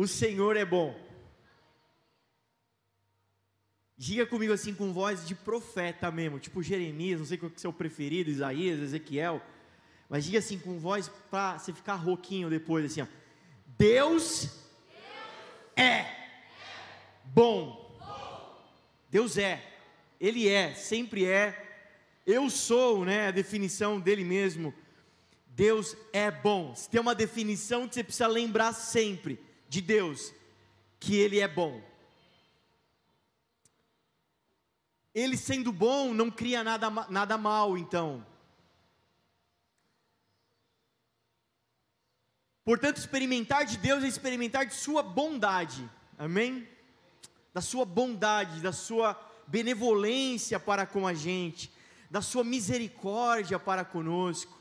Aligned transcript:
O 0.00 0.08
Senhor 0.08 0.56
é 0.56 0.64
bom. 0.64 0.98
Diga 3.98 4.24
comigo 4.24 4.50
assim 4.50 4.72
com 4.72 4.94
voz 4.94 5.26
de 5.26 5.34
profeta 5.34 6.10
mesmo, 6.10 6.38
tipo 6.38 6.62
Jeremias, 6.62 7.20
não 7.20 7.26
sei 7.26 7.36
qual 7.36 7.50
que 7.50 7.56
é 7.56 7.58
o 7.58 7.60
seu 7.60 7.70
preferido, 7.70 8.30
Isaías, 8.30 8.80
Ezequiel, 8.80 9.42
mas 10.08 10.24
diga 10.24 10.38
assim 10.38 10.58
com 10.58 10.78
voz 10.78 11.10
para 11.30 11.58
você 11.58 11.70
ficar 11.70 11.96
rouquinho 11.96 12.48
depois, 12.48 12.86
assim, 12.86 13.02
ó. 13.02 13.06
Deus, 13.76 14.44
Deus 14.44 14.54
é, 15.76 15.82
é 15.82 16.16
bom. 17.22 17.94
bom. 17.98 18.58
Deus 19.10 19.36
é, 19.36 19.62
Ele 20.18 20.48
é, 20.48 20.74
sempre 20.74 21.26
é. 21.26 21.92
Eu 22.26 22.48
sou, 22.48 23.04
né? 23.04 23.28
A 23.28 23.32
definição 23.32 24.00
dele 24.00 24.24
mesmo. 24.24 24.72
Deus 25.48 25.94
é 26.10 26.30
bom. 26.30 26.74
Se 26.74 26.88
tem 26.88 27.02
uma 27.02 27.14
definição 27.14 27.86
que 27.86 27.96
você 27.96 28.02
precisa 28.02 28.28
lembrar 28.28 28.72
sempre 28.72 29.49
de 29.70 29.80
Deus, 29.80 30.34
que 30.98 31.16
Ele 31.16 31.38
é 31.38 31.46
bom. 31.46 31.80
Ele 35.14 35.36
sendo 35.36 35.72
bom 35.72 36.12
não 36.12 36.28
cria 36.28 36.64
nada, 36.64 36.90
nada 37.08 37.38
mal, 37.38 37.78
então. 37.78 38.26
Portanto, 42.64 42.96
experimentar 42.98 43.64
de 43.64 43.76
Deus 43.76 44.02
é 44.02 44.08
experimentar 44.08 44.66
de 44.66 44.74
Sua 44.74 45.04
bondade, 45.04 45.88
amém? 46.18 46.68
Da 47.54 47.60
Sua 47.60 47.84
bondade, 47.84 48.60
da 48.60 48.72
Sua 48.72 49.18
benevolência 49.46 50.58
para 50.58 50.84
com 50.84 51.06
a 51.06 51.14
gente, 51.14 51.72
da 52.10 52.20
Sua 52.20 52.42
misericórdia 52.42 53.58
para 53.58 53.84
conosco, 53.84 54.60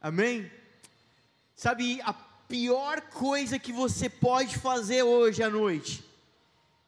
amém? 0.00 0.50
Sabe, 1.54 2.00
a 2.02 2.33
pior 2.48 3.00
coisa 3.00 3.58
que 3.58 3.72
você 3.72 4.08
pode 4.08 4.58
fazer 4.58 5.02
hoje 5.02 5.42
à 5.42 5.50
noite 5.50 6.04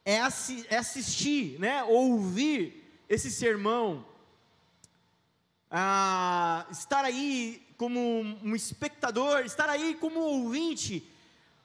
é, 0.05 0.19
é 0.69 0.77
assistir, 0.77 1.59
né, 1.59 1.83
ouvir 1.83 3.03
esse 3.09 3.29
sermão, 3.29 4.05
ah, 5.69 6.65
estar 6.71 7.03
aí 7.03 7.61
como 7.77 7.99
um 8.43 8.55
espectador, 8.55 9.41
estar 9.41 9.69
aí 9.69 9.95
como 9.95 10.19
ouvinte 10.19 11.05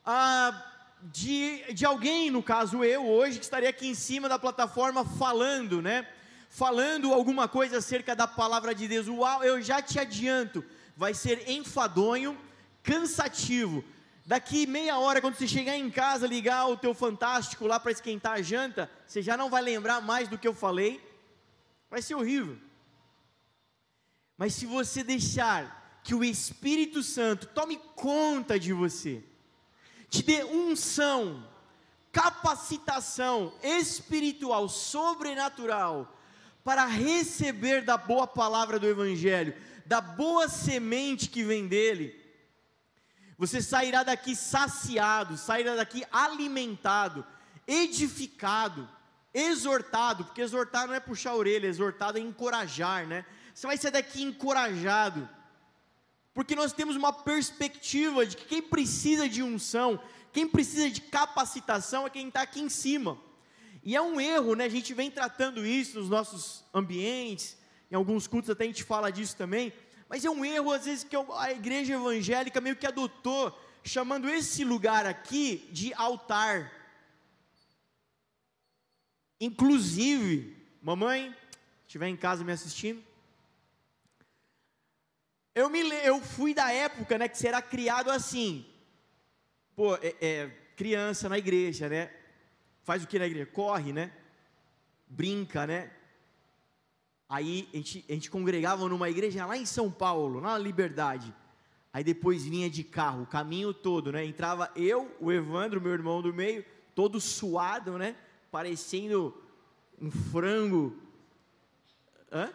ah, 0.04 0.60
de, 1.02 1.72
de 1.72 1.84
alguém, 1.84 2.30
no 2.30 2.42
caso 2.42 2.84
eu 2.84 3.06
hoje, 3.06 3.38
que 3.38 3.44
estaria 3.44 3.68
aqui 3.68 3.86
em 3.88 3.94
cima 3.94 4.28
da 4.28 4.38
plataforma 4.38 5.04
falando, 5.04 5.80
né? 5.80 6.06
Falando 6.48 7.12
alguma 7.12 7.48
coisa 7.48 7.78
acerca 7.78 8.14
da 8.14 8.26
palavra 8.26 8.74
de 8.74 8.86
Deus. 8.86 9.08
Uau, 9.08 9.42
eu 9.42 9.62
já 9.62 9.80
te 9.80 9.98
adianto, 9.98 10.64
vai 10.96 11.14
ser 11.14 11.48
enfadonho, 11.48 12.36
cansativo, 12.82 13.84
Daqui 14.24 14.66
meia 14.66 14.98
hora, 14.98 15.20
quando 15.20 15.34
você 15.34 15.48
chegar 15.48 15.76
em 15.76 15.90
casa, 15.90 16.28
ligar 16.28 16.68
o 16.68 16.76
teu 16.76 16.94
fantástico 16.94 17.66
lá 17.66 17.80
para 17.80 17.90
esquentar 17.90 18.34
a 18.34 18.42
janta, 18.42 18.88
você 19.06 19.20
já 19.20 19.36
não 19.36 19.50
vai 19.50 19.60
lembrar 19.60 20.00
mais 20.00 20.28
do 20.28 20.38
que 20.38 20.46
eu 20.46 20.54
falei. 20.54 21.00
Vai 21.90 22.00
ser 22.00 22.14
horrível. 22.14 22.56
Mas 24.38 24.54
se 24.54 24.64
você 24.64 25.02
deixar 25.02 26.00
que 26.04 26.14
o 26.14 26.22
Espírito 26.22 27.02
Santo 27.02 27.46
tome 27.48 27.76
conta 27.96 28.58
de 28.58 28.72
você, 28.72 29.24
te 30.08 30.22
dê 30.22 30.44
unção, 30.44 31.44
capacitação 32.12 33.52
espiritual, 33.60 34.68
sobrenatural, 34.68 36.16
para 36.62 36.86
receber 36.86 37.82
da 37.82 37.96
boa 37.96 38.26
palavra 38.26 38.78
do 38.78 38.86
Evangelho, 38.86 39.54
da 39.84 40.00
boa 40.00 40.48
semente 40.48 41.28
que 41.28 41.42
vem 41.42 41.66
dele, 41.66 42.21
você 43.42 43.60
sairá 43.60 44.04
daqui 44.04 44.36
saciado, 44.36 45.36
sairá 45.36 45.74
daqui 45.74 46.04
alimentado, 46.12 47.26
edificado, 47.66 48.88
exortado, 49.34 50.24
porque 50.24 50.42
exortar 50.42 50.86
não 50.86 50.94
é 50.94 51.00
puxar 51.00 51.30
a 51.30 51.34
orelha, 51.34 51.66
exortado 51.66 52.18
é 52.18 52.20
encorajar, 52.20 53.04
né? 53.04 53.26
Você 53.52 53.66
vai 53.66 53.76
sair 53.76 53.90
daqui 53.90 54.22
encorajado, 54.22 55.28
porque 56.32 56.54
nós 56.54 56.72
temos 56.72 56.94
uma 56.94 57.12
perspectiva 57.12 58.24
de 58.24 58.36
que 58.36 58.44
quem 58.44 58.62
precisa 58.62 59.28
de 59.28 59.42
unção, 59.42 60.00
quem 60.32 60.46
precisa 60.46 60.88
de 60.88 61.00
capacitação 61.00 62.06
é 62.06 62.10
quem 62.10 62.28
está 62.28 62.42
aqui 62.42 62.60
em 62.60 62.68
cima. 62.68 63.18
E 63.82 63.96
é 63.96 64.00
um 64.00 64.20
erro, 64.20 64.54
né? 64.54 64.66
A 64.66 64.70
gente 64.70 64.94
vem 64.94 65.10
tratando 65.10 65.66
isso 65.66 65.98
nos 65.98 66.08
nossos 66.08 66.64
ambientes, 66.72 67.58
em 67.90 67.96
alguns 67.96 68.28
cultos 68.28 68.50
até 68.50 68.62
a 68.62 68.68
gente 68.68 68.84
fala 68.84 69.10
disso 69.10 69.36
também 69.36 69.72
mas 70.12 70.26
é 70.26 70.30
um 70.30 70.44
erro, 70.44 70.70
às 70.70 70.84
vezes, 70.84 71.04
que 71.04 71.16
a 71.16 71.52
igreja 71.52 71.94
evangélica 71.94 72.60
meio 72.60 72.76
que 72.76 72.86
adotou, 72.86 73.58
chamando 73.82 74.28
esse 74.28 74.62
lugar 74.62 75.06
aqui 75.06 75.66
de 75.72 75.94
altar. 75.94 76.70
Inclusive, 79.40 80.54
mamãe, 80.82 81.34
estiver 81.86 82.08
em 82.08 82.16
casa 82.16 82.44
me 82.44 82.52
assistindo, 82.52 83.02
eu, 85.54 85.70
me, 85.70 85.80
eu 85.80 86.20
fui 86.20 86.52
da 86.52 86.70
época, 86.70 87.16
né, 87.16 87.26
que 87.26 87.38
será 87.38 87.62
criado 87.62 88.10
assim, 88.10 88.66
pô, 89.74 89.96
é, 89.96 90.14
é, 90.20 90.46
criança 90.76 91.26
na 91.26 91.38
igreja, 91.38 91.88
né, 91.88 92.12
faz 92.82 93.02
o 93.02 93.06
que 93.06 93.18
na 93.18 93.26
igreja? 93.26 93.46
Corre, 93.46 93.94
né, 93.94 94.12
brinca, 95.08 95.66
né, 95.66 95.90
Aí 97.32 97.66
a 97.72 97.76
gente, 97.78 98.04
a 98.10 98.12
gente 98.12 98.30
congregava 98.30 98.86
numa 98.90 99.08
igreja 99.08 99.46
lá 99.46 99.56
em 99.56 99.64
São 99.64 99.90
Paulo, 99.90 100.38
na 100.38 100.58
Liberdade. 100.58 101.34
Aí 101.90 102.04
depois 102.04 102.44
vinha 102.44 102.68
de 102.68 102.84
carro, 102.84 103.22
o 103.22 103.26
caminho 103.26 103.72
todo, 103.72 104.12
né? 104.12 104.22
Entrava 104.22 104.70
eu, 104.76 105.10
o 105.18 105.32
Evandro, 105.32 105.80
meu 105.80 105.92
irmão 105.92 106.20
do 106.20 106.34
meio, 106.34 106.62
todo 106.94 107.18
suado, 107.18 107.96
né? 107.96 108.14
Parecendo 108.50 109.34
um 109.98 110.10
frango. 110.10 110.94
Hã? 112.30 112.52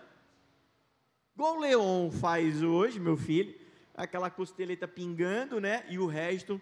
Igual 1.34 1.58
o 1.58 1.60
Leon 1.60 2.12
faz 2.12 2.62
hoje, 2.62 3.00
meu 3.00 3.18
filho. 3.18 3.60
Aquela 3.96 4.30
costeleta 4.30 4.88
pingando, 4.88 5.60
né? 5.60 5.88
E 5.90 5.98
o 5.98 6.06
resto 6.06 6.62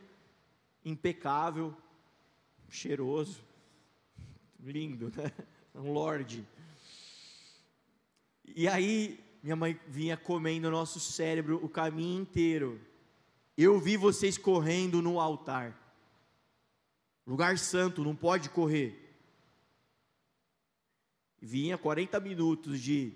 impecável, 0.86 1.76
cheiroso, 2.70 3.44
lindo, 4.58 5.12
né? 5.18 5.34
Um 5.76 5.92
lorde. 5.92 6.48
E 8.54 8.68
aí, 8.68 9.24
minha 9.42 9.56
mãe 9.56 9.80
vinha 9.88 10.18
comendo 10.18 10.68
o 10.68 10.72
nosso 10.72 11.00
cérebro 11.00 11.60
o 11.64 11.70
caminho 11.70 12.22
inteiro. 12.22 12.82
Eu 13.58 13.80
vi 13.80 13.96
vocês 13.96 14.38
correndo 14.38 15.02
no 15.02 15.20
altar. 15.20 15.80
Lugar 17.26 17.58
santo, 17.58 18.04
não 18.04 18.16
pode 18.16 18.50
correr. 18.50 19.02
Vinha 21.42 21.78
40 21.78 22.20
minutos 22.20 22.82
de 22.82 23.14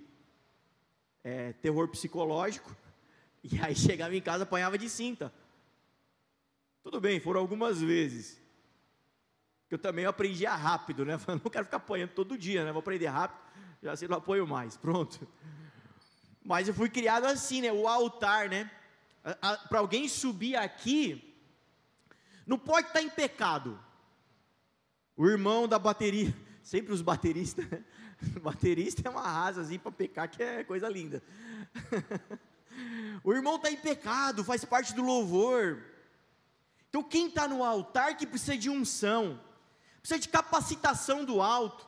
é, 1.24 1.54
terror 1.54 1.88
psicológico. 1.88 2.76
E 3.42 3.58
aí 3.62 3.74
chegava 3.74 4.14
em 4.14 4.22
casa, 4.22 4.44
apanhava 4.44 4.78
de 4.78 4.90
cinta. 4.90 5.34
Tudo 6.84 7.00
bem, 7.00 7.22
foram 7.22 7.40
algumas 7.40 7.80
vezes. 7.80 8.38
Eu 9.72 9.78
também 9.78 10.06
aprendia 10.06 10.54
rápido, 10.54 11.06
né? 11.06 11.18
não 11.26 11.50
quero 11.50 11.64
ficar 11.64 11.78
apanhando 11.78 12.10
todo 12.10 12.38
dia, 12.38 12.66
né? 12.66 12.74
Vou 12.74 12.82
aprender 12.82 13.08
rápido 13.08 13.49
já 13.82 13.96
se 13.96 14.08
não 14.08 14.18
apoio 14.18 14.48
mais, 14.48 14.76
pronto. 14.76 15.28
Mas 16.44 16.68
eu 16.68 16.74
fui 16.74 16.90
criado 16.90 17.26
assim, 17.26 17.62
né? 17.62 17.72
O 17.72 17.88
altar, 17.88 18.50
né? 18.50 18.70
Para 19.70 19.80
alguém 19.80 20.08
subir 20.08 20.56
aqui, 20.56 21.36
não 22.46 22.58
pode 22.58 22.88
estar 22.88 23.00
tá 23.00 23.06
em 23.06 23.10
pecado. 23.10 23.80
O 25.16 25.28
irmão 25.28 25.68
da 25.68 25.78
bateria, 25.78 26.34
sempre 26.64 26.94
os 26.94 27.02
bateristas, 27.02 27.70
né? 27.70 27.84
baterista 28.42 29.08
é 29.08 29.12
uma 29.12 29.22
rasa 29.22 29.62
assim 29.62 29.80
para 29.80 29.92
pecar, 29.92 30.30
que 30.30 30.42
é 30.42 30.64
coisa 30.64 30.90
linda. 30.90 31.24
o 33.24 33.34
irmão 33.34 33.56
está 33.56 33.72
em 33.72 33.78
pecado, 33.78 34.44
faz 34.44 34.66
parte 34.66 34.94
do 34.94 35.02
louvor. 35.02 35.84
Então 36.90 37.04
quem 37.04 37.28
está 37.28 37.48
no 37.48 37.64
altar 37.64 38.18
que 38.18 38.28
precisa 38.28 38.58
de 38.58 38.70
unção, 38.70 39.40
precisa 40.00 40.20
de 40.20 40.28
capacitação 40.28 41.24
do 41.24 41.42
alto. 41.42 41.88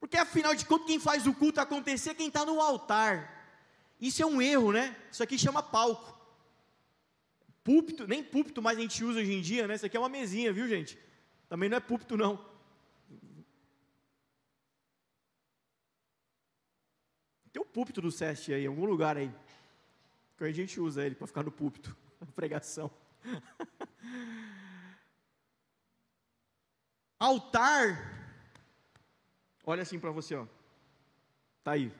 Porque 0.00 0.16
afinal 0.16 0.54
de 0.54 0.64
contas, 0.64 0.86
quem 0.86 1.00
faz 1.00 1.26
o 1.26 1.34
culto 1.34 1.60
acontecer 1.60 2.10
é 2.10 2.14
quem 2.14 2.28
está 2.28 2.44
no 2.44 2.60
altar. 2.60 3.34
Isso 4.00 4.22
é 4.22 4.26
um 4.26 4.40
erro, 4.40 4.72
né? 4.72 4.96
Isso 5.10 5.22
aqui 5.22 5.38
chama 5.38 5.62
palco. 5.62 6.16
Púlpito, 7.64 8.06
nem 8.06 8.22
púlpito 8.22 8.62
mais 8.62 8.78
a 8.78 8.80
gente 8.80 9.04
usa 9.04 9.20
hoje 9.20 9.32
em 9.32 9.40
dia, 9.40 9.66
né? 9.66 9.74
Isso 9.74 9.84
aqui 9.84 9.96
é 9.96 10.00
uma 10.00 10.08
mesinha, 10.08 10.52
viu, 10.52 10.68
gente? 10.68 10.96
Também 11.48 11.68
não 11.68 11.76
é 11.76 11.80
púlpito, 11.80 12.16
não. 12.16 12.46
Tem 17.52 17.60
um 17.60 17.66
púlpito 17.66 18.00
do 18.00 18.12
SEST 18.12 18.52
aí, 18.52 18.64
em 18.64 18.68
algum 18.68 18.84
lugar 18.84 19.16
aí. 19.16 19.32
Que 20.36 20.44
a 20.44 20.52
gente 20.52 20.80
usa 20.80 21.04
ele 21.04 21.16
para 21.16 21.26
ficar 21.26 21.42
no 21.42 21.50
púlpito, 21.50 21.96
na 22.20 22.26
pregação. 22.28 22.90
Altar 27.18 28.17
olha 29.68 29.82
assim 29.82 29.98
para 29.98 30.10
você, 30.10 30.34
ó. 30.34 30.46
Tá 31.62 31.72
aí. 31.72 31.92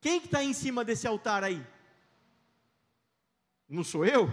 Quem 0.00 0.20
que 0.20 0.26
está 0.26 0.44
em 0.44 0.52
cima 0.52 0.84
desse 0.84 1.04
altar 1.04 1.42
aí? 1.42 1.60
Não 3.68 3.82
sou 3.82 4.04
eu? 4.04 4.32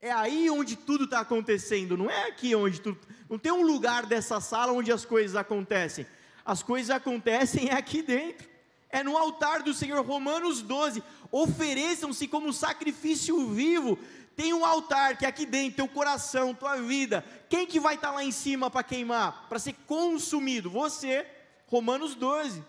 É 0.00 0.12
aí 0.12 0.48
onde 0.48 0.76
tudo 0.76 1.06
está 1.06 1.18
acontecendo, 1.18 1.96
não 1.96 2.08
é 2.08 2.28
aqui 2.28 2.54
onde 2.54 2.80
tudo. 2.80 3.00
Não 3.28 3.36
tem 3.36 3.50
um 3.50 3.66
lugar 3.66 4.06
dessa 4.06 4.40
sala 4.40 4.72
onde 4.72 4.92
as 4.92 5.04
coisas 5.04 5.34
acontecem. 5.34 6.06
As 6.44 6.62
coisas 6.62 6.90
acontecem 6.90 7.70
é 7.70 7.74
aqui 7.74 8.02
dentro. 8.02 8.48
É 8.88 9.02
no 9.02 9.16
altar 9.16 9.64
do 9.64 9.74
Senhor, 9.74 10.00
Romanos 10.06 10.62
12. 10.62 11.02
Ofereçam-se 11.32 12.28
como 12.28 12.52
sacrifício 12.52 13.48
vivo, 13.48 13.98
tem 14.36 14.52
um 14.52 14.66
altar 14.66 15.16
que 15.16 15.24
é 15.24 15.28
aqui 15.28 15.46
dentro, 15.46 15.76
teu 15.76 15.88
coração, 15.88 16.54
tua 16.54 16.76
vida. 16.76 17.24
Quem 17.48 17.66
que 17.66 17.80
vai 17.80 17.94
estar 17.94 18.08
tá 18.08 18.14
lá 18.14 18.22
em 18.22 18.30
cima 18.30 18.70
para 18.70 18.84
queimar? 18.84 19.48
Para 19.48 19.58
ser 19.58 19.72
consumido? 19.86 20.68
Você. 20.70 21.26
Romanos 21.66 22.14
12. 22.14 22.62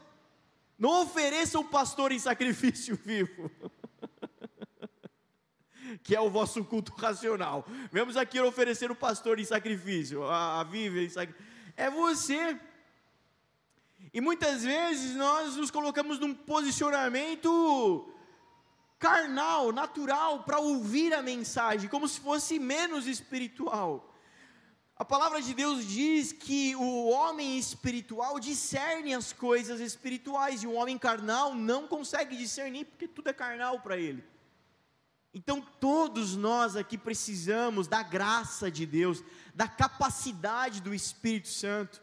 Não 0.79 1.01
ofereça 1.01 1.59
o 1.59 1.65
pastor 1.65 2.13
em 2.13 2.19
sacrifício 2.19 2.95
vivo. 3.03 3.51
que 6.03 6.15
é 6.15 6.21
o 6.21 6.29
vosso 6.29 6.63
culto 6.63 6.93
racional. 6.93 7.65
Vamos 7.91 8.15
aqui 8.15 8.39
oferecer 8.39 8.89
o 8.89 8.95
pastor 8.95 9.37
em 9.37 9.43
sacrifício, 9.43 10.23
a, 10.23 10.61
a 10.61 10.63
em 10.73 11.09
sacrifício. 11.09 11.45
É 11.75 11.89
você. 11.89 12.57
E 14.13 14.21
muitas 14.21 14.63
vezes 14.63 15.17
nós 15.17 15.57
nos 15.57 15.69
colocamos 15.69 16.17
num 16.17 16.33
posicionamento 16.33 18.09
carnal, 18.99 19.71
natural, 19.71 20.43
para 20.43 20.59
ouvir 20.59 21.13
a 21.13 21.21
mensagem, 21.21 21.89
como 21.89 22.07
se 22.07 22.19
fosse 22.19 22.59
menos 22.59 23.05
espiritual. 23.05 24.13
A 24.95 25.05
palavra 25.05 25.39
de 25.39 25.53
Deus 25.53 25.85
diz 25.85 26.31
que 26.31 26.75
o 26.75 27.09
homem 27.09 27.59
espiritual 27.59 28.39
discerne 28.39 29.13
as 29.13 29.31
coisas 29.31 29.79
espirituais 29.79 30.63
e 30.63 30.67
o 30.67 30.73
homem 30.73 30.97
carnal 30.97 31.53
não 31.53 31.87
consegue 31.87 32.35
discernir 32.35 32.85
porque 32.85 33.07
tudo 33.07 33.29
é 33.29 33.33
carnal 33.33 33.79
para 33.79 33.95
ele. 33.97 34.23
Então, 35.31 35.61
todos 35.61 36.35
nós 36.35 36.75
aqui 36.75 36.97
precisamos 36.97 37.87
da 37.87 38.01
graça 38.01 38.71
de 38.71 38.87
Deus, 38.87 39.23
da 39.53 39.67
capacidade 39.67 40.81
do 40.81 40.95
Espírito 40.95 41.49
Santo, 41.49 42.01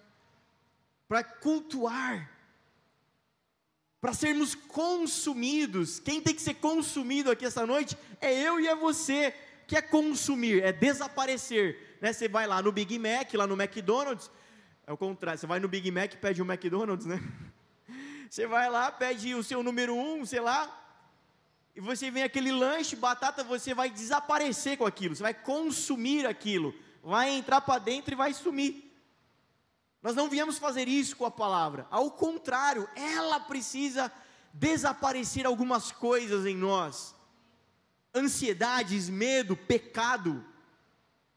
para 1.09 1.25
cultuar, 1.25 2.31
para 4.05 4.13
sermos 4.13 4.55
consumidos. 4.55 5.99
Quem 5.99 6.21
tem 6.21 6.35
que 6.35 6.43
ser 6.43 6.53
consumido 6.57 7.31
aqui 7.31 7.47
essa 7.47 7.67
noite 7.67 7.97
é 8.21 8.39
eu 8.39 8.61
e 8.61 8.69
é 8.69 8.77
você. 8.77 9.35
Que 9.67 9.77
é 9.77 9.81
consumir, 9.81 10.63
é 10.63 10.71
desaparecer. 10.71 11.97
Né? 12.03 12.13
Você 12.13 12.29
vai 12.29 12.47
lá 12.47 12.61
no 12.61 12.71
Big 12.71 12.99
Mac, 12.99 13.33
lá 13.33 13.47
no 13.47 13.59
McDonald's, 13.59 14.31
é 14.87 14.93
o 14.93 14.97
contrário, 14.99 15.41
você 15.41 15.47
vai 15.47 15.59
no 15.59 15.69
Big 15.69 15.91
Mac 15.91 16.13
e 16.13 16.19
pede 16.19 16.43
um 16.43 16.45
McDonald's, 16.45 17.07
né? 17.07 17.19
Você 18.29 18.47
vai 18.47 18.69
lá, 18.69 18.91
pede 18.91 19.35
o 19.35 19.43
seu 19.43 19.63
número 19.63 19.95
um, 19.95 20.27
sei 20.27 20.41
lá, 20.41 20.69
e 21.75 21.81
você 21.81 22.11
vem 22.11 22.25
aquele 22.25 22.51
lanche, 22.51 22.97
batata, 22.97 23.45
você 23.45 23.73
vai 23.73 23.89
desaparecer 23.89 24.77
com 24.77 24.85
aquilo, 24.85 25.15
você 25.15 25.23
vai 25.23 25.33
consumir 25.33 26.27
aquilo, 26.27 26.75
vai 27.01 27.31
entrar 27.31 27.61
para 27.61 27.79
dentro 27.79 28.13
e 28.13 28.17
vai 28.17 28.35
sumir. 28.35 28.93
Nós 30.05 30.15
não 30.15 30.29
viemos 30.29 30.57
fazer 30.59 30.87
isso 30.87 31.17
com 31.17 31.25
a 31.25 31.31
palavra, 31.33 31.89
ao 31.91 32.13
contrário, 32.13 32.89
ela 32.95 33.41
precisa 33.41 34.13
desaparecer 34.53 35.45
algumas 35.45 35.91
coisas 35.91 36.47
em 36.47 36.57
nós: 36.57 37.13
ansiedades, 38.15 39.09
medo, 39.09 39.57
pecado, 39.57 40.47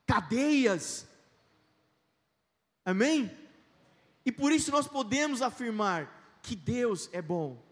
cadeias. 0.06 1.08
Amém? 2.86 3.36
E 4.24 4.32
por 4.32 4.52
isso 4.52 4.70
nós 4.70 4.88
podemos 4.88 5.42
afirmar 5.42 6.40
que 6.44 6.56
Deus 6.56 7.10
é 7.12 7.24
bom 7.24 7.66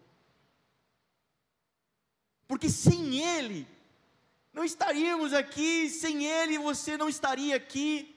porque 2.46 2.70
sem 2.70 3.20
Ele, 3.22 3.66
não 4.52 4.64
estaríamos 4.64 5.32
aqui, 5.32 5.90
sem 5.90 6.24
Ele 6.24 6.58
você 6.58 6.96
não 6.96 7.08
estaria 7.08 7.56
aqui, 7.56 8.15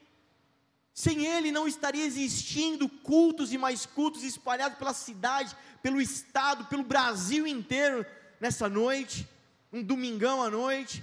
sem 1.00 1.26
Ele 1.26 1.50
não 1.50 1.66
estaria 1.66 2.06
existindo 2.06 2.90
cultos 2.90 3.54
e 3.54 3.58
mais 3.58 3.86
cultos 3.86 4.22
espalhados 4.22 4.78
pela 4.78 4.94
cidade, 4.94 5.56
pelo 5.82 6.02
estado, 6.02 6.66
pelo 6.66 6.84
Brasil 6.84 7.48
inteiro 7.48 8.06
nessa 8.38 8.68
noite, 8.68 9.26
um 9.72 9.82
domingão 9.82 10.44
à 10.44 10.50
noite. 10.50 11.02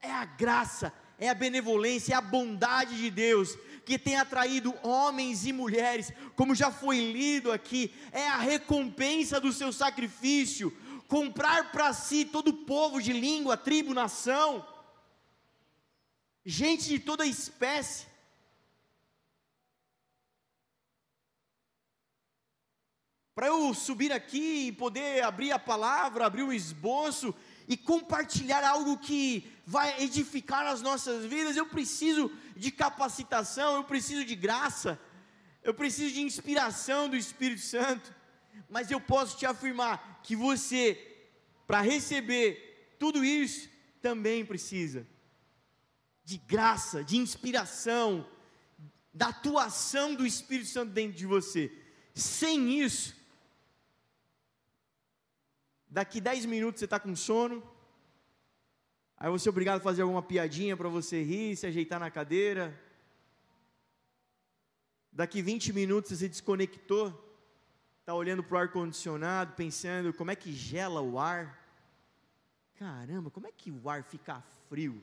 É 0.00 0.10
a 0.10 0.24
graça, 0.24 0.92
é 1.16 1.28
a 1.28 1.34
benevolência, 1.34 2.14
é 2.14 2.16
a 2.16 2.20
bondade 2.20 2.96
de 2.96 3.08
Deus 3.08 3.56
que 3.86 3.96
tem 3.96 4.16
atraído 4.16 4.74
homens 4.82 5.46
e 5.46 5.52
mulheres, 5.52 6.12
como 6.34 6.52
já 6.52 6.72
foi 6.72 7.12
lido 7.12 7.52
aqui, 7.52 7.94
é 8.10 8.26
a 8.26 8.38
recompensa 8.38 9.38
do 9.38 9.52
seu 9.52 9.72
sacrifício, 9.72 10.76
comprar 11.06 11.70
para 11.70 11.92
si 11.92 12.24
todo 12.24 12.48
o 12.48 12.64
povo 12.64 13.00
de 13.00 13.12
língua, 13.12 13.56
tribo, 13.56 13.94
nação, 13.94 14.66
gente 16.44 16.88
de 16.88 16.98
toda 16.98 17.24
espécie. 17.24 18.10
Para 23.34 23.46
eu 23.46 23.72
subir 23.72 24.12
aqui 24.12 24.68
e 24.68 24.72
poder 24.72 25.22
abrir 25.22 25.52
a 25.52 25.58
palavra, 25.58 26.26
abrir 26.26 26.42
um 26.42 26.52
esboço 26.52 27.34
e 27.66 27.76
compartilhar 27.76 28.62
algo 28.64 28.98
que 28.98 29.50
vai 29.64 30.02
edificar 30.02 30.66
as 30.66 30.82
nossas 30.82 31.24
vidas, 31.24 31.56
eu 31.56 31.66
preciso 31.66 32.30
de 32.56 32.70
capacitação, 32.70 33.76
eu 33.76 33.84
preciso 33.84 34.24
de 34.24 34.34
graça, 34.34 35.00
eu 35.62 35.72
preciso 35.72 36.14
de 36.14 36.20
inspiração 36.20 37.08
do 37.08 37.16
Espírito 37.16 37.62
Santo 37.62 38.22
mas 38.72 38.90
eu 38.90 38.98
posso 38.98 39.36
te 39.36 39.44
afirmar 39.44 40.20
que 40.22 40.34
você, 40.34 40.98
para 41.66 41.82
receber 41.82 42.94
tudo 42.98 43.22
isso, 43.22 43.68
também 44.00 44.46
precisa 44.46 45.06
de 46.24 46.38
graça, 46.38 47.04
de 47.04 47.18
inspiração, 47.18 48.26
da 49.12 49.28
atuação 49.28 50.14
do 50.14 50.24
Espírito 50.24 50.70
Santo 50.70 50.90
dentro 50.90 51.18
de 51.18 51.26
você. 51.26 51.70
Sem 52.14 52.80
isso, 52.80 53.14
daqui 55.92 56.22
10 56.22 56.46
minutos 56.46 56.80
você 56.80 56.86
está 56.86 56.98
com 56.98 57.14
sono, 57.14 57.62
aí 59.18 59.30
você 59.30 59.48
é 59.48 59.50
obrigado 59.50 59.76
a 59.76 59.84
fazer 59.84 60.00
alguma 60.00 60.22
piadinha 60.22 60.74
para 60.74 60.88
você 60.88 61.22
rir, 61.22 61.54
se 61.54 61.66
ajeitar 61.66 62.00
na 62.00 62.10
cadeira. 62.10 62.80
Daqui 65.12 65.42
20 65.42 65.72
minutos 65.74 66.08
você 66.08 66.16
se 66.16 66.28
desconectou 66.30 67.28
está 68.00 68.14
olhando 68.14 68.42
para 68.42 68.56
o 68.56 68.58
ar-condicionado, 68.58 69.54
pensando 69.54 70.12
como 70.12 70.32
é 70.32 70.34
que 70.34 70.52
gela 70.52 71.00
o 71.00 71.20
ar. 71.20 71.56
Caramba, 72.74 73.30
como 73.30 73.46
é 73.46 73.52
que 73.52 73.70
o 73.70 73.88
ar 73.88 74.02
fica 74.02 74.40
frio? 74.68 75.00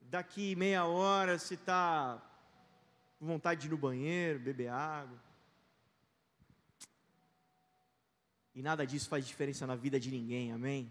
Daqui 0.00 0.56
meia 0.56 0.84
hora 0.84 1.38
você 1.38 1.54
está 1.54 2.20
com 3.20 3.26
vontade 3.26 3.60
de 3.60 3.66
ir 3.68 3.70
no 3.70 3.76
banheiro, 3.76 4.40
beber 4.40 4.68
água. 4.68 5.25
E 8.56 8.62
nada 8.62 8.86
disso 8.86 9.06
faz 9.10 9.26
diferença 9.26 9.66
na 9.66 9.76
vida 9.76 10.00
de 10.00 10.10
ninguém, 10.10 10.50
amém? 10.50 10.90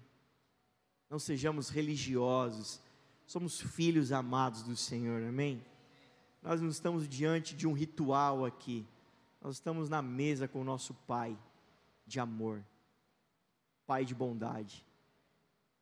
Não 1.09 1.17
sejamos 1.17 1.67
religiosos, 1.67 2.79
somos 3.25 3.59
filhos 3.59 4.11
amados 4.11 4.61
do 4.61 4.77
Senhor, 4.77 5.23
amém? 5.23 5.65
Nós 6.43 6.61
não 6.61 6.69
estamos 6.69 7.09
diante 7.09 7.55
de 7.55 7.65
um 7.65 7.73
ritual 7.73 8.45
aqui. 8.45 8.85
Nós 9.41 9.55
estamos 9.55 9.89
na 9.89 9.99
mesa 9.99 10.47
com 10.47 10.61
o 10.61 10.63
nosso 10.63 10.93
Pai 10.93 11.35
de 12.05 12.19
amor, 12.19 12.63
Pai 13.87 14.05
de 14.05 14.13
bondade. 14.13 14.85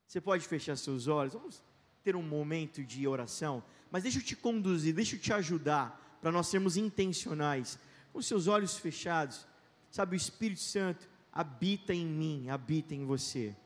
Você 0.06 0.22
pode 0.22 0.48
fechar 0.48 0.76
seus 0.76 1.06
olhos, 1.06 1.34
vamos 1.34 1.62
ter 2.02 2.16
um 2.16 2.22
momento 2.22 2.82
de 2.82 3.06
oração, 3.06 3.62
mas 3.90 4.04
deixa 4.04 4.20
eu 4.20 4.22
te 4.22 4.34
conduzir, 4.34 4.94
deixa 4.94 5.16
eu 5.16 5.20
te 5.20 5.34
ajudar 5.34 6.18
para 6.22 6.32
nós 6.32 6.46
sermos 6.46 6.78
intencionais, 6.78 7.78
com 8.10 8.22
seus 8.22 8.46
olhos 8.46 8.78
fechados. 8.78 9.46
Sabe, 9.90 10.14
o 10.14 10.16
Espírito 10.16 10.62
Santo 10.62 11.12
habita 11.34 11.92
em 11.92 12.06
mim, 12.06 12.48
habita 12.48 12.94
em 12.94 13.04
você. 13.04 13.56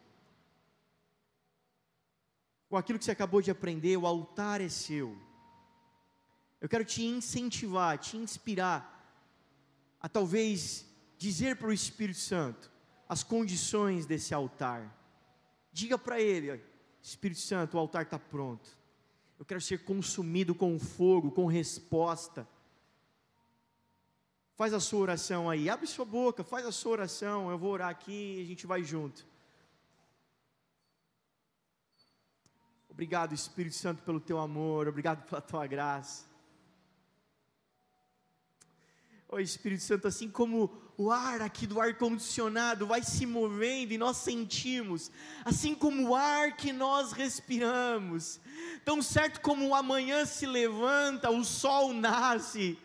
Com 2.66 2.78
aquilo 2.78 2.98
que 2.98 3.04
você 3.04 3.10
acabou 3.10 3.42
de 3.42 3.50
aprender, 3.50 3.94
o 3.98 4.06
altar 4.06 4.62
é 4.62 4.70
seu. 4.70 5.14
Eu 6.58 6.68
quero 6.68 6.84
te 6.84 7.04
incentivar, 7.04 7.98
te 7.98 8.16
inspirar 8.16 8.94
a 10.00 10.08
talvez 10.08 10.86
dizer 11.18 11.56
para 11.56 11.68
o 11.68 11.72
Espírito 11.72 12.18
Santo 12.18 12.70
as 13.06 13.22
condições 13.22 14.06
desse 14.06 14.32
altar. 14.32 14.96
Diga 15.70 15.98
para 15.98 16.18
ele: 16.18 16.62
Espírito 17.02 17.40
Santo, 17.40 17.76
o 17.76 17.80
altar 17.80 18.04
está 18.04 18.18
pronto. 18.18 18.78
Eu 19.38 19.44
quero 19.44 19.60
ser 19.60 19.84
consumido 19.84 20.54
com 20.54 20.78
fogo, 20.78 21.30
com 21.30 21.46
resposta. 21.46 22.48
Faz 24.58 24.74
a 24.74 24.80
sua 24.80 24.98
oração 24.98 25.48
aí, 25.48 25.70
abre 25.70 25.86
sua 25.86 26.04
boca, 26.04 26.42
faz 26.42 26.66
a 26.66 26.72
sua 26.72 26.90
oração. 26.90 27.48
Eu 27.48 27.56
vou 27.56 27.70
orar 27.70 27.90
aqui 27.90 28.38
e 28.38 28.42
a 28.42 28.44
gente 28.44 28.66
vai 28.66 28.82
junto. 28.82 29.24
Obrigado, 32.90 33.32
Espírito 33.32 33.76
Santo, 33.76 34.02
pelo 34.02 34.18
teu 34.18 34.40
amor, 34.40 34.88
obrigado 34.88 35.24
pela 35.28 35.40
tua 35.40 35.64
graça. 35.68 36.24
Ó 39.28 39.38
Espírito 39.38 39.84
Santo, 39.84 40.08
assim 40.08 40.28
como 40.28 40.76
o 40.96 41.12
ar 41.12 41.40
aqui 41.40 41.64
do 41.64 41.80
ar-condicionado 41.80 42.84
vai 42.84 43.04
se 43.04 43.24
movendo 43.26 43.92
e 43.92 43.98
nós 43.98 44.16
sentimos, 44.16 45.12
assim 45.44 45.72
como 45.72 46.08
o 46.08 46.16
ar 46.16 46.56
que 46.56 46.72
nós 46.72 47.12
respiramos, 47.12 48.40
tão 48.84 49.00
certo 49.02 49.40
como 49.40 49.68
o 49.68 49.74
amanhã 49.76 50.26
se 50.26 50.46
levanta, 50.46 51.30
o 51.30 51.44
sol 51.44 51.92
nasce. 51.92 52.76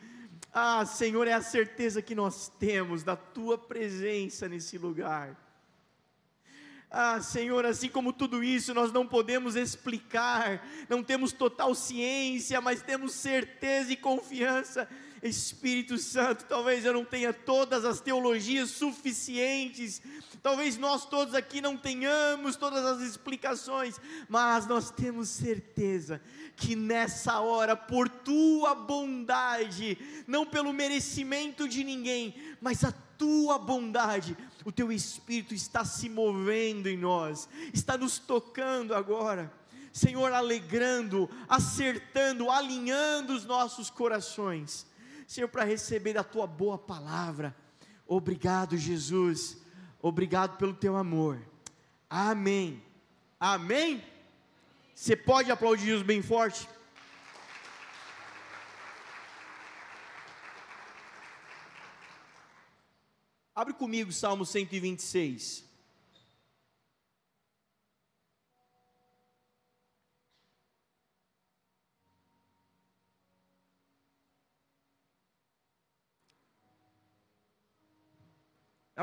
Ah, 0.53 0.85
Senhor, 0.85 1.27
é 1.27 1.33
a 1.33 1.41
certeza 1.41 1.99
que 1.99 2.13
nós 2.13 2.47
temos 2.59 3.03
da 3.03 3.15
tua 3.15 3.57
presença 3.57 4.47
nesse 4.47 4.77
lugar. 4.77 5.35
Ah, 6.91 7.19
Senhor, 7.19 7.65
assim 7.65 7.89
como 7.89 8.13
tudo 8.13 8.43
isso 8.43 8.71
nós 8.71 8.91
não 8.91 9.07
podemos 9.07 9.55
explicar, 9.55 10.63
não 10.87 11.01
temos 11.01 11.31
total 11.31 11.73
ciência, 11.73 12.61
mas 12.61 12.83
temos 12.83 13.13
certeza 13.13 13.91
e 13.91 13.97
confiança. 13.97 14.87
Espírito 15.23 15.97
Santo, 15.97 16.45
talvez 16.45 16.83
eu 16.83 16.93
não 16.93 17.05
tenha 17.05 17.31
todas 17.31 17.85
as 17.85 18.01
teologias 18.01 18.69
suficientes, 18.71 20.01
talvez 20.41 20.77
nós 20.77 21.05
todos 21.05 21.33
aqui 21.33 21.61
não 21.61 21.77
tenhamos 21.77 22.57
todas 22.57 22.83
as 22.83 23.01
explicações, 23.01 23.99
mas 24.27 24.67
nós 24.67 24.91
temos 24.91 25.29
certeza 25.29 26.21
que 26.57 26.75
nessa 26.75 27.39
hora, 27.39 27.75
por 27.75 28.09
tua 28.09 28.75
bondade, 28.75 29.97
não 30.27 30.45
pelo 30.45 30.73
merecimento 30.73 31.67
de 31.67 31.83
ninguém, 31.83 32.35
mas 32.59 32.83
a 32.83 32.91
tua 33.17 33.57
bondade, 33.57 34.35
o 34.65 34.71
teu 34.71 34.91
Espírito 34.91 35.53
está 35.53 35.85
se 35.85 36.09
movendo 36.09 36.87
em 36.87 36.97
nós, 36.97 37.47
está 37.73 37.97
nos 37.97 38.19
tocando 38.19 38.93
agora. 38.93 39.51
Senhor, 39.93 40.33
alegrando, 40.33 41.29
acertando, 41.47 42.49
alinhando 42.49 43.33
os 43.33 43.45
nossos 43.45 43.91
corações. 43.91 44.91
Senhor, 45.33 45.47
para 45.47 45.63
receber 45.63 46.15
a 46.15 46.23
tua 46.23 46.45
boa 46.45 46.77
palavra. 46.77 47.55
Obrigado, 48.05 48.77
Jesus. 48.77 49.57
Obrigado 49.99 50.57
pelo 50.59 50.75
teu 50.75 50.95
amor. 50.95 51.41
Amém. 52.07 52.83
Amém. 53.39 54.03
Você 54.93 55.15
pode 55.15 55.49
aplaudir 55.49 55.85
Jesus 55.85 56.05
bem 56.05 56.21
forte? 56.21 56.69
Abre 63.55 63.73
comigo 63.73 64.11
Salmo 64.11 64.45
126. 64.45 65.67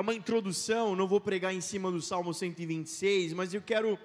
É 0.01 0.03
uma 0.03 0.15
introdução, 0.15 0.97
não 0.97 1.07
vou 1.07 1.21
pregar 1.21 1.53
em 1.53 1.61
cima 1.61 1.93
do 1.93 2.01
Salmo 2.01 2.33
126, 2.33 3.35
mas 3.35 3.53
eu 3.53 3.61
quero 3.61 3.99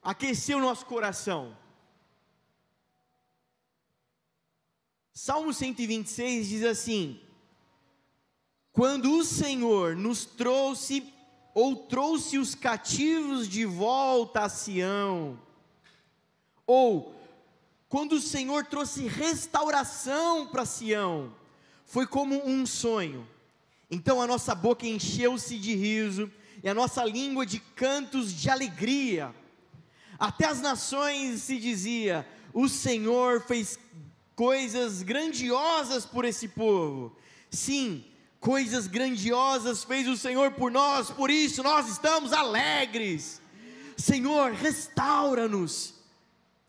aquecer 0.00 0.56
o 0.56 0.60
nosso 0.60 0.86
coração. 0.86 1.58
Salmo 5.12 5.52
126 5.52 6.48
diz 6.48 6.62
assim: 6.62 7.20
quando 8.72 9.18
o 9.18 9.24
Senhor 9.24 9.96
nos 9.96 10.24
trouxe 10.24 11.12
ou 11.52 11.74
trouxe 11.74 12.38
os 12.38 12.54
cativos 12.54 13.48
de 13.48 13.64
volta 13.64 14.42
a 14.42 14.48
Sião, 14.48 15.36
ou 16.64 17.20
quando 17.88 18.12
o 18.12 18.20
Senhor 18.20 18.64
trouxe 18.66 19.08
restauração 19.08 20.46
para 20.46 20.64
Sião, 20.64 21.34
foi 21.84 22.06
como 22.06 22.48
um 22.48 22.64
sonho. 22.64 23.33
Então 23.90 24.20
a 24.20 24.26
nossa 24.26 24.54
boca 24.54 24.86
encheu-se 24.86 25.58
de 25.58 25.74
riso 25.74 26.30
e 26.62 26.68
a 26.68 26.74
nossa 26.74 27.04
língua 27.04 27.44
de 27.44 27.58
cantos 27.58 28.32
de 28.32 28.48
alegria. 28.48 29.34
Até 30.18 30.46
as 30.46 30.60
nações 30.60 31.42
se 31.42 31.58
dizia: 31.58 32.26
O 32.52 32.68
Senhor 32.68 33.42
fez 33.42 33.78
coisas 34.34 35.02
grandiosas 35.02 36.04
por 36.04 36.24
esse 36.24 36.48
povo. 36.48 37.16
Sim, 37.50 38.04
coisas 38.40 38.86
grandiosas 38.86 39.84
fez 39.84 40.08
o 40.08 40.16
Senhor 40.16 40.52
por 40.52 40.70
nós, 40.70 41.10
por 41.10 41.30
isso 41.30 41.62
nós 41.62 41.88
estamos 41.88 42.32
alegres. 42.32 43.40
Senhor, 43.96 44.52
restaura-nos. 44.52 45.94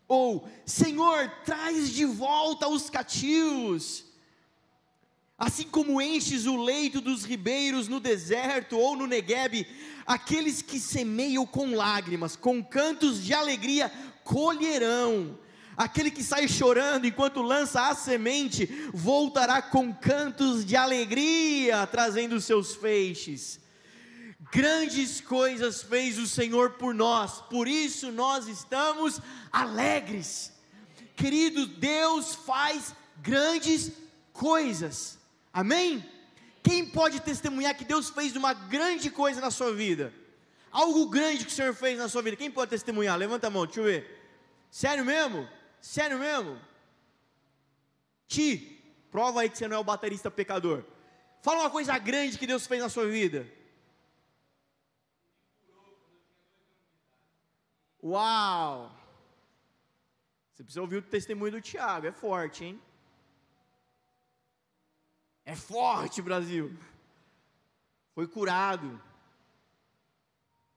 Ou, 0.08 0.48
Senhor, 0.64 1.28
traz 1.44 1.90
de 1.90 2.04
volta 2.04 2.68
os 2.68 2.88
cativos. 2.88 4.05
Assim 5.38 5.64
como 5.64 6.00
enches 6.00 6.46
o 6.46 6.56
leito 6.56 7.00
dos 7.00 7.24
ribeiros 7.24 7.88
no 7.88 8.00
deserto 8.00 8.78
ou 8.78 8.96
no 8.96 9.06
Neguebe, 9.06 9.66
aqueles 10.06 10.62
que 10.62 10.80
semeiam 10.80 11.44
com 11.44 11.74
lágrimas, 11.74 12.36
com 12.36 12.64
cantos 12.64 13.22
de 13.22 13.34
alegria, 13.34 13.92
colherão 14.24 15.38
Aquele 15.76 16.10
que 16.10 16.22
sai 16.22 16.48
chorando 16.48 17.06
enquanto 17.06 17.42
lança 17.42 17.88
a 17.88 17.94
semente, 17.94 18.66
voltará 18.94 19.60
com 19.60 19.92
cantos 19.92 20.64
de 20.64 20.74
alegria, 20.74 21.86
trazendo 21.86 22.40
seus 22.40 22.74
feixes. 22.74 23.60
Grandes 24.50 25.20
coisas 25.20 25.82
fez 25.82 26.18
o 26.18 26.26
Senhor 26.26 26.74
por 26.74 26.94
nós, 26.94 27.42
por 27.50 27.68
isso 27.68 28.10
nós 28.10 28.48
estamos 28.48 29.20
alegres. 29.52 30.50
Querido, 31.14 31.66
Deus 31.66 32.34
faz 32.34 32.94
grandes 33.20 33.92
coisas, 34.32 35.18
amém? 35.60 36.04
Quem 36.62 36.84
pode 36.84 37.20
testemunhar 37.20 37.74
que 37.76 37.84
Deus 37.84 38.10
fez 38.10 38.36
uma 38.36 38.52
grande 38.52 39.10
coisa 39.10 39.40
na 39.40 39.50
sua 39.50 39.72
vida? 39.72 40.12
Algo 40.70 41.08
grande 41.08 41.44
que 41.44 41.50
o 41.50 41.54
Senhor 41.54 41.74
fez 41.74 41.98
na 41.98 42.08
sua 42.08 42.20
vida, 42.22 42.36
quem 42.36 42.50
pode 42.50 42.70
testemunhar? 42.70 43.16
Levanta 43.16 43.46
a 43.46 43.50
mão, 43.50 43.64
deixa 43.64 43.80
eu 43.80 43.84
ver. 43.84 44.00
Sério 44.70 45.04
mesmo? 45.04 45.48
Sério 45.80 46.18
mesmo? 46.18 46.60
Ti, 48.28 48.82
prova 49.10 49.40
aí 49.40 49.48
que 49.48 49.56
você 49.56 49.66
não 49.66 49.76
é 49.76 49.80
o 49.80 49.84
baterista 49.84 50.30
pecador. 50.30 50.84
Fala 51.40 51.60
uma 51.60 51.70
coisa 51.70 51.96
grande 51.96 52.38
que 52.38 52.46
Deus 52.46 52.66
fez 52.66 52.82
na 52.82 52.88
sua 52.88 53.06
vida. 53.06 53.50
Uau! 58.02 58.94
Você 60.52 60.62
precisa 60.62 60.82
ouvir 60.82 60.96
o 60.96 61.02
testemunho 61.02 61.52
do 61.52 61.60
Tiago, 61.60 62.06
é 62.06 62.12
forte, 62.12 62.64
hein? 62.64 62.82
É 65.46 65.54
forte, 65.54 66.20
Brasil. 66.20 66.76
Foi 68.16 68.26
curado. 68.26 69.00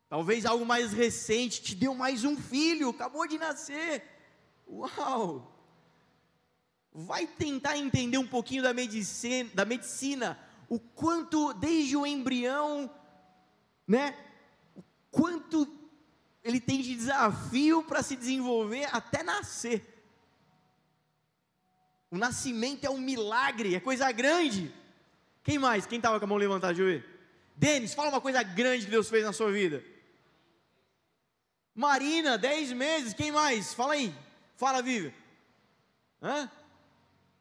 Talvez 0.08 0.46
algo 0.46 0.64
mais 0.64 0.94
recente, 0.94 1.60
te 1.60 1.74
deu 1.74 1.96
mais 1.96 2.24
um 2.24 2.38
filho, 2.38 2.90
acabou 2.90 3.28
de 3.28 3.40
nascer. 3.40 4.04
Uau! 4.68 5.52
Vai 6.94 7.26
tentar 7.26 7.78
entender 7.78 8.20
um 8.20 8.28
pouquinho 8.28 8.62
da 8.62 8.72
medicina, 8.72 9.50
da 9.56 9.66
medicina, 9.66 10.40
o 10.68 10.80
quanto 10.80 11.52
desde 11.54 11.98
o 11.98 12.06
embrião, 12.06 12.94
né? 13.88 14.16
O 14.76 14.84
quanto 15.10 15.68
ele 16.44 16.60
tem 16.60 16.80
de 16.82 16.96
desafio 16.96 17.84
para 17.84 18.04
se 18.04 18.16
desenvolver 18.16 18.88
até 18.92 19.24
nascer. 19.24 19.99
O 22.12 22.18
nascimento 22.18 22.86
é 22.86 22.90
um 22.90 22.98
milagre, 22.98 23.76
é 23.76 23.80
coisa 23.80 24.12
grande. 24.12 24.74
Quem 25.44 25.60
mais? 25.60 25.86
Quem 25.86 25.98
estava 25.98 26.20
com 26.20 26.26
a 26.26 26.28
mão 26.28 26.38
levantada, 26.38 26.74
Joey? 26.74 27.04
Denis, 27.56 27.94
fala 27.94 28.10
uma 28.10 28.22
coisa 28.22 28.42
grande 28.42 28.86
que 28.86 28.92
Deus 28.92 29.10
fez 29.10 29.24
na 29.24 29.34
sua 29.34 29.52
vida. 29.52 29.84
Marina, 31.76 32.38
10 32.38 32.74
meses, 32.74 33.14
quem 33.14 33.32
mais? 33.32 33.74
Fala 33.74 33.94
aí. 33.94 34.14
Fala, 34.56 34.82
Vivi. 34.82 35.14
Hã? 36.22 36.50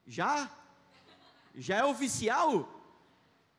Já? 0.07 0.51
Já 1.55 1.77
é 1.79 1.85
oficial? 1.85 2.69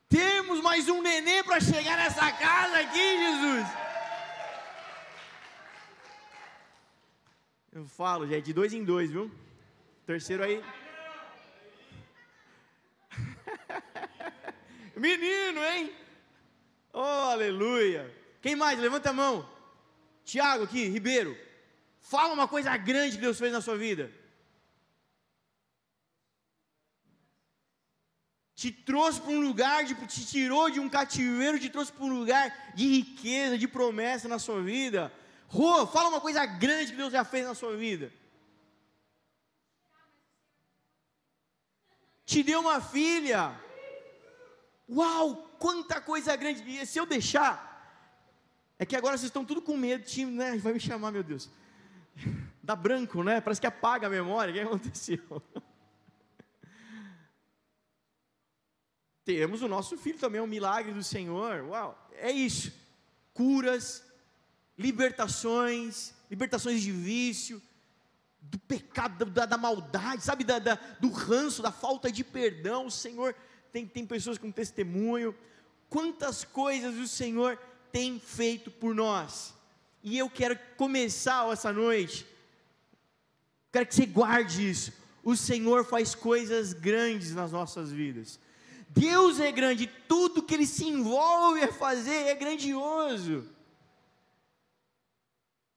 Temos 0.08 0.62
mais 0.62 0.88
um 0.88 1.01
neném 1.01 1.44
para 1.44 1.60
chegar 1.60 1.98
nessa 1.98 2.32
casa 2.32 2.80
aqui, 2.80 3.18
Jesus. 3.18 3.68
Eu 7.72 7.86
falo, 7.86 8.28
gente, 8.28 8.46
de 8.46 8.54
dois 8.54 8.74
em 8.74 8.84
dois, 8.84 9.12
viu? 9.12 9.30
Terceiro 10.06 10.44
aí. 10.44 10.63
Menino, 15.00 15.63
hein? 15.63 15.91
Oh, 16.94 17.00
aleluia. 17.00 18.13
Quem 18.41 18.56
mais? 18.56 18.79
Levanta 18.79 19.10
a 19.10 19.13
mão. 19.13 19.50
Tiago 20.24 20.63
aqui, 20.63 20.86
Ribeiro. 20.86 21.38
Fala 22.00 22.34
uma 22.34 22.48
coisa 22.48 22.75
grande 22.77 23.15
que 23.15 23.22
Deus 23.22 23.38
fez 23.38 23.51
na 23.51 23.62
sua 23.62 23.77
vida. 23.77 24.12
Te 28.56 28.72
trouxe 28.72 29.22
para 29.22 29.32
um 29.32 29.39
lugar, 29.39 29.86
de, 29.86 29.96
te 30.06 30.25
tirou 30.25 30.70
de 30.70 30.82
um 30.82 30.89
cativeiro, 30.89 31.58
te 31.58 31.70
trouxe 31.70 31.94
para 31.94 32.03
um 32.03 32.20
lugar 32.20 32.74
de 32.75 32.86
riqueza, 32.88 33.58
de 33.58 33.68
promessa 33.68 34.27
na 34.27 34.38
sua 34.38 34.62
vida. 34.62 35.13
Rô, 35.48 35.88
fala 35.88 36.10
uma 36.10 36.20
coisa 36.20 36.46
grande 36.46 36.91
que 36.91 36.98
Deus 36.98 37.13
já 37.13 37.24
fez 37.24 37.46
na 37.46 37.56
sua 37.56 37.77
vida. 37.77 38.12
Te 42.25 42.44
deu 42.44 42.60
uma 42.60 42.82
filha. 42.82 43.58
Uau, 44.89 45.55
quanta 45.60 46.01
coisa 46.01 46.36
grande! 46.36 46.63
E 46.67 46.86
se 46.86 46.98
eu 46.98 47.05
deixar, 47.05 47.69
é 48.77 48.86
que 48.86 48.96
agora 48.96 49.17
vocês 49.17 49.29
estão 49.29 49.46
tudo 49.46 49.62
com 49.62 49.77
medo, 49.77 50.03
time, 50.03 50.31
né? 50.31 50.58
Vai 50.58 50.74
me 50.74 50.79
chamar, 50.79 51.12
meu 51.12 51.24
Deus. 51.24 51.50
Dá 52.63 52.75
branco, 52.75 53.24
né? 53.24 53.39
Parece 53.39 53.62
que 53.62 53.67
apaga 53.67 54.08
a 54.08 54.10
memória. 54.10 54.51
O 54.51 54.55
que 54.55 54.62
aconteceu? 54.62 55.19
Temos 59.24 59.62
o 59.62 59.67
nosso 59.67 59.96
filho 59.96 60.17
também, 60.17 60.39
é 60.39 60.43
um 60.43 60.48
milagre 60.48 60.91
do 60.91 61.03
Senhor. 61.03 61.62
Uau, 61.65 62.10
é 62.13 62.31
isso. 62.31 62.74
Curas, 63.31 64.03
libertações, 64.75 66.15
libertações 66.31 66.81
de 66.81 66.91
vício, 66.91 67.62
do 68.41 68.58
pecado, 68.58 69.25
da, 69.25 69.46
da 69.46 69.58
maldade, 69.58 70.24
sabe, 70.24 70.43
da, 70.43 70.58
da, 70.58 70.75
do 71.00 71.12
ranço, 71.12 71.62
da 71.62 71.72
falta 71.72 72.12
de 72.12 72.24
perdão. 72.24 72.88
O 72.88 72.91
Senhor 72.91 73.36
tem, 73.72 73.86
tem 73.86 74.06
pessoas 74.06 74.38
com 74.38 74.52
testemunho. 74.52 75.36
Quantas 75.90 76.44
coisas 76.44 76.96
o 76.96 77.08
Senhor 77.08 77.58
tem 77.92 78.20
feito 78.20 78.70
por 78.72 78.94
nós. 78.94 79.54
E 80.04 80.18
eu 80.18 80.30
quero 80.30 80.58
começar 80.78 81.52
essa 81.52 81.74
noite, 81.74 82.26
quero 83.72 83.86
que 83.86 83.96
você 83.96 84.06
guarde 84.06 84.70
isso. 84.70 84.94
O 85.24 85.36
Senhor 85.36 85.86
faz 85.86 86.16
coisas 86.16 86.72
grandes 86.72 87.36
nas 87.36 87.52
nossas 87.52 87.92
vidas. 87.92 88.40
Deus 88.90 89.40
é 89.40 89.52
grande, 89.52 89.88
tudo 90.08 90.42
que 90.42 90.54
Ele 90.54 90.66
se 90.66 90.86
envolve 90.86 91.62
a 91.62 91.72
fazer 91.72 92.28
é 92.28 92.36
grandioso. 92.36 93.46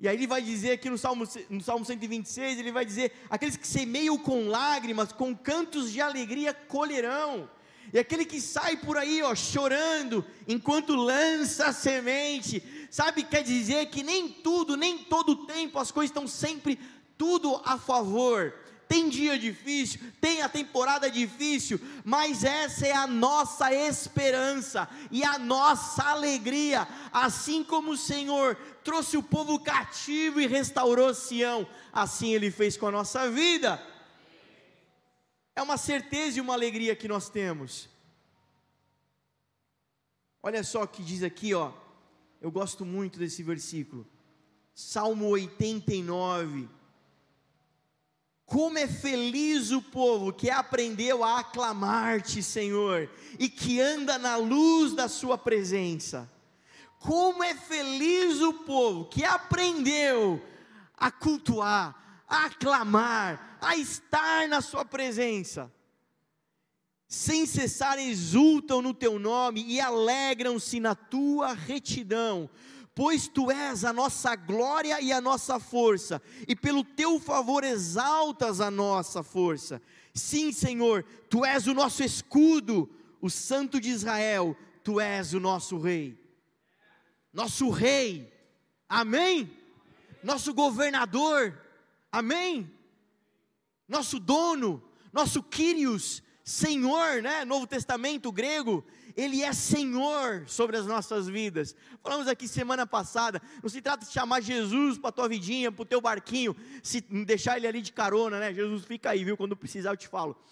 E 0.03 0.09
aí 0.09 0.17
ele 0.17 0.27
vai 0.27 0.43
dizer 0.43 0.73
aqui 0.73 0.91
no 0.91 0.99
Salmo, 0.99 1.25
no 1.49 1.61
Salmo 1.61 1.85
126, 1.85 2.59
ele 2.59 2.73
vai 2.73 2.85
dizer: 2.85 3.13
aqueles 3.31 3.57
que 3.57 3.65
semeiam 3.65 4.19
com 4.19 4.49
lágrimas, 4.49 5.13
com 5.13 5.33
cantos 5.33 5.93
de 5.93 6.01
alegria 6.01 6.53
colherão. 6.53 7.49
E 7.93 7.99
aquele 7.99 8.25
que 8.25 8.41
sai 8.41 8.77
por 8.77 8.97
aí, 8.97 9.23
ó, 9.23 9.35
chorando, 9.35 10.25
enquanto 10.49 10.95
lança 10.95 11.67
a 11.67 11.73
semente, 11.73 12.63
sabe, 12.91 13.23
quer 13.23 13.43
dizer 13.43 13.87
que 13.87 14.03
nem 14.03 14.29
tudo, 14.29 14.77
nem 14.77 14.99
todo 14.99 15.47
tempo 15.47 15.79
as 15.79 15.91
coisas 15.91 16.11
estão 16.11 16.27
sempre 16.27 16.79
tudo 17.17 17.61
a 17.65 17.79
favor. 17.79 18.55
Tem 18.93 19.09
dia 19.09 19.39
difícil, 19.39 20.01
tem 20.21 20.43
a 20.43 20.51
temporada 20.51 21.11
difícil, 21.11 21.81
mas 22.05 22.45
essa 22.45 22.87
é 22.87 22.93
a 22.93 23.07
nossa 23.07 23.73
esperança 23.73 24.87
e 25.11 25.25
a 25.25 25.39
nossa 25.39 26.03
alegria. 26.03 26.87
Assim 27.11 27.65
como 27.65 27.93
o 27.93 27.97
Senhor 27.97 28.55
trouxe 28.85 29.17
o 29.17 29.23
povo 29.23 29.59
cativo 29.59 30.43
e 30.43 30.47
restaurou 30.47 31.15
Sião, 31.15 31.67
assim 31.91 32.35
Ele 32.35 32.51
fez 32.51 32.77
com 32.77 32.87
a 32.87 32.93
nossa 32.93 33.31
vida. 33.31 33.83
É 35.55 35.63
uma 35.63 35.77
certeza 35.77 36.39
e 36.39 36.41
uma 36.41 36.55
alegria 36.55 36.97
que 36.97 37.07
nós 37.07 37.29
temos. 37.29 37.89
Olha 40.43 40.65
só 40.65 40.83
o 40.83 40.89
que 40.89 41.03
diz 41.03 41.23
aqui, 41.23 41.55
ó. 41.55 41.73
Eu 42.41 42.51
gosto 42.51 42.85
muito 42.85 43.19
desse 43.19 43.43
versículo. 43.43 44.07
Salmo 44.75 45.29
89. 45.29 46.69
Como 48.45 48.77
é 48.77 48.87
feliz 48.87 49.71
o 49.71 49.81
povo 49.81 50.33
que 50.33 50.51
aprendeu 50.51 51.23
a 51.23 51.39
aclamar-te, 51.39 52.43
Senhor, 52.43 53.09
e 53.39 53.49
que 53.49 53.81
anda 53.81 54.19
na 54.19 54.37
luz 54.37 54.93
da 54.93 55.09
Sua 55.09 55.39
presença. 55.39 56.31
Como 56.99 57.43
é 57.43 57.55
feliz 57.55 58.41
o 58.41 58.53
povo 58.53 59.07
que 59.07 59.25
aprendeu 59.25 60.45
a 60.97 61.11
cultuar, 61.11 62.25
a 62.29 62.47
aclamar, 62.47 63.52
a 63.63 63.77
estar 63.77 64.49
na 64.49 64.61
Sua 64.61 64.85
presença. 64.85 65.73
Sem 67.07 67.47
cessar 67.47 67.99
exultam 67.99 68.83
no 68.83 68.93
teu 68.93 69.19
nome 69.19 69.65
e 69.67 69.81
alegram-se 69.81 70.81
na 70.81 70.95
tua 70.95 71.53
retidão, 71.53 72.51
pois 72.95 73.29
tu 73.29 73.51
és 73.51 73.85
a 73.85 73.93
nossa 73.93 74.35
glória 74.35 75.01
e 75.01 75.13
a 75.13 75.21
nossa 75.21 75.61
força, 75.61 76.21
e 76.49 76.57
pelo 76.57 76.83
teu 76.83 77.21
favor 77.21 77.65
exaltas 77.65 78.61
a 78.61 78.71
nossa 78.71 79.23
força. 79.23 79.81
Sim, 80.15 80.53
Senhor, 80.53 81.05
tu 81.29 81.45
és 81.45 81.67
o 81.67 81.75
nosso 81.75 82.03
escudo, 82.03 82.91
o 83.21 83.31
Santo 83.31 83.81
de 83.81 83.91
Israel, 83.91 84.57
tu 84.83 84.99
és 84.99 85.33
o 85.35 85.41
nosso 85.41 85.79
Rei. 85.79 86.19
Nosso 87.33 87.71
Rei, 87.71 88.33
amém? 88.89 89.51
Nosso 90.23 90.53
governador, 90.53 91.59
amém? 92.11 92.71
Nosso 93.93 94.19
dono, 94.19 94.83
nosso 95.13 95.43
Quírios, 95.43 96.23
Senhor, 96.43 97.21
né? 97.21 97.45
Novo 97.45 97.67
Testamento 97.67 98.33
grego, 98.33 98.83
ele 99.15 99.43
é 99.43 99.53
Senhor 99.53 100.49
sobre 100.49 100.79
as 100.79 100.87
nossas 100.87 101.29
vidas. 101.29 101.77
Falamos 102.03 102.27
aqui 102.27 102.49
semana 102.49 102.87
passada, 102.87 103.43
não 103.63 103.69
se 103.69 103.83
trata 103.83 104.07
de 104.07 104.11
chamar 104.11 104.41
Jesus 104.41 104.97
para 104.97 105.11
a 105.11 105.13
tua 105.13 105.29
vidinha, 105.29 105.71
para 105.71 105.83
o 105.83 105.85
teu 105.85 106.01
barquinho, 106.01 106.57
se 106.83 107.03
deixar 107.03 107.59
ele 107.59 107.67
ali 107.67 107.83
de 107.83 107.93
carona, 107.93 108.41
né? 108.41 108.55
Jesus 108.55 108.87
fica 108.87 109.11
aí, 109.11 109.25
viu? 109.25 109.37
Quando 109.37 109.55
precisar 109.55 109.91
eu 109.91 109.97
te 109.99 110.09
falo. 110.09 110.43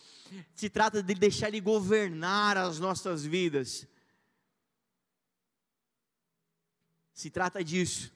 Se 0.54 0.68
trata 0.68 1.02
de 1.02 1.14
deixar 1.14 1.48
ele 1.48 1.62
governar 1.62 2.58
as 2.58 2.78
nossas 2.78 3.24
vidas. 3.24 3.88
Se 7.14 7.30
trata 7.30 7.64
disso. 7.64 8.12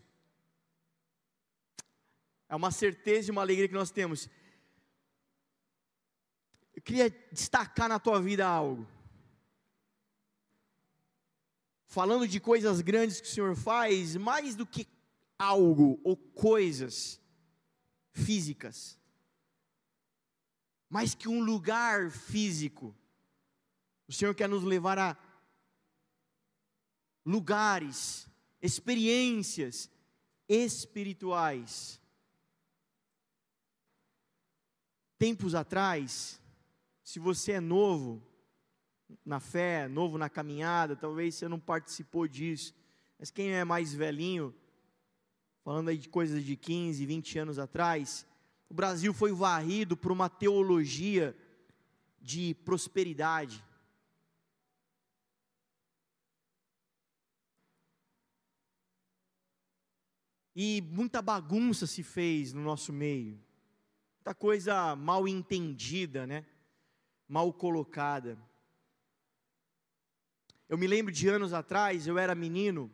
É 2.46 2.54
uma 2.54 2.70
certeza 2.70 3.30
e 3.30 3.32
uma 3.32 3.40
alegria 3.40 3.66
que 3.66 3.74
nós 3.74 3.90
temos 3.90 4.28
queria 6.84 7.10
destacar 7.32 7.88
na 7.88 7.98
tua 7.98 8.20
vida 8.20 8.46
algo. 8.46 8.86
Falando 11.86 12.28
de 12.28 12.38
coisas 12.38 12.80
grandes 12.80 13.20
que 13.20 13.28
o 13.28 13.30
Senhor 13.30 13.56
faz, 13.56 14.16
mais 14.16 14.54
do 14.54 14.66
que 14.66 14.86
algo 15.38 16.00
ou 16.04 16.16
coisas 16.16 17.20
físicas, 18.12 18.98
mais 20.88 21.14
que 21.14 21.28
um 21.28 21.42
lugar 21.42 22.10
físico. 22.10 22.94
O 24.06 24.12
Senhor 24.12 24.34
quer 24.34 24.48
nos 24.48 24.62
levar 24.62 24.98
a 24.98 25.16
lugares, 27.24 28.28
experiências 28.60 29.90
espirituais. 30.48 32.00
Tempos 35.18 35.54
atrás, 35.54 36.40
se 37.04 37.18
você 37.18 37.52
é 37.52 37.60
novo 37.60 38.26
na 39.24 39.38
fé, 39.38 39.86
novo 39.86 40.16
na 40.16 40.30
caminhada, 40.30 40.96
talvez 40.96 41.34
você 41.34 41.46
não 41.46 41.60
participou 41.60 42.26
disso. 42.26 42.74
Mas 43.18 43.30
quem 43.30 43.52
é 43.52 43.62
mais 43.62 43.92
velhinho, 43.92 44.54
falando 45.62 45.90
aí 45.90 45.98
de 45.98 46.08
coisas 46.08 46.42
de 46.42 46.56
15, 46.56 47.04
20 47.04 47.38
anos 47.38 47.58
atrás, 47.58 48.26
o 48.70 48.74
Brasil 48.74 49.12
foi 49.12 49.32
varrido 49.32 49.98
por 49.98 50.10
uma 50.10 50.30
teologia 50.30 51.36
de 52.22 52.54
prosperidade. 52.64 53.62
E 60.56 60.80
muita 60.80 61.20
bagunça 61.20 61.86
se 61.86 62.02
fez 62.02 62.54
no 62.54 62.62
nosso 62.62 62.92
meio, 62.92 63.38
muita 64.16 64.34
coisa 64.34 64.96
mal 64.96 65.28
entendida, 65.28 66.26
né? 66.26 66.46
Mal 67.28 67.52
colocada. 67.52 68.38
Eu 70.68 70.78
me 70.78 70.86
lembro 70.86 71.12
de 71.12 71.28
anos 71.28 71.52
atrás, 71.52 72.06
eu 72.06 72.18
era 72.18 72.34
menino, 72.34 72.90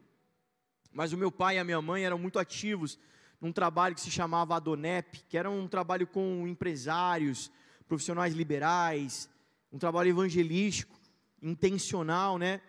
mas 0.92 1.12
o 1.12 1.16
meu 1.16 1.30
pai 1.30 1.56
e 1.56 1.58
a 1.58 1.64
minha 1.64 1.80
mãe 1.80 2.04
eram 2.04 2.18
muito 2.18 2.38
ativos 2.38 2.98
num 3.40 3.52
trabalho 3.52 3.94
que 3.94 4.00
se 4.00 4.10
chamava 4.10 4.56
Adonep, 4.56 5.24
que 5.28 5.38
era 5.38 5.48
um 5.48 5.66
trabalho 5.66 6.06
com 6.06 6.46
empresários, 6.46 7.50
profissionais 7.88 8.34
liberais, 8.34 9.30
um 9.72 9.78
trabalho 9.78 10.10
evangelístico, 10.10 10.98
intencional, 11.40 12.38
né, 12.38 12.60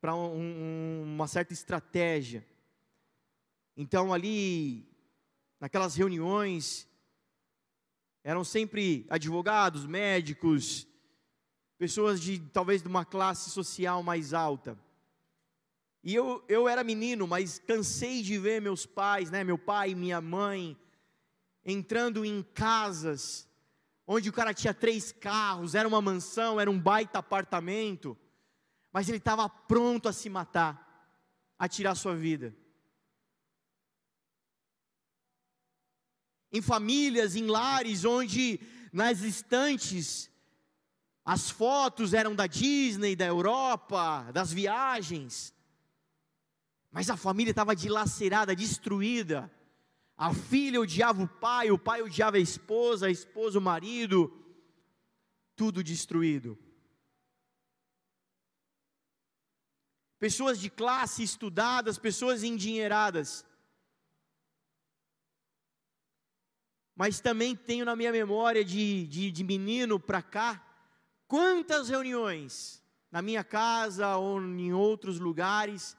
para 0.00 0.14
um, 0.14 0.34
um, 0.34 1.02
uma 1.14 1.28
certa 1.28 1.52
estratégia. 1.52 2.44
Então 3.76 4.12
ali, 4.12 4.88
naquelas 5.60 5.94
reuniões, 5.94 6.88
eram 8.24 8.44
sempre 8.44 9.06
advogados, 9.10 9.86
médicos, 9.86 10.86
pessoas 11.76 12.20
de 12.20 12.38
talvez 12.38 12.82
de 12.82 12.88
uma 12.88 13.04
classe 13.04 13.50
social 13.50 14.02
mais 14.02 14.32
alta. 14.32 14.78
E 16.04 16.14
eu, 16.14 16.44
eu 16.48 16.68
era 16.68 16.82
menino, 16.82 17.26
mas 17.26 17.58
cansei 17.60 18.22
de 18.22 18.38
ver 18.38 18.60
meus 18.60 18.86
pais, 18.86 19.30
né, 19.30 19.44
meu 19.44 19.58
pai 19.58 19.90
e 19.90 19.94
minha 19.94 20.20
mãe, 20.20 20.76
entrando 21.64 22.24
em 22.24 22.42
casas, 22.42 23.48
onde 24.06 24.28
o 24.28 24.32
cara 24.32 24.52
tinha 24.52 24.74
três 24.74 25.12
carros, 25.12 25.74
era 25.74 25.86
uma 25.86 26.02
mansão, 26.02 26.60
era 26.60 26.70
um 26.70 26.78
baita 26.78 27.18
apartamento, 27.18 28.16
mas 28.92 29.08
ele 29.08 29.18
estava 29.18 29.48
pronto 29.48 30.08
a 30.08 30.12
se 30.12 30.28
matar, 30.28 31.08
a 31.58 31.68
tirar 31.68 31.94
sua 31.94 32.14
vida. 32.14 32.54
Em 36.52 36.60
famílias, 36.60 37.34
em 37.34 37.46
lares, 37.46 38.04
onde 38.04 38.60
nas 38.92 39.22
estantes 39.22 40.30
As 41.24 41.48
fotos 41.48 42.14
eram 42.14 42.34
da 42.34 42.48
Disney, 42.48 43.14
da 43.14 43.24
Europa, 43.24 44.28
das 44.32 44.52
viagens. 44.52 45.54
Mas 46.90 47.08
a 47.08 47.16
família 47.16 47.52
estava 47.52 47.76
dilacerada, 47.76 48.56
destruída. 48.56 49.50
A 50.16 50.34
filha 50.34 50.80
odiava 50.80 51.22
o 51.22 51.28
pai, 51.28 51.70
o 51.70 51.78
pai 51.78 52.02
odiava 52.02 52.36
a 52.36 52.40
esposa, 52.40 53.06
a 53.06 53.10
esposa 53.10 53.58
o 53.58 53.62
marido. 53.62 54.32
Tudo 55.54 55.82
destruído. 55.82 56.58
Pessoas 60.18 60.58
de 60.60 60.70
classe 60.70 61.22
estudadas, 61.22 61.98
pessoas 61.98 62.42
endinheiradas. 62.42 63.44
Mas 66.94 67.20
também 67.20 67.56
tenho 67.56 67.84
na 67.84 67.96
minha 67.96 68.12
memória 68.12 68.64
de, 68.64 69.06
de, 69.06 69.30
de 69.30 69.44
menino 69.44 69.98
para 69.98 70.22
cá, 70.22 70.64
quantas 71.26 71.88
reuniões, 71.88 72.82
na 73.10 73.22
minha 73.22 73.42
casa 73.42 74.16
ou 74.16 74.40
em 74.40 74.72
outros 74.72 75.18
lugares, 75.18 75.96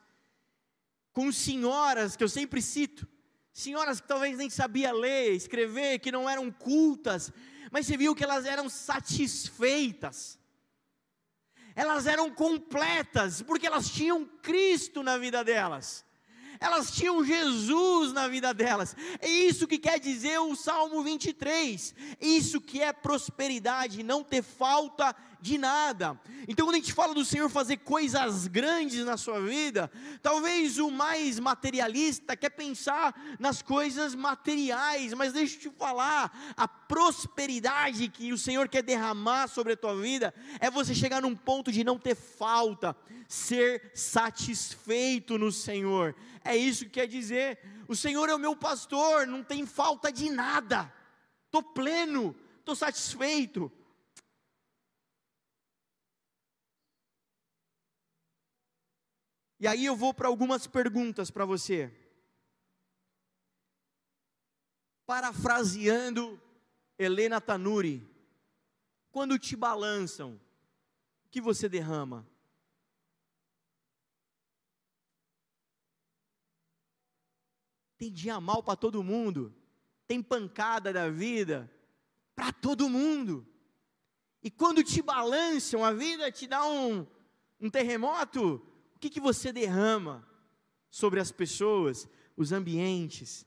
com 1.12 1.30
senhoras 1.32 2.16
que 2.16 2.22
eu 2.24 2.28
sempre 2.28 2.62
cito, 2.62 3.06
senhoras 3.52 4.00
que 4.00 4.08
talvez 4.08 4.36
nem 4.36 4.48
sabia 4.50 4.92
ler, 4.92 5.32
escrever, 5.32 5.98
que 5.98 6.12
não 6.12 6.28
eram 6.30 6.50
cultas, 6.50 7.32
mas 7.70 7.86
você 7.86 7.96
viu 7.96 8.14
que 8.14 8.24
elas 8.24 8.44
eram 8.44 8.68
satisfeitas. 8.68 10.38
Elas 11.76 12.06
eram 12.06 12.30
completas, 12.30 13.42
porque 13.42 13.66
elas 13.66 13.88
tinham 13.88 14.24
Cristo 14.24 15.02
na 15.02 15.18
vida 15.18 15.42
delas 15.42 16.04
elas 16.60 16.90
tinham 16.90 17.24
Jesus 17.24 18.12
na 18.12 18.28
vida 18.28 18.52
delas. 18.52 18.96
É 19.20 19.28
isso 19.28 19.66
que 19.66 19.78
quer 19.78 19.98
dizer 19.98 20.38
o 20.38 20.54
Salmo 20.54 21.02
23. 21.02 21.94
Isso 22.20 22.60
que 22.60 22.82
é 22.82 22.92
prosperidade, 22.92 24.02
não 24.02 24.22
ter 24.22 24.42
falta 24.42 25.14
de 25.44 25.58
nada. 25.58 26.18
Então, 26.48 26.64
quando 26.64 26.76
a 26.76 26.78
gente 26.78 26.94
fala 26.94 27.12
do 27.12 27.22
Senhor 27.22 27.50
fazer 27.50 27.76
coisas 27.76 28.46
grandes 28.46 29.04
na 29.04 29.18
sua 29.18 29.38
vida, 29.42 29.92
talvez 30.22 30.78
o 30.78 30.90
mais 30.90 31.38
materialista 31.38 32.34
quer 32.34 32.48
pensar 32.48 33.14
nas 33.38 33.60
coisas 33.60 34.14
materiais, 34.14 35.12
mas 35.12 35.34
deixa 35.34 35.56
eu 35.56 35.60
te 35.60 35.78
falar, 35.78 36.54
a 36.56 36.66
prosperidade 36.66 38.08
que 38.08 38.32
o 38.32 38.38
Senhor 38.38 38.70
quer 38.70 38.82
derramar 38.82 39.46
sobre 39.48 39.74
a 39.74 39.76
tua 39.76 39.94
vida 39.94 40.32
é 40.58 40.70
você 40.70 40.94
chegar 40.94 41.20
num 41.20 41.36
ponto 41.36 41.70
de 41.70 41.84
não 41.84 41.98
ter 41.98 42.14
falta, 42.14 42.96
ser 43.28 43.92
satisfeito 43.94 45.36
no 45.36 45.52
Senhor. 45.52 46.16
É 46.44 46.54
isso 46.54 46.84
que 46.84 46.90
quer 46.90 47.08
dizer. 47.08 47.58
O 47.88 47.96
Senhor 47.96 48.28
é 48.28 48.34
o 48.34 48.38
meu 48.38 48.54
pastor, 48.54 49.26
não 49.26 49.42
tem 49.42 49.66
falta 49.66 50.12
de 50.12 50.30
nada. 50.30 50.92
Estou 51.46 51.62
pleno, 51.62 52.36
estou 52.60 52.76
satisfeito. 52.76 53.72
E 59.58 59.66
aí 59.66 59.86
eu 59.86 59.96
vou 59.96 60.12
para 60.12 60.28
algumas 60.28 60.66
perguntas 60.66 61.30
para 61.30 61.46
você. 61.46 61.90
Parafraseando 65.06 66.38
Helena 66.98 67.40
Tanuri, 67.40 68.06
quando 69.10 69.38
te 69.38 69.56
balançam, 69.56 70.40
o 71.24 71.28
que 71.30 71.40
você 71.40 71.68
derrama? 71.68 72.28
Tem 78.04 78.12
dia 78.12 78.38
mal 78.38 78.62
para 78.62 78.76
todo 78.76 79.02
mundo, 79.02 79.50
tem 80.06 80.22
pancada 80.22 80.92
da 80.92 81.08
vida 81.08 81.72
para 82.36 82.52
todo 82.52 82.86
mundo. 82.86 83.46
E 84.42 84.50
quando 84.50 84.84
te 84.84 85.00
balançam, 85.00 85.82
a 85.82 85.90
vida 85.90 86.30
te 86.30 86.46
dá 86.46 86.66
um, 86.66 87.06
um 87.58 87.70
terremoto, 87.70 88.62
que, 89.04 89.08
que 89.08 89.20
você 89.20 89.54
derrama 89.54 90.22
sobre 90.90 91.18
as 91.18 91.32
pessoas, 91.32 92.06
os 92.36 92.52
ambientes? 92.52 93.46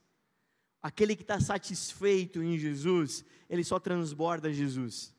Aquele 0.81 1.15
que 1.15 1.21
está 1.21 1.39
satisfeito 1.39 2.41
em 2.41 2.57
Jesus, 2.57 3.23
ele 3.47 3.63
só 3.63 3.79
transborda 3.79 4.51
Jesus. 4.51 5.13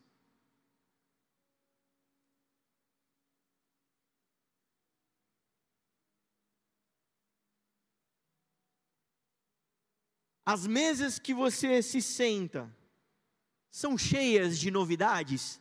As 10.50 10.66
mesas 10.66 11.18
que 11.18 11.34
você 11.34 11.82
se 11.82 12.00
senta 12.00 12.74
são 13.70 13.98
cheias 13.98 14.58
de 14.58 14.70
novidades? 14.70 15.60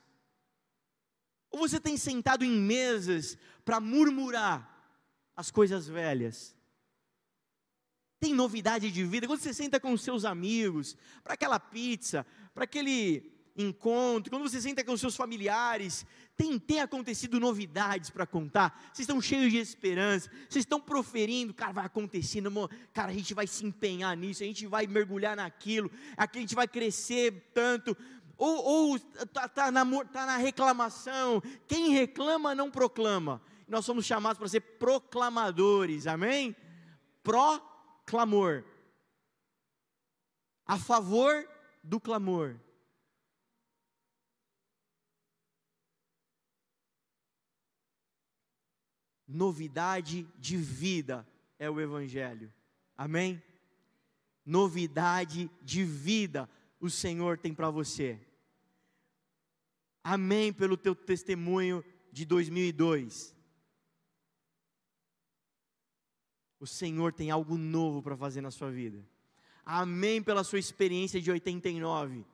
Ou 1.52 1.60
você 1.60 1.78
tem 1.78 1.98
sentado 1.98 2.46
em 2.46 2.58
mesas 2.58 3.38
para 3.66 3.82
murmurar 3.82 4.66
as 5.36 5.52
coisas 5.52 5.90
velhas? 5.90 6.56
Tem 8.18 8.34
novidade 8.34 8.90
de 8.90 9.04
vida? 9.04 9.28
Quando 9.28 9.42
você 9.42 9.54
senta 9.54 9.78
com 9.78 9.98
seus 9.98 10.24
amigos, 10.24 10.96
para 11.22 11.34
aquela 11.34 11.60
pizza, 11.60 12.26
para 12.54 12.64
aquele 12.64 13.37
encontro, 13.58 14.30
quando 14.30 14.48
você 14.48 14.62
senta 14.62 14.84
com 14.84 14.94
os 14.94 15.02
seus 15.02 15.16
familiares, 15.16 16.06
tem, 16.36 16.60
tem 16.60 16.80
acontecido 16.80 17.40
novidades 17.40 18.12
para 18.12 18.28
contar, 18.28 18.80
vocês 18.94 19.08
estão 19.08 19.20
cheios 19.20 19.52
de 19.52 19.58
esperança, 19.58 20.30
vocês 20.48 20.64
estão 20.64 20.80
proferindo, 20.80 21.54
cara, 21.54 21.74
vai 21.74 21.86
acontecer, 21.86 22.44
cara, 22.94 23.12
a 23.12 23.14
gente 23.14 23.34
vai 23.34 23.48
se 23.48 23.66
empenhar 23.66 24.16
nisso, 24.16 24.44
a 24.44 24.46
gente 24.46 24.68
vai 24.68 24.86
mergulhar 24.86 25.36
naquilo, 25.36 25.92
aqui 26.16 26.38
a 26.38 26.42
gente 26.42 26.56
vai 26.56 26.68
crescer 26.68 27.50
tanto, 27.54 27.98
ou 28.38 28.96
está 28.96 29.50
tá 29.50 29.72
na, 29.72 29.84
tá 30.06 30.26
na 30.28 30.38
reclamação. 30.38 31.42
Quem 31.68 31.90
reclama 31.90 32.54
não 32.54 32.70
proclama. 32.70 33.42
Nós 33.68 33.84
somos 33.84 34.06
chamados 34.06 34.38
para 34.38 34.48
ser 34.48 34.62
proclamadores, 34.62 36.06
amém? 36.06 36.56
Proclamor. 37.24 38.64
A 40.66 40.78
favor 40.78 41.48
do 41.84 42.00
clamor. 42.00 42.60
Novidade 49.28 50.26
de 50.38 50.56
vida 50.56 51.28
é 51.60 51.70
o 51.70 51.82
Evangelho, 51.82 52.54
amém? 52.96 53.42
Novidade 54.46 55.52
de 55.62 55.84
vida 55.84 56.50
o 56.80 56.90
Senhor 56.90 57.38
tem 57.38 57.54
para 57.54 57.70
você. 57.70 58.20
Amém 60.04 60.54
pelo 60.54 60.78
teu 60.78 60.96
testemunho 60.96 61.84
de 62.12 62.26
2002. 62.26 63.36
O 66.60 66.66
Senhor 66.66 67.12
tem 67.12 67.30
algo 67.30 67.58
novo 67.58 68.02
para 68.02 68.16
fazer 68.16 68.40
na 68.40 68.50
sua 68.50 68.72
vida. 68.72 69.06
Amém 69.66 70.24
pela 70.24 70.46
sua 70.46 70.60
experiência 70.60 71.20
de 71.20 71.30
89. 71.30 72.26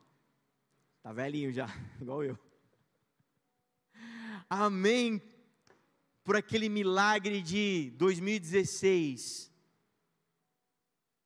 Tá 1.02 1.12
velhinho 1.12 1.52
já, 1.52 1.66
igual 2.00 2.22
eu. 2.22 2.38
Amém 4.48 5.20
por 6.24 6.34
aquele 6.34 6.70
milagre 6.70 7.42
de 7.42 7.92
2016. 7.96 9.52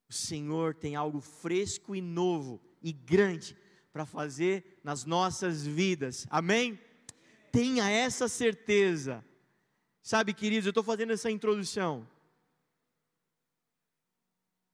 O 0.08 0.12
Senhor 0.12 0.74
tem 0.74 0.96
algo 0.96 1.20
fresco 1.20 1.94
e 1.94 2.02
novo 2.02 2.60
e 2.82 2.92
grande 2.92 3.56
para 3.92 4.04
fazer 4.04 4.80
nas 4.82 5.04
nossas 5.04 5.64
vidas. 5.64 6.26
Amém? 6.28 6.78
Tenha 7.52 7.88
essa 7.88 8.28
certeza. 8.28 9.24
Sabe, 10.02 10.34
queridos, 10.34 10.66
eu 10.66 10.70
estou 10.70 10.82
fazendo 10.82 11.12
essa 11.12 11.30
introdução, 11.30 12.08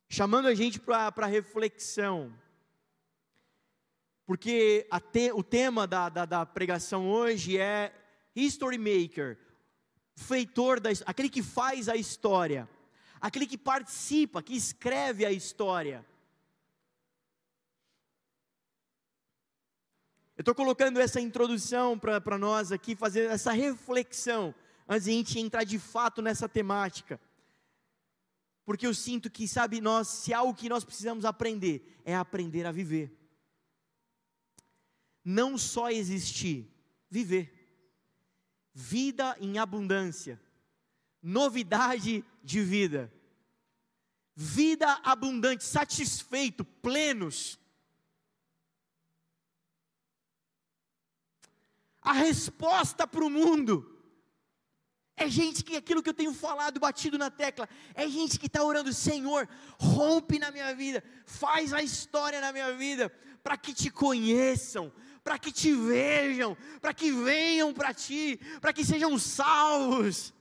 chamando 0.09 0.47
a 0.47 0.55
gente 0.55 0.79
para 0.79 1.27
reflexão, 1.27 2.33
porque 4.25 4.87
te, 5.13 5.33
o 5.33 5.43
tema 5.43 5.87
da, 5.87 6.09
da, 6.09 6.25
da, 6.25 6.47
pregação 6.47 7.11
hoje 7.11 7.59
é 7.59 7.93
History 8.35 8.79
Maker, 8.79 9.39
feitor, 10.15 10.81
da, 10.81 10.91
aquele 11.07 11.29
que 11.29 11.43
faz 11.43 11.89
a 11.89 11.97
história, 11.97 12.69
aquele 13.21 13.47
que 13.47 13.59
participa, 13.59 14.43
que 14.43 14.55
escreve 14.55 15.25
a 15.25 15.33
história. 15.33 16.05
Eu 20.37 20.43
estou 20.43 20.55
colocando 20.55 21.01
essa 21.01 21.21
introdução 21.21 21.99
para 21.99 22.37
nós 22.37 22.73
aqui, 22.73 22.97
fazer 22.97 23.31
essa 23.31 23.53
reflexão, 23.53 24.53
antes 24.89 25.05
de 25.05 25.11
a 25.11 25.15
gente 25.15 25.39
entrar 25.39 25.65
de 25.65 25.79
fato 25.79 26.21
nessa 26.21 26.49
temática. 26.49 27.21
Porque 28.65 28.87
eu 28.87 28.95
sinto 28.95 29.31
que, 29.31 29.47
sabe, 29.47 29.81
nós, 29.81 30.09
se 30.09 30.35
há 30.35 30.39
algo 30.39 30.55
que 30.55 30.69
nós 30.69 30.85
precisamos 30.85 31.25
aprender, 31.25 32.01
é 32.05 32.17
aprender 32.17 32.67
a 32.67 32.73
viver. 32.73 33.17
Não 35.25 35.57
só 35.57 35.89
existir, 35.91 36.69
viver. 37.09 37.54
Vida 38.75 39.37
em 39.41 39.59
abundância, 39.59 40.41
novidade 41.23 42.25
de 42.43 42.61
vida, 42.61 43.13
vida 44.35 45.01
abundante, 45.05 45.63
satisfeito, 45.63 46.65
plenos 46.65 47.59
a 52.05 52.13
resposta 52.13 53.07
para 53.07 53.25
o 53.25 53.31
mundo. 53.31 53.91
É 55.17 55.29
gente 55.29 55.65
que 55.65 55.77
aquilo 55.77 56.03
que 56.03 56.11
eu 56.11 56.15
tenho 56.15 56.35
falado, 56.35 56.79
batido 56.79 57.17
na 57.17 57.31
tecla, 57.31 57.69
é 57.95 58.07
gente 58.09 58.39
que 58.39 58.47
está 58.47 58.63
orando, 58.63 58.93
Senhor, 58.93 59.49
rompe 59.79 60.39
na 60.39 60.51
minha 60.51 60.75
vida, 60.75 61.03
faz 61.25 61.73
a 61.73 61.83
história 61.83 62.41
na 62.41 62.53
minha 62.53 62.75
vida, 62.75 63.09
para 63.43 63.57
que 63.57 63.73
te 63.73 63.91
conheçam, 63.91 64.93
para 65.25 65.39
que 65.39 65.51
te 65.51 65.75
vejam, 65.75 66.55
para 66.83 66.93
que 66.93 67.11
venham 67.11 67.73
para 67.73 67.95
ti, 67.95 68.39
para 68.61 68.75
que 68.75 68.85
sejam 68.85 69.19
salvos. 69.19 70.34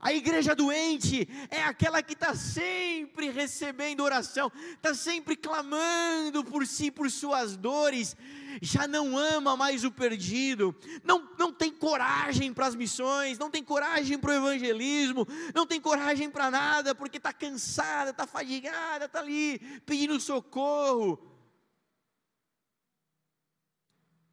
A 0.00 0.14
igreja 0.14 0.54
doente 0.54 1.28
é 1.50 1.62
aquela 1.62 2.02
que 2.02 2.14
está 2.14 2.34
sempre 2.34 3.28
recebendo 3.28 4.00
oração, 4.00 4.50
está 4.72 4.94
sempre 4.94 5.36
clamando 5.36 6.42
por 6.42 6.66
si, 6.66 6.90
por 6.90 7.10
suas 7.10 7.54
dores, 7.54 8.16
já 8.62 8.88
não 8.88 9.18
ama 9.18 9.58
mais 9.58 9.84
o 9.84 9.90
perdido, 9.90 10.74
não, 11.04 11.28
não 11.38 11.52
tem 11.52 11.70
coragem 11.70 12.50
para 12.50 12.66
as 12.66 12.74
missões, 12.74 13.38
não 13.38 13.50
tem 13.50 13.62
coragem 13.62 14.18
para 14.18 14.30
o 14.30 14.34
evangelismo, 14.34 15.28
não 15.54 15.66
tem 15.66 15.78
coragem 15.78 16.30
para 16.30 16.50
nada, 16.50 16.94
porque 16.94 17.18
está 17.18 17.32
cansada, 17.32 18.08
está 18.08 18.26
fadigada, 18.26 19.04
está 19.04 19.20
ali 19.20 19.58
pedindo 19.84 20.18
socorro. 20.18 21.29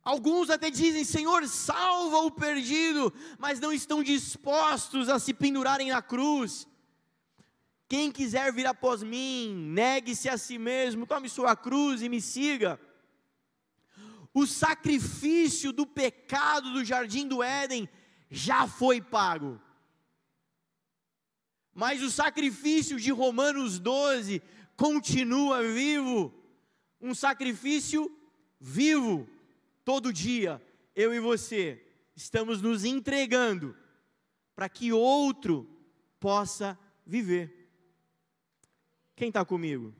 Alguns 0.07 0.49
até 0.49 0.69
dizem: 0.71 1.03
Senhor, 1.03 1.45
salva 1.49 2.19
o 2.19 2.31
perdido, 2.31 3.13
mas 3.37 3.59
não 3.59 3.73
estão 3.73 4.01
dispostos 4.01 5.09
a 5.09 5.19
se 5.19 5.33
pendurarem 5.33 5.89
na 5.89 6.01
cruz. 6.01 6.65
Quem 7.89 8.09
quiser 8.09 8.53
vir 8.53 8.65
após 8.65 9.03
mim, 9.03 9.53
negue-se 9.53 10.29
a 10.29 10.37
si 10.37 10.57
mesmo, 10.57 11.05
tome 11.05 11.27
sua 11.27 11.57
cruz 11.57 12.01
e 12.01 12.07
me 12.07 12.21
siga. 12.21 12.79
O 14.33 14.47
sacrifício 14.47 15.73
do 15.73 15.85
pecado 15.85 16.71
do 16.71 16.85
jardim 16.85 17.27
do 17.27 17.43
Éden 17.43 17.89
já 18.31 18.65
foi 18.65 19.01
pago. 19.01 19.61
Mas 21.73 22.01
o 22.01 22.09
sacrifício 22.09 22.97
de 22.97 23.11
Romanos 23.11 23.77
12 23.77 24.41
continua 24.77 25.61
vivo, 25.63 26.33
um 27.01 27.13
sacrifício 27.13 28.09
vivo 28.57 29.27
todo 29.87 30.11
dia, 30.11 30.61
eu 30.93 31.13
e 31.13 31.19
você, 31.21 31.81
estamos 32.13 32.61
nos 32.61 32.83
entregando 32.83 33.73
para 34.53 34.67
que 34.67 34.91
outro 34.91 35.65
possa 36.19 36.77
viver. 37.05 37.71
Quem 39.15 39.29
está 39.29 39.45
comigo? 39.45 39.95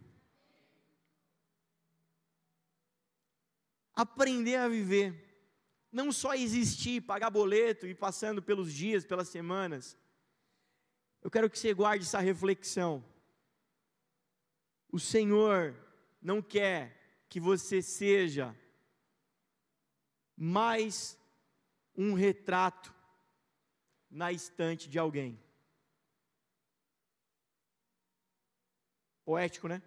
Aprender 3.95 4.58
a 4.58 4.67
viver, 4.67 5.47
não 5.89 6.12
só 6.12 6.36
existir, 6.36 7.00
pagar 7.04 7.30
boleto 7.30 7.88
e 7.88 7.95
passando 7.95 8.43
pelos 8.43 8.73
dias, 8.73 9.06
pelas 9.06 9.30
semanas. 9.30 9.97
Eu 11.21 11.32
quero 11.32 11.50
que 11.50 11.58
você 11.58 11.73
guarde 11.73 12.04
essa 12.04 12.19
reflexão. 12.19 13.02
O 14.91 15.00
Senhor 15.00 15.73
não 16.21 16.41
quer 16.41 17.23
que 17.30 17.39
você 17.39 17.82
seja 17.82 18.54
mais 20.38 21.17
um 21.95 22.13
retrato 22.13 22.93
na 24.10 24.32
estante 24.32 24.88
de 24.88 25.00
alguém. 25.00 25.41
Poético, 29.26 29.67
né? 29.67 29.82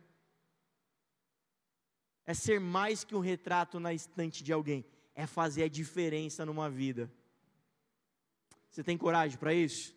É 2.27 2.35
ser 2.35 2.59
mais 2.61 3.05
que 3.05 3.15
um 3.15 3.21
retrato 3.21 3.79
na 3.79 3.95
estante 3.95 4.43
de 4.43 4.53
alguém, 4.53 4.85
é 5.15 5.27
fazer 5.27 5.63
a 5.63 5.69
diferença 5.69 6.45
numa 6.45 6.69
vida. 6.69 7.11
Você 8.69 8.83
tem 8.83 8.99
coragem 8.99 9.39
para 9.39 9.55
isso? 9.55 9.97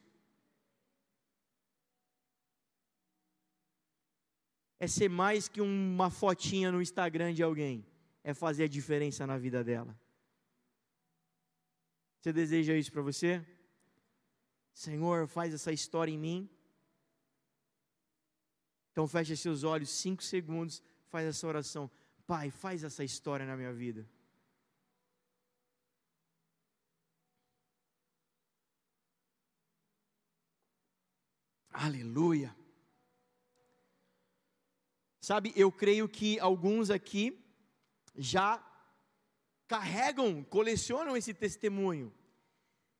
É 4.79 4.87
ser 4.87 5.09
mais 5.09 5.47
que 5.47 5.61
uma 5.61 6.09
fotinha 6.09 6.71
no 6.71 6.81
Instagram 6.81 7.33
de 7.33 7.43
alguém, 7.43 7.85
é 8.23 8.33
fazer 8.33 8.65
a 8.65 8.67
diferença 8.67 9.25
na 9.25 9.37
vida 9.37 9.63
dela. 9.63 9.97
Você 12.23 12.31
deseja 12.31 12.73
isso 12.73 12.89
para 12.89 13.01
você? 13.01 13.45
Senhor, 14.73 15.27
faz 15.27 15.53
essa 15.53 15.73
história 15.73 16.09
em 16.09 16.17
mim. 16.17 16.49
Então 18.93 19.05
feche 19.05 19.35
seus 19.35 19.65
olhos, 19.65 19.89
cinco 19.89 20.23
segundos, 20.23 20.81
faz 21.09 21.27
essa 21.27 21.45
oração. 21.45 21.91
Pai, 22.25 22.49
faz 22.49 22.81
essa 22.81 23.03
história 23.03 23.45
na 23.45 23.57
minha 23.57 23.73
vida. 23.73 24.09
Aleluia. 31.73 32.55
Sabe, 35.19 35.51
eu 35.57 35.69
creio 35.69 36.07
que 36.07 36.39
alguns 36.39 36.89
aqui 36.89 37.37
já 38.15 38.65
carregam, 39.67 40.43
colecionam 40.43 41.15
esse 41.15 41.33
testemunho 41.33 42.13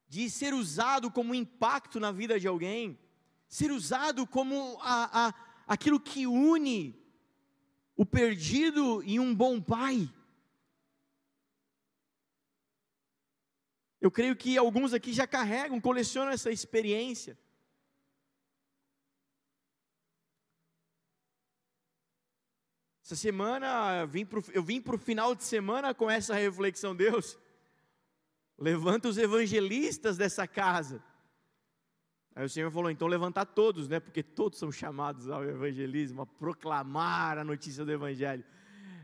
de 0.08 0.30
ser 0.30 0.54
usado 0.54 1.10
como 1.10 1.34
impacto 1.34 2.00
na 2.00 2.12
vida 2.12 2.40
de 2.40 2.48
alguém, 2.48 3.00
ser 3.48 3.72
usado 3.72 4.28
como 4.28 4.78
a, 4.82 5.28
a, 5.28 5.34
aquilo 5.68 6.00
que 6.00 6.28
une 6.28 7.02
o 7.96 8.06
perdido 8.06 9.04
e 9.04 9.20
um 9.20 9.34
bom 9.34 9.62
pai. 9.62 10.12
Eu 14.02 14.12
creio 14.12 14.36
que 14.36 14.58
alguns 14.58 14.94
aqui 14.94 15.14
já 15.14 15.26
carregam, 15.26 15.80
colecionam 15.80 16.32
essa 16.32 16.52
experiência. 16.52 17.38
Essa 23.04 23.18
semana 23.18 24.10
eu 24.54 24.64
vim 24.64 24.80
para 24.80 24.96
o 24.96 24.98
final 24.98 25.36
de 25.36 25.44
semana 25.44 25.94
com 25.94 26.10
essa 26.10 26.36
reflexão, 26.36 26.96
Deus. 26.96 27.38
Levanta 28.58 29.10
os 29.10 29.18
evangelistas 29.18 30.16
dessa 30.16 30.48
casa. 30.48 31.04
Aí 32.34 32.46
o 32.46 32.50
Senhor 32.50 32.72
falou: 32.72 32.90
então 32.90 33.08
levantar 33.10 33.46
todos, 33.46 33.90
né? 33.90 34.00
Porque 34.00 34.24
todos 34.24 34.58
são 34.58 34.72
chamados 34.72 35.30
ao 35.30 35.44
evangelismo, 35.44 36.22
a 36.22 36.26
proclamar 36.26 37.38
a 37.38 37.44
notícia 37.44 37.84
do 37.84 37.92
evangelho. 37.92 38.46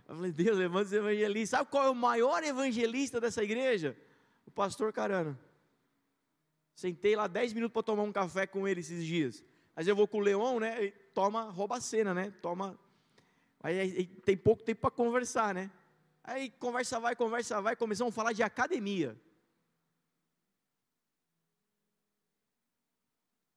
Eu 0.07 0.15
falei: 0.15 0.31
Deus, 0.31 0.57
levanta 0.57 0.85
os 0.85 0.93
evangelistas. 0.93 1.59
Sabe 1.59 1.69
qual 1.69 1.87
é 1.87 1.89
o 1.89 1.95
maior 1.95 2.41
evangelista 2.41 3.19
dessa 3.19 3.43
igreja? 3.43 3.97
O 4.45 4.51
pastor 4.51 4.93
Carano. 4.93 5.37
Sentei 6.73 7.17
lá 7.17 7.27
10 7.27 7.51
minutos 7.51 7.73
para 7.73 7.83
tomar 7.83 8.03
um 8.03 8.13
café 8.13 8.47
com 8.47 8.65
ele 8.65 8.79
esses 8.79 9.05
dias. 9.05 9.43
Mas 9.75 9.89
eu 9.89 9.95
vou 9.95 10.07
com 10.07 10.19
o 10.19 10.21
Leão, 10.21 10.57
né? 10.57 10.91
Toma, 11.13 11.49
rouba 11.49 11.75
a 11.75 11.81
cena, 11.81 12.13
né? 12.13 12.31
Toma 12.41 12.79
Aí, 13.61 13.79
aí 13.79 14.05
tem 14.07 14.37
pouco 14.37 14.63
tempo 14.63 14.81
para 14.81 14.91
conversar, 14.91 15.53
né? 15.53 15.69
Aí 16.23 16.49
conversa 16.51 16.99
vai, 16.99 17.15
conversa 17.15 17.61
vai, 17.61 17.75
começamos 17.75 18.13
a 18.13 18.15
falar 18.15 18.33
de 18.33 18.41
academia. 18.41 19.19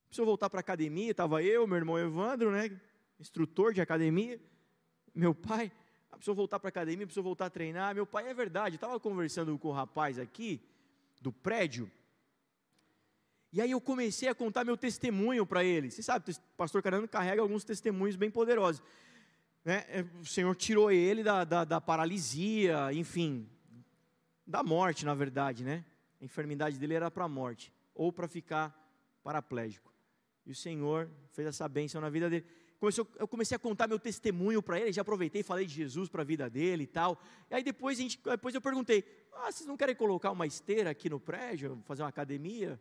Precisou 0.07 0.27
voltar 0.27 0.51
para 0.51 0.59
a 0.59 0.61
academia, 0.61 1.11
estava 1.11 1.43
eu, 1.43 1.67
meu 1.67 1.77
irmão 1.77 1.99
Evandro, 1.99 2.51
né? 2.51 2.79
Instrutor 3.19 3.73
de 3.73 3.81
academia. 3.81 4.41
Meu 5.15 5.35
pai, 5.35 5.71
ah, 6.11 6.17
precisou 6.17 6.35
voltar 6.35 6.59
para 6.59 6.69
a 6.69 6.71
academia, 6.71 7.07
precisou 7.07 7.25
voltar 7.25 7.47
a 7.47 7.51
treinar. 7.51 7.95
Meu 7.95 8.07
pai, 8.07 8.29
é 8.29 8.35
verdade, 8.35 8.75
estava 8.75 8.99
conversando 8.99 9.57
com 9.59 9.69
o 9.69 9.73
rapaz 9.73 10.19
aqui, 10.19 10.61
do 11.21 11.33
prédio. 11.33 11.91
E 13.53 13.61
aí 13.61 13.71
eu 13.71 13.81
comecei 13.81 14.29
a 14.29 14.35
contar 14.35 14.65
meu 14.65 14.77
testemunho 14.77 15.47
para 15.47 15.63
ele. 15.63 15.91
Você 15.91 16.03
sabe, 16.03 16.33
o 16.33 16.57
pastor 16.57 16.83
Carano 16.83 17.07
carrega 17.07 17.41
alguns 17.41 17.65
testemunhos 17.65 18.17
bem 18.17 18.31
poderosos 18.31 18.83
né, 19.65 19.85
é, 19.89 20.05
o 20.21 20.25
Senhor 20.25 20.55
tirou 20.57 20.91
ele 20.91 21.23
da, 21.23 21.45
da, 21.45 21.65
da, 21.65 21.81
paralisia, 21.81 22.93
enfim, 22.93 23.49
da 24.47 24.63
morte, 24.63 25.05
na 25.05 25.15
verdade, 25.15 25.63
né? 25.65 25.85
A 26.21 26.25
enfermidade 26.25 26.79
dele 26.79 26.95
era 26.95 27.11
para 27.11 27.25
a 27.25 27.29
morte, 27.29 27.73
ou 27.95 28.13
para 28.13 28.27
ficar 28.27 28.77
paraplégico. 29.23 29.93
E 30.45 30.51
o 30.51 30.55
Senhor 30.55 31.09
fez 31.31 31.47
essa 31.47 31.69
bênção 31.69 32.01
na 32.01 32.11
vida 32.11 32.29
dele. 32.29 32.45
Começou, 32.81 33.09
eu 33.17 33.29
comecei 33.29 33.55
a 33.55 33.61
contar 33.61 33.87
meu 33.87 33.99
testemunho 33.99 34.61
para 34.61 34.81
ele, 34.81 34.93
já 34.93 35.03
aproveitei 35.03 35.45
falei 35.45 35.65
de 35.65 35.73
Jesus 35.73 36.09
para 36.09 36.23
a 36.23 36.25
vida 36.25 36.51
dele 36.51 36.83
e 36.83 36.89
tal. 36.89 37.17
E 37.49 37.55
aí 37.55 37.63
depois, 37.63 37.97
a 37.97 38.03
gente, 38.03 38.21
depois 38.21 38.53
eu 38.53 38.61
perguntei: 38.61 39.05
ah, 39.33 39.53
vocês 39.53 39.69
não 39.69 39.77
querem 39.77 39.95
colocar 39.95 40.33
uma 40.33 40.47
esteira 40.47 40.91
aqui 40.91 41.09
no 41.09 41.21
prédio, 41.21 41.81
fazer 41.85 42.03
uma 42.03 42.09
academia? 42.09 42.81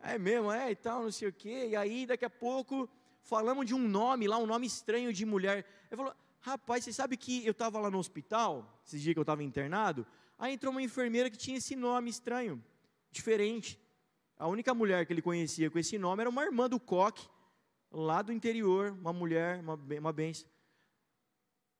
É 0.00 0.18
mesmo, 0.18 0.50
é 0.50 0.70
e 0.70 0.76
tal, 0.76 1.02
não 1.02 1.10
sei 1.10 1.28
o 1.28 1.32
quê. 1.32 1.68
E 1.70 1.76
aí, 1.76 2.06
daqui 2.06 2.24
a 2.24 2.30
pouco, 2.30 2.88
falamos 3.22 3.66
de 3.66 3.74
um 3.74 3.88
nome 3.88 4.28
lá, 4.28 4.38
um 4.38 4.46
nome 4.46 4.66
estranho 4.66 5.12
de 5.12 5.26
mulher. 5.26 5.66
Ele 5.90 5.96
falou: 5.96 6.14
Rapaz, 6.40 6.84
você 6.84 6.92
sabe 6.92 7.16
que 7.16 7.44
eu 7.44 7.50
estava 7.50 7.78
lá 7.80 7.90
no 7.90 7.98
hospital, 7.98 8.80
esses 8.86 9.02
dias 9.02 9.12
que 9.12 9.18
eu 9.18 9.22
estava 9.22 9.42
internado. 9.42 10.06
Aí 10.38 10.54
entrou 10.54 10.70
uma 10.70 10.82
enfermeira 10.82 11.28
que 11.28 11.36
tinha 11.36 11.58
esse 11.58 11.74
nome 11.74 12.10
estranho, 12.10 12.62
diferente. 13.10 13.78
A 14.36 14.46
única 14.46 14.72
mulher 14.72 15.04
que 15.04 15.12
ele 15.12 15.20
conhecia 15.20 15.68
com 15.68 15.78
esse 15.78 15.98
nome 15.98 16.22
era 16.22 16.30
uma 16.30 16.44
irmã 16.44 16.68
do 16.68 16.78
coque, 16.78 17.28
lá 17.90 18.22
do 18.22 18.32
interior, 18.32 18.92
uma 18.92 19.12
mulher, 19.12 19.58
uma, 19.60 19.74
uma 19.74 20.12
benção. 20.12 20.48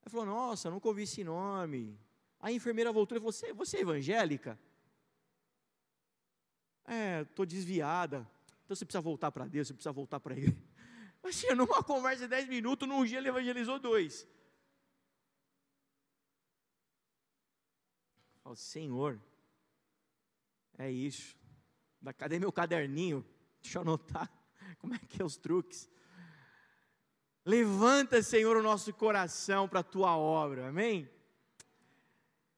Ela 0.02 0.10
falou: 0.10 0.26
Nossa, 0.26 0.70
nunca 0.70 0.88
ouvi 0.88 1.04
esse 1.04 1.22
nome. 1.22 1.96
A 2.40 2.50
enfermeira 2.50 2.92
voltou 2.92 3.16
e 3.16 3.20
falou: 3.20 3.32
Você, 3.32 3.52
você 3.52 3.76
é 3.78 3.80
evangélica? 3.80 4.58
É, 6.88 7.20
estou 7.20 7.44
desviada. 7.44 8.26
Então 8.64 8.74
você 8.74 8.84
precisa 8.84 9.02
voltar 9.02 9.30
para 9.30 9.46
Deus, 9.46 9.68
você 9.68 9.74
precisa 9.74 9.92
voltar 9.92 10.18
para 10.18 10.34
Ele. 10.34 10.56
Mas 11.22 11.38
tinha 11.38 11.54
numa 11.54 11.82
conversa 11.82 12.22
de 12.22 12.28
10 12.28 12.48
minutos, 12.48 12.88
num 12.88 13.04
dia 13.04 13.18
ele 13.18 13.28
evangelizou 13.28 13.78
dois. 13.78 14.26
Falo, 18.42 18.56
Senhor, 18.56 19.20
é 20.78 20.90
isso. 20.90 21.36
Cadê 22.16 22.38
meu 22.38 22.50
caderninho? 22.50 23.26
Deixa 23.60 23.78
eu 23.78 23.82
anotar 23.82 24.30
como 24.78 24.94
é 24.94 24.98
que 24.98 25.20
é 25.20 25.24
os 25.24 25.36
truques. 25.36 25.90
Levanta, 27.44 28.22
Senhor, 28.22 28.56
o 28.56 28.62
nosso 28.62 28.94
coração 28.94 29.68
para 29.68 29.80
a 29.80 29.82
tua 29.84 30.16
obra, 30.16 30.68
amém? 30.68 31.10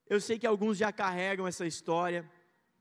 Eu 0.07 0.21
sei 0.21 0.39
que 0.39 0.47
alguns 0.47 0.77
já 0.77 0.93
carregam 0.93 1.47
essa 1.47 1.67
história, 1.67 2.31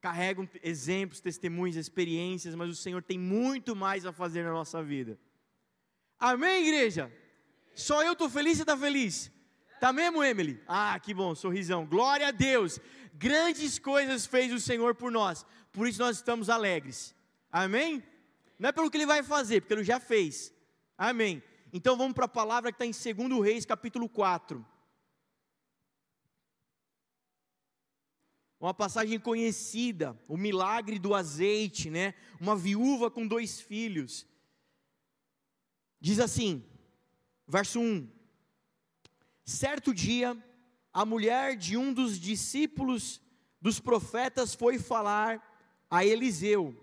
carregam 0.01 0.47
exemplos, 0.63 1.19
testemunhos, 1.19 1.75
experiências, 1.75 2.55
mas 2.55 2.69
o 2.69 2.75
Senhor 2.75 3.03
tem 3.03 3.17
muito 3.17 3.75
mais 3.75 4.05
a 4.05 4.12
fazer 4.12 4.43
na 4.43 4.51
nossa 4.51 4.81
vida. 4.81 5.19
Amém, 6.19 6.67
igreja? 6.67 7.12
Só 7.75 8.03
eu 8.03 8.13
estou 8.13 8.29
feliz, 8.29 8.57
você 8.57 8.63
está 8.63 8.77
feliz? 8.77 9.31
Tá 9.79 9.93
mesmo, 9.93 10.23
Emily? 10.23 10.62
Ah, 10.67 10.99
que 10.99 11.13
bom, 11.13 11.33
sorrisão. 11.33 11.85
Glória 11.85 12.27
a 12.27 12.31
Deus. 12.31 12.79
Grandes 13.13 13.79
coisas 13.79 14.25
fez 14.25 14.51
o 14.51 14.59
Senhor 14.59 14.95
por 14.95 15.12
nós. 15.12 15.45
Por 15.71 15.88
isso 15.88 15.99
nós 15.99 16.17
estamos 16.17 16.49
alegres. 16.49 17.15
Amém? 17.51 18.03
Não 18.57 18.69
é 18.69 18.71
pelo 18.71 18.91
que 18.91 18.97
ele 18.97 19.05
vai 19.05 19.23
fazer, 19.23 19.62
porque 19.62 19.73
ele 19.73 19.83
já 19.83 19.99
fez. 19.99 20.53
Amém. 20.97 21.41
Então 21.71 21.95
vamos 21.95 22.13
para 22.13 22.25
a 22.25 22.29
palavra 22.29 22.71
que 22.71 22.83
está 22.83 22.85
em 22.85 23.15
2 23.15 23.41
Reis, 23.41 23.65
capítulo 23.65 24.09
4. 24.09 24.65
Uma 28.60 28.74
passagem 28.74 29.17
conhecida, 29.17 30.19
o 30.28 30.36
milagre 30.36 31.00
do 31.00 31.15
azeite, 31.15 31.89
né? 31.89 32.13
Uma 32.41 32.58
viúva 32.58 33.10
com 33.10 33.26
dois 33.26 33.62
filhos. 33.62 34.28
Diz 36.02 36.19
assim, 36.19 36.63
verso 37.48 37.80
1: 37.80 38.10
Certo 39.45 39.93
dia, 39.93 40.38
a 40.91 41.06
mulher 41.06 41.56
de 41.56 41.78
um 41.78 41.93
dos 41.93 42.19
discípulos 42.19 43.22
dos 43.62 43.80
profetas 43.80 44.54
foi 44.54 44.78
falar 44.78 45.41
a 45.89 46.04
Eliseu: 46.04 46.76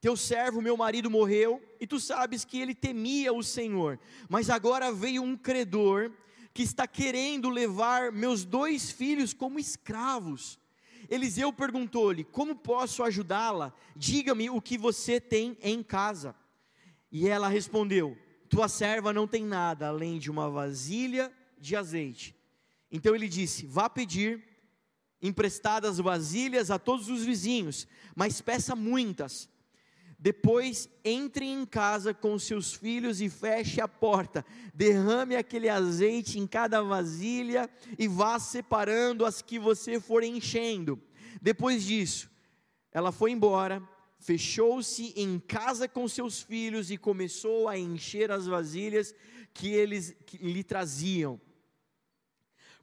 Teu 0.00 0.16
servo, 0.16 0.60
meu 0.60 0.76
marido, 0.76 1.08
morreu, 1.08 1.62
e 1.80 1.86
tu 1.86 2.00
sabes 2.00 2.44
que 2.44 2.58
ele 2.58 2.74
temia 2.74 3.32
o 3.32 3.42
Senhor, 3.42 4.00
mas 4.28 4.50
agora 4.50 4.92
veio 4.92 5.22
um 5.22 5.36
credor 5.36 6.12
que 6.52 6.62
está 6.62 6.86
querendo 6.86 7.48
levar 7.48 8.10
meus 8.10 8.44
dois 8.44 8.90
filhos 8.90 9.32
como 9.32 9.58
escravos. 9.58 10.58
Eliseu 11.08 11.52
perguntou-lhe: 11.52 12.24
Como 12.24 12.54
posso 12.54 13.02
ajudá-la? 13.02 13.72
Diga-me 13.94 14.50
o 14.50 14.60
que 14.60 14.76
você 14.76 15.20
tem 15.20 15.56
em 15.62 15.82
casa. 15.82 16.34
E 17.10 17.28
ela 17.28 17.48
respondeu: 17.48 18.16
Tua 18.48 18.68
serva 18.68 19.12
não 19.12 19.26
tem 19.26 19.44
nada 19.44 19.88
além 19.88 20.18
de 20.18 20.30
uma 20.30 20.50
vasilha 20.50 21.32
de 21.58 21.76
azeite. 21.76 22.34
Então 22.90 23.14
ele 23.14 23.28
disse: 23.28 23.66
Vá 23.66 23.88
pedir 23.88 24.44
emprestadas 25.20 25.98
vasilhas 25.98 26.70
a 26.70 26.78
todos 26.78 27.08
os 27.08 27.24
vizinhos, 27.24 27.86
mas 28.14 28.40
peça 28.40 28.76
muitas. 28.76 29.48
Depois 30.26 30.90
entre 31.04 31.46
em 31.46 31.64
casa 31.64 32.12
com 32.12 32.36
seus 32.36 32.74
filhos 32.74 33.20
e 33.20 33.30
feche 33.30 33.80
a 33.80 33.86
porta. 33.86 34.44
Derrame 34.74 35.36
aquele 35.36 35.68
azeite 35.68 36.36
em 36.36 36.48
cada 36.48 36.82
vasilha 36.82 37.70
e 37.96 38.08
vá 38.08 38.36
separando 38.40 39.24
as 39.24 39.40
que 39.40 39.56
você 39.56 40.00
for 40.00 40.24
enchendo. 40.24 41.00
Depois 41.40 41.84
disso, 41.84 42.28
ela 42.90 43.12
foi 43.12 43.30
embora, 43.30 43.80
fechou-se 44.18 45.12
em 45.14 45.38
casa 45.38 45.86
com 45.86 46.08
seus 46.08 46.42
filhos 46.42 46.90
e 46.90 46.96
começou 46.96 47.68
a 47.68 47.78
encher 47.78 48.32
as 48.32 48.48
vasilhas 48.48 49.14
que 49.54 49.68
eles 49.68 50.12
que 50.26 50.38
lhe 50.38 50.64
traziam. 50.64 51.40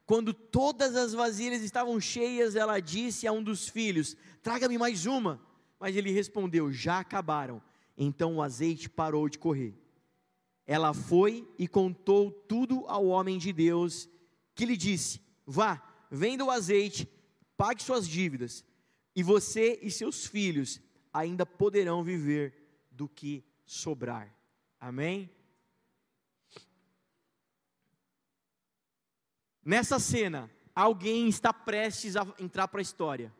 Quando 0.06 0.32
todas 0.32 0.96
as 0.96 1.12
vasilhas 1.12 1.60
estavam 1.60 2.00
cheias, 2.00 2.56
ela 2.56 2.80
disse 2.80 3.26
a 3.26 3.32
um 3.32 3.42
dos 3.42 3.68
filhos: 3.68 4.16
Traga-me 4.42 4.78
mais 4.78 5.04
uma. 5.04 5.38
Mas 5.84 5.96
ele 5.96 6.10
respondeu: 6.10 6.72
Já 6.72 7.00
acabaram. 7.00 7.62
Então 7.94 8.36
o 8.36 8.42
azeite 8.42 8.88
parou 8.88 9.28
de 9.28 9.38
correr. 9.38 9.74
Ela 10.66 10.94
foi 10.94 11.46
e 11.58 11.68
contou 11.68 12.30
tudo 12.30 12.86
ao 12.86 13.04
homem 13.04 13.36
de 13.36 13.52
Deus, 13.52 14.08
que 14.54 14.64
lhe 14.64 14.78
disse: 14.78 15.20
Vá, 15.44 15.86
venda 16.10 16.42
o 16.42 16.50
azeite, 16.50 17.06
pague 17.54 17.82
suas 17.82 18.08
dívidas, 18.08 18.64
e 19.14 19.22
você 19.22 19.78
e 19.82 19.90
seus 19.90 20.24
filhos 20.24 20.80
ainda 21.12 21.44
poderão 21.44 22.02
viver 22.02 22.86
do 22.90 23.06
que 23.06 23.44
sobrar. 23.66 24.34
Amém? 24.80 25.28
Nessa 29.62 29.98
cena, 29.98 30.50
alguém 30.74 31.28
está 31.28 31.52
prestes 31.52 32.16
a 32.16 32.26
entrar 32.40 32.68
para 32.68 32.80
a 32.80 32.82
história. 32.82 33.30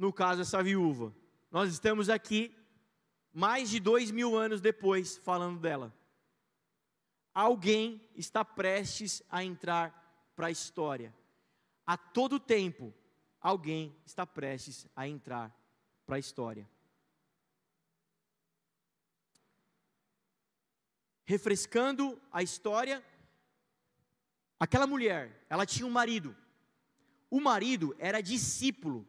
No 0.00 0.12
caso, 0.12 0.40
essa 0.40 0.62
viúva. 0.62 1.14
Nós 1.50 1.70
estamos 1.70 2.08
aqui, 2.08 2.56
mais 3.32 3.68
de 3.68 3.78
dois 3.78 4.10
mil 4.10 4.36
anos 4.36 4.60
depois, 4.60 5.18
falando 5.18 5.60
dela. 5.60 5.94
Alguém 7.34 8.00
está 8.16 8.44
prestes 8.44 9.22
a 9.30 9.44
entrar 9.44 10.32
para 10.34 10.46
a 10.46 10.50
história. 10.50 11.14
A 11.86 11.96
todo 11.96 12.40
tempo, 12.40 12.94
alguém 13.40 13.94
está 14.06 14.26
prestes 14.26 14.88
a 14.96 15.06
entrar 15.06 15.54
para 16.06 16.16
a 16.16 16.18
história. 16.18 16.66
Refrescando 21.24 22.18
a 22.32 22.42
história, 22.42 23.04
Aquela 24.60 24.86
mulher, 24.86 25.46
ela 25.48 25.64
tinha 25.64 25.86
um 25.86 25.90
marido. 25.90 26.36
O 27.30 27.40
marido 27.40 27.96
era 27.98 28.20
discípulo. 28.20 29.08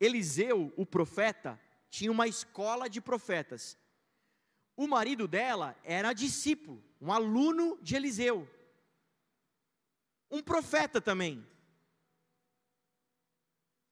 Eliseu, 0.00 0.72
o 0.76 0.86
profeta, 0.86 1.60
tinha 1.90 2.10
uma 2.10 2.26
escola 2.26 2.88
de 2.88 3.00
profetas. 3.00 3.78
O 4.76 4.86
marido 4.86 5.28
dela 5.28 5.76
era 5.84 6.14
discípulo, 6.14 6.82
um 7.00 7.12
aluno 7.12 7.78
de 7.82 7.94
Eliseu. 7.94 8.48
Um 10.30 10.42
profeta 10.42 11.00
também. 11.00 11.46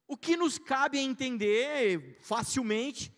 O 0.07 0.17
que 0.17 0.35
nos 0.35 0.57
cabe 0.57 0.97
entender 0.97 2.17
facilmente 2.21 3.13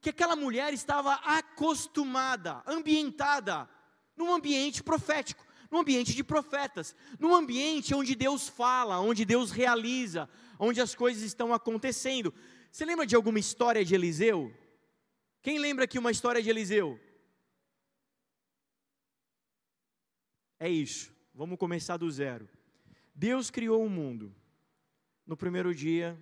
que 0.00 0.08
aquela 0.08 0.34
mulher 0.34 0.72
estava 0.72 1.14
acostumada, 1.16 2.62
ambientada 2.66 3.68
num 4.16 4.32
ambiente 4.32 4.82
profético 4.82 5.44
num 5.70 5.78
ambiente 5.78 6.14
de 6.14 6.24
profetas, 6.24 6.94
num 7.18 7.34
ambiente 7.34 7.94
onde 7.94 8.14
Deus 8.14 8.48
fala, 8.48 9.00
onde 9.00 9.24
Deus 9.24 9.50
realiza, 9.50 10.28
onde 10.58 10.80
as 10.80 10.94
coisas 10.94 11.22
estão 11.22 11.54
acontecendo. 11.54 12.34
Você 12.70 12.84
lembra 12.84 13.06
de 13.06 13.14
alguma 13.14 13.38
história 13.38 13.84
de 13.84 13.94
Eliseu? 13.94 14.52
Quem 15.42 15.58
lembra 15.58 15.84
aqui 15.84 15.98
uma 15.98 16.10
história 16.10 16.42
de 16.42 16.50
Eliseu? 16.50 16.98
É 20.58 20.68
isso. 20.68 21.12
Vamos 21.34 21.58
começar 21.58 21.96
do 21.96 22.10
zero. 22.10 22.48
Deus 23.14 23.50
criou 23.50 23.82
o 23.82 23.86
um 23.86 23.88
mundo. 23.88 24.34
No 25.26 25.36
primeiro 25.36 25.74
dia, 25.74 26.18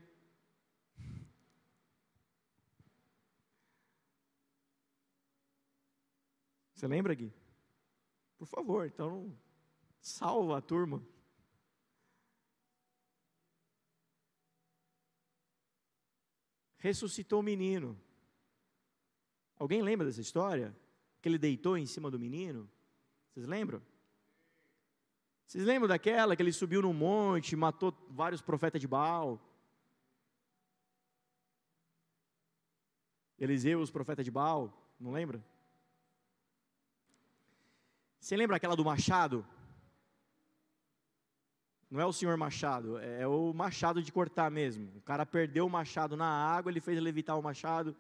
Você 6.78 6.86
lembra, 6.86 7.12
Gui? 7.12 7.32
Por 8.38 8.46
favor, 8.46 8.86
então 8.86 9.36
salva 10.00 10.58
a 10.58 10.62
turma. 10.62 11.02
Ressuscitou 16.78 17.40
o 17.40 17.42
menino. 17.42 18.00
Alguém 19.56 19.82
lembra 19.82 20.06
dessa 20.06 20.20
história? 20.20 20.74
Que 21.20 21.28
ele 21.28 21.36
deitou 21.36 21.76
em 21.76 21.84
cima 21.84 22.08
do 22.10 22.18
menino? 22.18 22.70
Vocês 23.32 23.44
lembram? 23.46 23.82
Vocês 25.44 25.64
lembram 25.64 25.88
daquela 25.88 26.36
que 26.36 26.42
ele 26.42 26.52
subiu 26.52 26.80
num 26.80 26.92
monte, 26.92 27.56
matou 27.56 27.92
vários 28.08 28.40
profetas 28.40 28.80
de 28.80 28.86
Baal? 28.86 29.42
Eliseu, 33.36 33.80
os 33.80 33.90
profetas 33.90 34.24
de 34.24 34.30
Baal, 34.30 34.72
não 35.00 35.10
lembra? 35.10 35.44
Você 38.20 38.36
lembra 38.36 38.56
aquela 38.56 38.76
do 38.76 38.84
machado? 38.84 39.46
Não 41.90 42.00
é 42.00 42.04
o 42.04 42.12
senhor 42.12 42.36
machado, 42.36 42.98
é 42.98 43.26
o 43.26 43.52
machado 43.54 44.02
de 44.02 44.12
cortar 44.12 44.50
mesmo. 44.50 44.92
O 44.96 45.00
cara 45.00 45.24
perdeu 45.24 45.66
o 45.66 45.70
machado 45.70 46.16
na 46.16 46.26
água, 46.26 46.70
ele 46.70 46.80
fez 46.80 47.00
levitar 47.00 47.38
o 47.38 47.42
machado. 47.42 47.96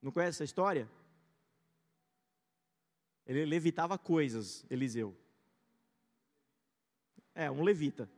Não 0.00 0.12
conhece 0.12 0.36
essa 0.36 0.44
história? 0.44 0.88
Ele 3.26 3.44
levitava 3.44 3.98
coisas, 3.98 4.64
Eliseu. 4.70 5.16
É, 7.34 7.50
um 7.50 7.62
levita. 7.64 8.08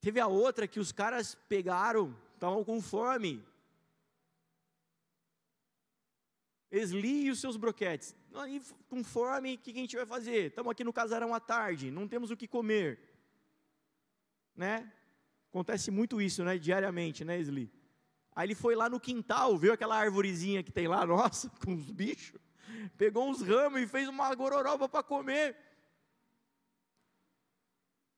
Teve 0.00 0.18
a 0.20 0.26
outra 0.26 0.66
que 0.66 0.80
os 0.80 0.90
caras 0.90 1.34
pegaram, 1.48 2.16
estavam 2.36 2.62
com 2.62 2.80
fome. 2.80 3.44
Esli 6.70 7.24
e 7.24 7.30
os 7.30 7.40
seus 7.40 7.56
broquetes. 7.56 8.14
Aí, 8.34 8.60
com 8.88 9.02
fome, 9.02 9.54
o 9.54 9.58
que 9.58 9.70
a 9.70 9.74
gente 9.74 9.96
vai 9.96 10.06
fazer? 10.06 10.48
Estamos 10.48 10.70
aqui 10.70 10.84
no 10.84 10.92
casarão 10.92 11.34
à 11.34 11.40
tarde, 11.40 11.90
não 11.90 12.06
temos 12.06 12.30
o 12.30 12.36
que 12.36 12.46
comer. 12.46 13.00
Né? 14.54 14.90
Acontece 15.48 15.90
muito 15.90 16.20
isso, 16.20 16.44
né? 16.44 16.58
Diariamente, 16.58 17.24
né, 17.24 17.38
Esli? 17.38 17.72
Aí 18.34 18.46
ele 18.46 18.54
foi 18.54 18.74
lá 18.74 18.88
no 18.90 19.00
quintal, 19.00 19.56
viu 19.56 19.72
aquela 19.72 19.96
arvorezinha 19.96 20.62
que 20.62 20.70
tem 20.70 20.86
lá, 20.86 21.04
nossa, 21.06 21.48
com 21.64 21.74
os 21.74 21.90
bichos. 21.90 22.38
Pegou 22.98 23.28
uns 23.28 23.40
ramos 23.40 23.80
e 23.80 23.86
fez 23.86 24.08
uma 24.08 24.34
gororoba 24.34 24.88
para 24.88 25.02
comer. 25.02 25.56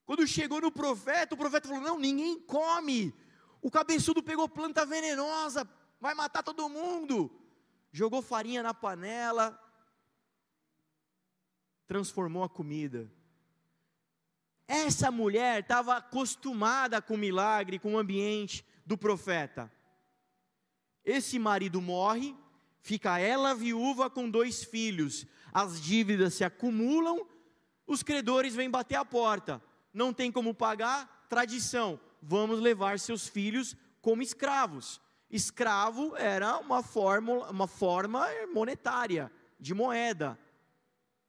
Quando 0.05 0.27
chegou 0.27 0.61
no 0.61 0.73
profeta, 0.73 1.35
o 1.35 1.39
profeta 1.39 1.69
falou: 1.69 1.83
Não, 1.83 1.99
ninguém 1.99 2.41
come. 2.41 3.15
O 3.61 3.71
cabeçudo 3.71 4.23
pegou 4.23 4.49
planta 4.49 4.87
venenosa, 4.87 5.69
vai 6.01 6.15
matar 6.15 6.43
todo 6.43 6.69
mundo. 6.69 7.31
Jogou 7.91 8.23
farinha 8.23 8.63
na 8.63 8.75
panela, 8.75 9.59
transformou 11.87 12.45
a 12.45 12.49
comida. 12.49 13.11
Essa 14.67 15.11
mulher 15.11 15.61
estava 15.61 15.97
acostumada 15.97 17.01
com 17.01 17.15
o 17.15 17.19
milagre, 17.19 17.79
com 17.79 17.95
o 17.95 17.99
ambiente 17.99 18.65
do 18.85 18.99
profeta. 18.99 19.73
Esse 21.05 21.39
marido 21.39 21.81
morre, 21.81 22.37
fica 22.81 23.19
ela 23.19 23.55
viúva 23.55 24.11
com 24.11 24.31
dois 24.31 24.63
filhos. 24.63 25.27
As 25.53 25.81
dívidas 25.81 26.35
se 26.35 26.45
acumulam, 26.45 27.27
os 27.87 28.03
credores 28.03 28.55
vêm 28.55 28.71
bater 28.71 28.97
a 28.97 29.05
porta 29.05 29.63
não 29.93 30.13
tem 30.13 30.31
como 30.31 30.55
pagar, 30.55 31.27
tradição, 31.29 32.01
vamos 32.23 32.61
levar 32.61 32.99
seus 32.99 33.29
filhos 33.29 33.77
como 34.01 34.23
escravos. 34.23 35.01
Escravo 35.31 36.17
era 36.17 36.59
uma, 36.59 36.83
fórmula, 36.83 37.51
uma 37.51 37.67
forma 37.67 38.27
monetária, 38.53 39.31
de 39.61 39.75
moeda. 39.75 40.39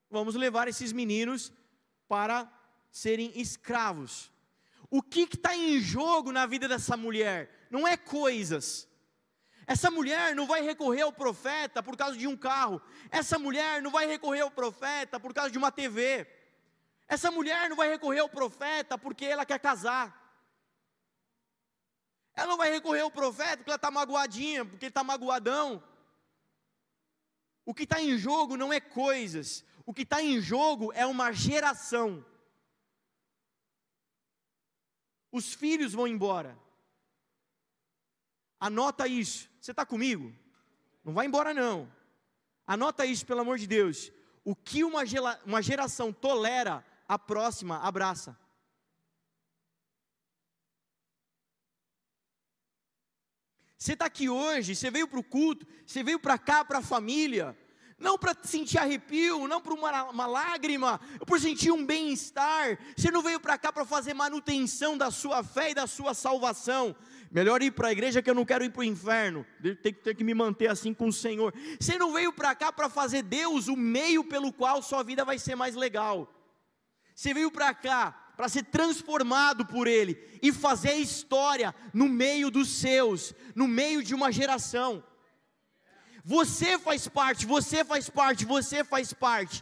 Vamos 0.09 0.35
levar 0.35 0.67
esses 0.67 0.91
meninos 0.91 1.51
para 2.07 2.51
serem 2.91 3.31
escravos. 3.35 4.31
O 4.89 5.01
que 5.01 5.21
está 5.21 5.55
em 5.55 5.79
jogo 5.79 6.31
na 6.31 6.45
vida 6.45 6.67
dessa 6.67 6.97
mulher? 6.97 7.67
Não 7.69 7.87
é 7.87 7.95
coisas. 7.95 8.87
Essa 9.67 9.91
mulher 9.91 10.35
não 10.35 10.47
vai 10.47 10.63
recorrer 10.63 11.01
ao 11.01 11.13
profeta 11.13 11.83
por 11.83 11.95
causa 11.95 12.17
de 12.17 12.25
um 12.25 12.35
carro. 12.35 12.81
Essa 13.11 13.37
mulher 13.37 13.83
não 13.83 13.91
vai 13.91 14.07
recorrer 14.07 14.41
ao 14.41 14.49
profeta 14.49 15.19
por 15.19 15.31
causa 15.31 15.51
de 15.51 15.59
uma 15.59 15.71
TV. 15.71 16.25
Essa 17.07 17.29
mulher 17.29 17.69
não 17.69 17.77
vai 17.77 17.87
recorrer 17.89 18.19
ao 18.19 18.29
profeta 18.29 18.97
porque 18.97 19.25
ela 19.25 19.45
quer 19.45 19.59
casar. 19.59 20.18
Ela 22.35 22.47
não 22.47 22.57
vai 22.57 22.71
recorrer 22.71 23.01
ao 23.01 23.11
profeta 23.11 23.57
porque 23.57 23.69
ela 23.69 23.75
está 23.75 23.91
magoadinha, 23.91 24.65
porque 24.65 24.85
ele 24.85 24.91
está 24.91 25.03
magoadão. 25.03 25.83
O 27.65 27.73
que 27.73 27.83
está 27.83 28.01
em 28.01 28.17
jogo 28.17 28.57
não 28.57 28.73
é 28.73 28.79
coisas, 28.79 29.63
o 29.85 29.93
que 29.93 30.01
está 30.03 30.21
em 30.21 30.41
jogo 30.41 30.91
é 30.93 31.05
uma 31.05 31.31
geração. 31.31 32.25
Os 35.31 35.53
filhos 35.53 35.93
vão 35.93 36.07
embora. 36.07 36.57
Anota 38.59 39.07
isso. 39.07 39.49
Você 39.59 39.71
está 39.71 39.85
comigo? 39.85 40.33
Não 41.03 41.13
vai 41.13 41.25
embora 41.25 41.53
não. 41.53 41.91
Anota 42.65 43.05
isso, 43.05 43.25
pelo 43.25 43.41
amor 43.41 43.57
de 43.57 43.67
Deus. 43.67 44.11
O 44.43 44.55
que 44.55 44.83
uma, 44.83 45.03
geração 45.61 46.11
tolera, 46.11 46.85
a 47.07 47.17
próxima 47.17 47.77
abraça. 47.79 48.37
Você 53.79 53.93
está 53.93 54.05
aqui 54.07 54.27
hoje, 54.27 54.75
você 54.75 54.91
veio 54.91 55.07
para 55.07 55.21
o 55.21 55.23
culto, 55.23 55.65
você 55.85 56.03
veio 56.03 56.19
para 56.19 56.37
cá, 56.37 56.65
para 56.65 56.79
a 56.79 56.81
família, 56.81 57.57
não 57.97 58.17
para 58.17 58.35
sentir 58.43 58.77
arrepio, 58.77 59.47
não 59.47 59.61
para 59.61 59.73
uma, 59.73 60.03
uma 60.09 60.27
lágrima, 60.27 60.99
por 61.25 61.39
sentir 61.39 61.71
um 61.71 61.85
bem-estar. 61.85 62.77
Você 62.97 63.09
não 63.09 63.21
veio 63.21 63.39
para 63.39 63.57
cá 63.57 63.71
para 63.71 63.85
fazer 63.85 64.13
manutenção 64.13 64.97
da 64.97 65.09
sua 65.09 65.41
fé 65.45 65.71
e 65.71 65.73
da 65.73 65.87
sua 65.87 66.13
salvação. 66.13 66.93
Melhor 67.31 67.63
ir 67.63 67.71
para 67.71 67.87
a 67.87 67.91
igreja 67.93 68.21
que 68.21 68.29
eu 68.29 68.35
não 68.35 68.43
quero 68.43 68.65
ir 68.65 68.69
para 68.69 68.81
o 68.81 68.83
inferno. 68.83 69.45
Tem 69.81 69.93
que 69.93 70.01
ter 70.01 70.13
que 70.13 70.25
me 70.25 70.33
manter 70.33 70.67
assim 70.67 70.93
com 70.93 71.07
o 71.07 71.13
Senhor. 71.13 71.53
Você 71.79 71.97
não 71.97 72.11
veio 72.11 72.33
para 72.33 72.53
cá 72.53 72.73
para 72.73 72.89
fazer 72.89 73.23
Deus 73.23 73.69
o 73.69 73.77
meio 73.77 74.25
pelo 74.25 74.51
qual 74.51 74.81
sua 74.81 75.03
vida 75.03 75.23
vai 75.23 75.39
ser 75.39 75.55
mais 75.55 75.73
legal. 75.73 76.29
Você 77.15 77.33
veio 77.33 77.49
para 77.49 77.73
cá 77.73 78.18
para 78.39 78.47
ser 78.47 78.63
transformado 78.63 79.65
por 79.65 79.85
Ele 79.85 80.17
e 80.41 80.53
fazer 80.53 80.93
história 80.93 81.75
no 81.93 82.07
meio 82.07 82.49
dos 82.49 82.69
seus, 82.69 83.33
no 83.53 83.67
meio 83.67 84.01
de 84.01 84.15
uma 84.15 84.31
geração. 84.31 85.03
Você 86.23 86.79
faz 86.79 87.05
parte, 87.05 87.45
você 87.45 87.83
faz 87.83 88.09
parte, 88.09 88.45
você 88.45 88.81
faz 88.81 89.11
parte. 89.11 89.61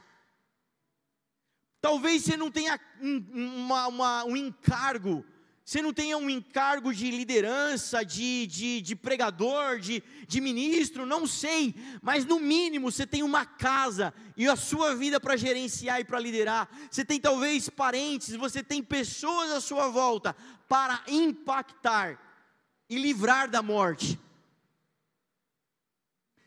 Talvez 1.82 2.24
você 2.24 2.38
não 2.38 2.52
tenha 2.52 2.80
um, 3.02 3.64
uma, 3.66 3.88
uma, 3.88 4.26
um 4.26 4.38
encargo 4.38 5.26
você 5.68 5.82
não 5.82 5.92
tenha 5.92 6.18
um 6.18 6.30
encargo 6.30 6.94
de 6.94 7.12
liderança, 7.12 8.02
de, 8.06 8.48
de, 8.48 8.80
de 8.80 8.96
pregador, 8.96 9.80
de, 9.80 10.02
de 10.26 10.40
ministro, 10.40 11.06
não 11.06 11.28
sei, 11.28 11.76
mas 12.02 12.24
no 12.24 12.40
mínimo 12.40 12.90
você 12.90 13.06
tem 13.06 13.22
uma 13.22 13.46
casa 13.46 14.14
e 14.38 14.48
a 14.48 14.56
sua 14.56 14.96
vida 14.96 15.20
para 15.20 15.36
gerenciar 15.36 16.00
e 16.00 16.06
para 16.06 16.22
liderar. 16.22 16.70
Você 16.90 17.04
tem 17.04 17.20
talvez 17.20 17.68
parentes, 17.68 18.34
você 18.36 18.64
tem 18.64 18.82
pessoas 18.82 19.52
à 19.52 19.60
sua 19.60 19.90
volta 19.90 20.34
para 20.70 21.04
impactar 21.06 22.18
e 22.90 22.98
livrar 22.98 23.50
da 23.50 23.62
morte. 23.62 24.18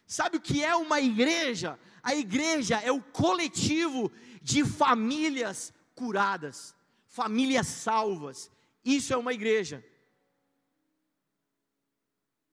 Sabe 0.07 0.39
o 0.39 0.41
que 0.41 0.65
é 0.65 0.75
uma 0.75 0.99
igreja? 0.99 1.79
A 2.03 2.15
igreja 2.15 2.81
é 2.83 2.91
o 2.91 3.03
coletivo 3.03 4.11
de 4.41 4.65
famílias 4.65 5.75
curadas, 5.95 6.75
famílias 7.07 7.67
salvas 7.67 8.51
isso 8.85 9.13
é 9.13 9.17
uma 9.17 9.33
igreja. 9.33 9.85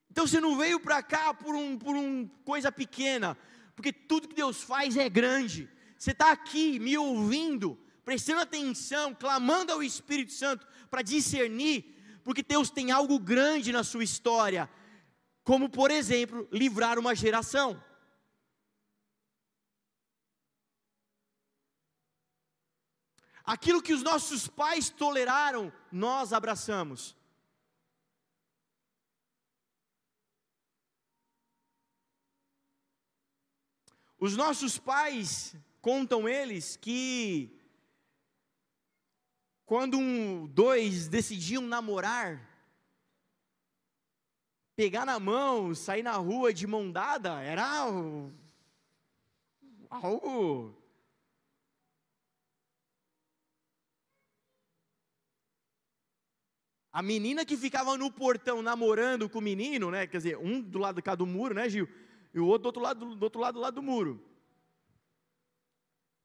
Então 0.09 0.25
você 0.25 0.39
não 0.39 0.57
veio 0.57 0.79
para 0.79 1.01
cá 1.03 1.33
por 1.33 1.55
um 1.55 1.77
por 1.77 1.95
um 1.95 2.27
coisa 2.43 2.71
pequena, 2.71 3.37
porque 3.75 3.93
tudo 3.93 4.27
que 4.27 4.35
Deus 4.35 4.63
faz 4.63 4.97
é 4.97 5.07
grande. 5.07 5.69
Você 5.97 6.11
está 6.11 6.31
aqui 6.31 6.79
me 6.79 6.97
ouvindo, 6.97 7.79
prestando 8.03 8.41
atenção, 8.41 9.13
clamando 9.13 9.71
ao 9.71 9.83
Espírito 9.83 10.31
Santo 10.31 10.67
para 10.89 11.01
discernir, 11.01 11.95
porque 12.23 12.43
Deus 12.43 12.69
tem 12.69 12.91
algo 12.91 13.19
grande 13.19 13.71
na 13.71 13.83
sua 13.83 14.03
história, 14.03 14.69
como 15.43 15.69
por 15.69 15.91
exemplo, 15.91 16.47
livrar 16.51 16.97
uma 16.99 17.15
geração. 17.15 17.81
Aquilo 23.47 23.81
que 23.81 23.93
os 23.93 24.03
nossos 24.03 24.45
pais 24.45 24.89
toleraram, 24.89 25.71
nós 25.89 26.33
abraçamos. 26.33 27.15
Os 34.19 34.35
nossos 34.35 34.77
pais, 34.77 35.55
contam 35.79 36.27
eles, 36.27 36.75
que 36.75 37.57
quando 39.65 39.97
um, 39.97 40.45
dois 40.47 41.07
decidiam 41.07 41.61
namorar, 41.61 42.45
pegar 44.75 45.05
na 45.05 45.21
mão, 45.21 45.73
sair 45.73 46.03
na 46.03 46.17
rua 46.17 46.53
de 46.53 46.67
mão 46.67 46.91
dada, 46.91 47.41
era 47.41 47.65
algo 49.89 50.75
A 56.97 57.01
menina 57.03 57.45
que 57.45 57.55
ficava 57.55 57.95
no 57.95 58.11
portão 58.11 58.63
namorando 58.63 59.29
com 59.29 59.37
o 59.37 59.41
menino, 59.41 59.91
né? 59.91 60.07
Quer 60.07 60.17
dizer, 60.17 60.37
um 60.39 60.59
do 60.59 60.79
lado 60.79 60.99
cá 60.99 61.13
do 61.13 61.27
muro, 61.27 61.53
né, 61.53 61.69
Gil? 61.69 61.87
E 62.33 62.39
o 62.39 62.47
outro 62.47 62.63
do 62.63 62.65
outro 62.65 62.81
lado 62.81 63.15
do, 63.15 63.23
outro 63.23 63.39
lado, 63.39 63.53
do, 63.53 63.59
lado 63.59 63.75
do 63.75 63.83
muro. 63.83 64.19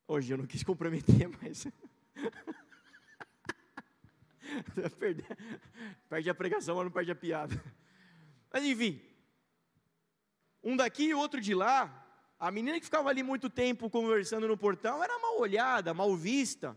Hoje 0.08 0.32
eu 0.32 0.38
não 0.38 0.46
quis 0.46 0.62
comprometer, 0.62 1.28
mas. 1.42 1.66
perde, 4.98 5.22
perde 6.08 6.30
a 6.30 6.34
pregação, 6.34 6.76
mas 6.76 6.84
não 6.86 6.90
perde 6.90 7.10
a 7.10 7.16
piada. 7.16 7.62
Mas 8.50 8.64
enfim. 8.64 8.98
Um 10.64 10.74
daqui 10.74 11.04
e 11.04 11.14
outro 11.14 11.38
de 11.38 11.54
lá. 11.54 12.02
A 12.40 12.50
menina 12.50 12.78
que 12.78 12.86
ficava 12.86 13.10
ali 13.10 13.22
muito 13.22 13.50
tempo 13.50 13.90
conversando 13.90 14.48
no 14.48 14.56
portão 14.56 15.04
era 15.04 15.18
mal 15.18 15.38
olhada, 15.38 15.92
mal 15.92 16.16
vista 16.16 16.74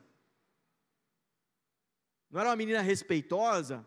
não 2.35 2.41
era 2.41 2.49
uma 2.49 2.55
menina 2.57 2.81
respeitosa. 2.81 3.85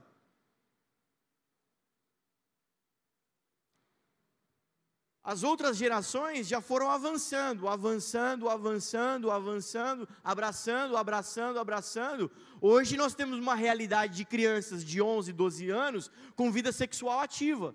As 5.22 5.42
outras 5.42 5.76
gerações 5.76 6.48
já 6.48 6.58
foram 6.62 6.90
avançando, 6.90 7.68
avançando, 7.68 8.48
avançando, 8.48 9.30
avançando, 9.30 10.08
abraçando, 10.24 10.96
abraçando, 10.96 11.58
abraçando. 11.58 12.30
Hoje 12.58 12.96
nós 12.96 13.14
temos 13.14 13.38
uma 13.38 13.54
realidade 13.54 14.16
de 14.16 14.24
crianças 14.24 14.82
de 14.82 15.02
11, 15.02 15.30
12 15.30 15.68
anos 15.68 16.10
com 16.34 16.50
vida 16.50 16.72
sexual 16.72 17.20
ativa. 17.20 17.74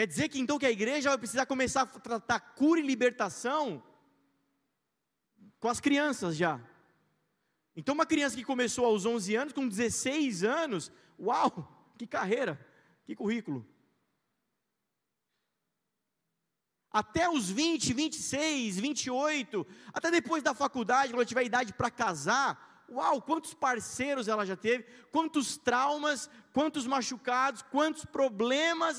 Quer 0.00 0.06
dizer 0.06 0.30
que 0.30 0.40
então 0.40 0.58
que 0.58 0.64
a 0.64 0.70
igreja 0.70 1.10
vai 1.10 1.18
precisar 1.18 1.44
começar 1.44 1.82
a 1.82 1.86
tratar 1.86 2.40
cura 2.40 2.80
e 2.80 2.82
libertação 2.82 3.82
com 5.58 5.68
as 5.68 5.78
crianças 5.78 6.34
já. 6.34 6.58
Então, 7.76 7.94
uma 7.94 8.06
criança 8.06 8.34
que 8.34 8.42
começou 8.42 8.86
aos 8.86 9.04
11 9.04 9.36
anos, 9.36 9.52
com 9.52 9.68
16 9.68 10.42
anos, 10.42 10.90
uau, 11.18 11.92
que 11.98 12.06
carreira, 12.06 12.58
que 13.04 13.14
currículo. 13.14 13.62
Até 16.90 17.28
os 17.28 17.50
20, 17.50 17.92
26, 17.92 18.78
28, 18.78 19.66
até 19.92 20.10
depois 20.10 20.42
da 20.42 20.54
faculdade, 20.54 21.12
quando 21.12 21.28
tiver 21.28 21.44
idade 21.44 21.74
para 21.74 21.90
casar, 21.90 22.86
uau, 22.90 23.20
quantos 23.20 23.52
parceiros 23.52 24.28
ela 24.28 24.46
já 24.46 24.56
teve, 24.56 24.84
quantos 25.12 25.58
traumas, 25.58 26.30
quantos 26.54 26.86
machucados, 26.86 27.60
quantos 27.60 28.06
problemas 28.06 28.98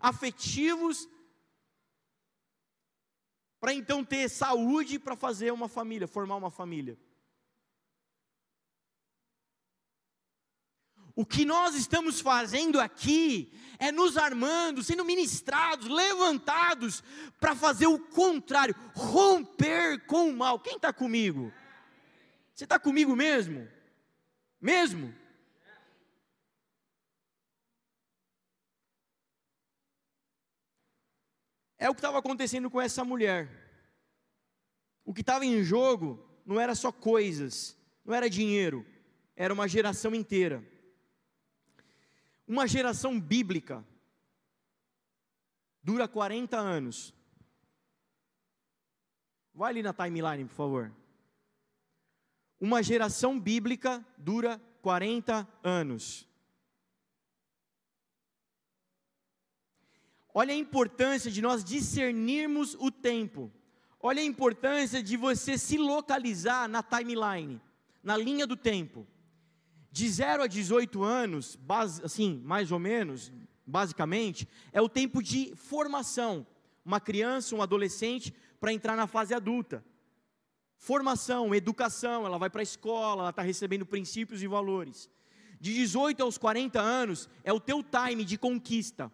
afetivos, 0.00 1.08
para 3.60 3.72
então 3.72 4.04
ter 4.04 4.28
saúde 4.28 4.98
para 4.98 5.16
fazer 5.16 5.52
uma 5.52 5.68
família, 5.68 6.06
formar 6.06 6.36
uma 6.36 6.50
família. 6.50 6.98
O 11.16 11.24
que 11.24 11.44
nós 11.44 11.74
estamos 11.76 12.20
fazendo 12.20 12.80
aqui 12.80 13.52
é 13.78 13.92
nos 13.92 14.16
armando, 14.16 14.82
sendo 14.82 15.04
ministrados, 15.04 15.88
levantados 15.88 17.04
para 17.40 17.54
fazer 17.54 17.86
o 17.86 18.00
contrário, 18.00 18.74
romper 18.94 20.04
com 20.06 20.28
o 20.28 20.36
mal. 20.36 20.58
Quem 20.58 20.74
está 20.74 20.92
comigo? 20.92 21.52
Você 22.52 22.64
está 22.64 22.78
comigo 22.78 23.14
mesmo? 23.14 23.68
Mesmo? 24.60 25.14
É 31.78 31.90
o 31.90 31.94
que 31.94 31.98
estava 31.98 32.18
acontecendo 32.18 32.70
com 32.70 32.80
essa 32.80 33.04
mulher. 33.04 33.48
O 35.04 35.12
que 35.12 35.20
estava 35.20 35.44
em 35.44 35.62
jogo 35.62 36.24
não 36.46 36.60
era 36.60 36.74
só 36.74 36.90
coisas, 36.90 37.76
não 38.04 38.14
era 38.14 38.28
dinheiro, 38.30 38.86
era 39.36 39.52
uma 39.52 39.68
geração 39.68 40.14
inteira. 40.14 40.64
Uma 42.46 42.66
geração 42.66 43.18
bíblica 43.18 43.84
dura 45.82 46.06
40 46.06 46.56
anos. 46.58 47.14
Vai 49.54 49.70
ali 49.70 49.82
na 49.82 49.92
timeline, 49.92 50.44
por 50.46 50.54
favor. 50.54 50.92
Uma 52.60 52.82
geração 52.82 53.38
bíblica 53.38 54.04
dura 54.16 54.60
40 54.82 55.46
anos. 55.62 56.26
Olha 60.34 60.52
a 60.52 60.56
importância 60.56 61.30
de 61.30 61.40
nós 61.40 61.64
discernirmos 61.64 62.76
o 62.78 62.90
tempo. 62.90 63.50
Olha 64.00 64.20
a 64.20 64.24
importância 64.24 65.02
de 65.02 65.16
você 65.16 65.56
se 65.56 65.78
localizar 65.78 66.68
na 66.68 66.82
timeline, 66.82 67.60
na 68.02 68.16
linha 68.16 68.46
do 68.46 68.56
tempo 68.56 69.06
de 69.94 70.10
0 70.10 70.42
a 70.42 70.46
18 70.48 71.04
anos, 71.04 71.54
base, 71.54 72.02
assim, 72.04 72.42
mais 72.44 72.72
ou 72.72 72.80
menos, 72.80 73.32
basicamente, 73.64 74.48
é 74.72 74.82
o 74.82 74.88
tempo 74.88 75.22
de 75.22 75.54
formação. 75.54 76.44
Uma 76.84 76.98
criança, 76.98 77.54
um 77.54 77.62
adolescente, 77.62 78.34
para 78.58 78.72
entrar 78.72 78.96
na 78.96 79.06
fase 79.06 79.32
adulta. 79.32 79.84
Formação, 80.76 81.54
educação, 81.54 82.26
ela 82.26 82.38
vai 82.38 82.50
para 82.50 82.60
a 82.60 82.64
escola, 82.64 83.22
ela 83.22 83.30
está 83.30 83.42
recebendo 83.42 83.86
princípios 83.86 84.42
e 84.42 84.48
valores. 84.48 85.08
De 85.60 85.72
18 85.72 86.24
aos 86.24 86.36
40 86.38 86.80
anos 86.80 87.28
é 87.44 87.52
o 87.52 87.60
teu 87.60 87.80
time 87.80 88.24
de 88.24 88.36
conquista. 88.36 89.12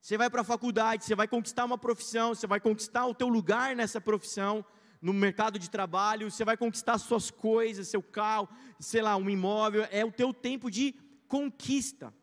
Você 0.00 0.16
vai 0.16 0.30
para 0.30 0.40
a 0.40 0.44
faculdade, 0.44 1.04
você 1.04 1.14
vai 1.14 1.28
conquistar 1.28 1.64
uma 1.64 1.76
profissão, 1.76 2.34
você 2.34 2.46
vai 2.46 2.58
conquistar 2.58 3.06
o 3.06 3.14
teu 3.14 3.28
lugar 3.28 3.76
nessa 3.76 4.00
profissão, 4.00 4.64
no 5.00 5.12
mercado 5.12 5.58
de 5.58 5.68
trabalho, 5.68 6.30
você 6.30 6.44
vai 6.44 6.56
conquistar 6.56 6.98
suas 6.98 7.30
coisas, 7.30 7.88
seu 7.88 8.02
carro, 8.02 8.48
sei 8.78 9.02
lá, 9.02 9.16
um 9.16 9.28
imóvel, 9.28 9.86
é 9.90 10.04
o 10.04 10.12
teu 10.12 10.32
tempo 10.32 10.70
de 10.70 10.94
conquista. 11.28 12.14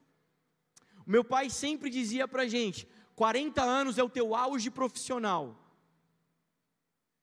O 1.05 1.09
meu 1.09 1.23
pai 1.23 1.49
sempre 1.49 1.89
dizia 1.89 2.27
para 2.27 2.47
gente: 2.47 2.87
40 3.15 3.63
anos 3.63 3.97
é 3.97 4.03
o 4.03 4.09
teu 4.09 4.35
auge 4.35 4.69
profissional. 4.69 5.63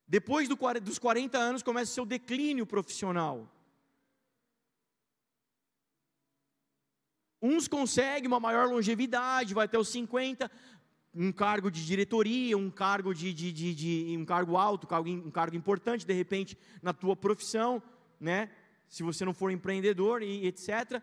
Depois 0.06 0.48
do, 0.48 0.56
dos 0.80 0.98
40 0.98 1.38
anos 1.38 1.62
começa 1.62 1.90
o 1.90 1.94
seu 1.94 2.06
declínio 2.06 2.66
profissional. 2.66 3.50
Uns 7.46 7.68
conseguem 7.68 8.26
uma 8.26 8.40
maior 8.40 8.70
longevidade, 8.70 9.52
vai 9.52 9.66
até 9.66 9.78
os 9.78 9.90
50, 9.90 10.50
um 11.14 11.30
cargo 11.30 11.70
de 11.70 11.84
diretoria, 11.84 12.56
um 12.56 12.70
cargo 12.70 13.12
de, 13.12 13.34
de, 13.34 13.52
de, 13.52 13.74
de 13.74 14.16
um 14.16 14.24
cargo 14.24 14.56
alto, 14.56 14.88
um 15.04 15.30
cargo 15.30 15.54
importante, 15.54 16.06
de 16.06 16.14
repente, 16.14 16.56
na 16.80 16.94
tua 16.94 17.14
profissão, 17.14 17.82
né? 18.18 18.48
Se 18.88 19.02
você 19.02 19.26
não 19.26 19.34
for 19.34 19.50
empreendedor 19.50 20.22
e 20.22 20.46
etc. 20.46 21.02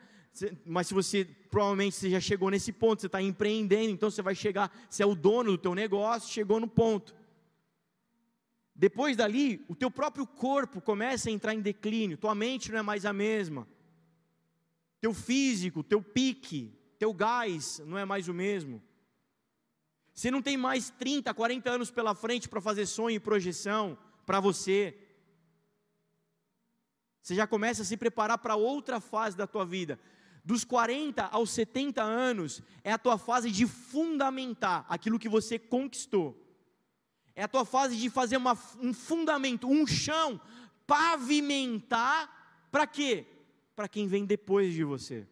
Mas 0.66 0.88
se 0.88 0.96
você 0.96 1.26
provavelmente 1.52 1.96
você 1.96 2.10
já 2.10 2.20
chegou 2.20 2.50
nesse 2.50 2.72
ponto, 2.74 3.02
você 3.02 3.06
está 3.06 3.22
empreendendo, 3.22 3.92
então 3.92 4.10
você 4.10 4.24
vai 4.24 4.34
chegar, 4.34 4.76
você 4.90 5.04
é 5.04 5.06
o 5.06 5.14
dono 5.14 5.52
do 5.52 5.58
teu 5.60 5.76
negócio, 5.76 6.34
chegou 6.34 6.60
no 6.60 6.68
ponto. 6.68 7.14
Depois 8.76 9.16
dali, 9.16 9.64
o 9.70 9.76
teu 9.76 9.92
próprio 9.92 10.26
corpo 10.26 10.82
começa 10.82 11.30
a 11.30 11.32
entrar 11.32 11.54
em 11.54 11.62
declínio, 11.62 12.18
tua 12.18 12.34
mente 12.34 12.72
não 12.72 12.80
é 12.80 12.82
mais 12.82 13.06
a 13.06 13.14
mesma. 13.14 13.68
Teu 15.02 15.14
físico, 15.14 15.84
teu 15.84 16.02
pique, 16.02 16.72
teu 17.00 17.12
gás 17.14 17.82
não 17.86 17.98
é 17.98 18.06
mais 18.06 18.28
o 18.28 18.34
mesmo. 18.34 18.82
Você 20.14 20.30
não 20.30 20.42
tem 20.42 20.56
mais 20.56 20.92
30, 20.92 21.34
40 21.34 21.70
anos 21.72 21.90
pela 21.90 22.14
frente 22.14 22.48
para 22.48 22.62
fazer 22.62 22.86
sonho 22.86 23.16
e 23.16 23.20
projeção 23.20 23.98
para 24.26 24.40
você. 24.40 24.96
Você 27.22 27.34
já 27.34 27.48
começa 27.48 27.82
a 27.82 27.86
se 27.86 27.98
preparar 27.98 28.38
para 28.38 28.56
outra 28.56 29.00
fase 29.00 29.36
da 29.36 29.48
tua 29.48 29.66
vida. 29.66 30.00
Dos 30.46 30.64
40 30.64 31.24
aos 31.26 31.50
70 31.52 32.04
anos 32.04 32.62
é 32.84 32.92
a 32.92 32.98
tua 33.00 33.18
fase 33.18 33.50
de 33.50 33.66
fundamentar 33.66 34.86
aquilo 34.88 35.20
que 35.20 35.30
você 35.30 35.58
conquistou. 35.58 36.38
É 37.36 37.44
a 37.44 37.48
tua 37.48 37.66
fase 37.66 37.96
de 37.96 38.10
fazer 38.10 38.38
uma, 38.38 38.58
um 38.80 38.94
fundamento, 38.94 39.68
um 39.68 39.88
chão, 39.88 40.40
pavimentar 40.86 42.68
para 42.72 42.86
quê? 42.86 43.26
Para 43.82 43.90
quem 43.90 44.08
vem 44.08 44.28
depois 44.28 44.76
de 44.76 44.84
você. 44.84 45.28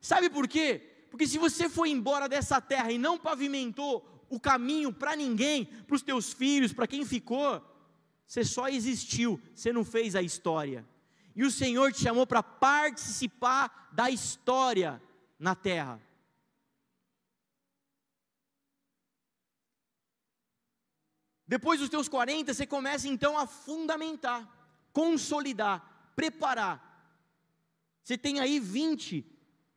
Sabe 0.00 0.30
por 0.30 0.48
quê? 0.48 1.04
Porque 1.10 1.26
se 1.26 1.36
você 1.36 1.68
foi 1.68 1.90
embora 1.90 2.26
dessa 2.26 2.62
terra 2.62 2.90
e 2.90 2.96
não 2.96 3.18
pavimentou 3.18 4.24
o 4.30 4.40
caminho 4.40 4.90
para 4.90 5.14
ninguém, 5.14 5.66
para 5.66 5.94
os 5.94 6.00
teus 6.00 6.32
filhos, 6.32 6.72
para 6.72 6.86
quem 6.86 7.04
ficou, 7.04 7.62
você 8.26 8.42
só 8.42 8.70
existiu, 8.70 9.38
você 9.54 9.70
não 9.70 9.84
fez 9.84 10.16
a 10.16 10.22
história. 10.22 10.88
E 11.36 11.44
o 11.44 11.50
Senhor 11.50 11.92
te 11.92 12.00
chamou 12.00 12.26
para 12.26 12.42
participar 12.42 13.90
da 13.92 14.08
história 14.08 14.98
na 15.38 15.54
terra. 15.54 16.00
Depois 21.46 21.78
dos 21.78 21.90
teus 21.90 22.08
40, 22.08 22.54
você 22.54 22.66
começa 22.66 23.06
então 23.06 23.36
a 23.36 23.46
fundamentar, 23.46 24.48
consolidar, 24.90 25.91
preparar. 26.14 26.90
Você 28.02 28.18
tem 28.18 28.40
aí 28.40 28.58
20, 28.58 29.24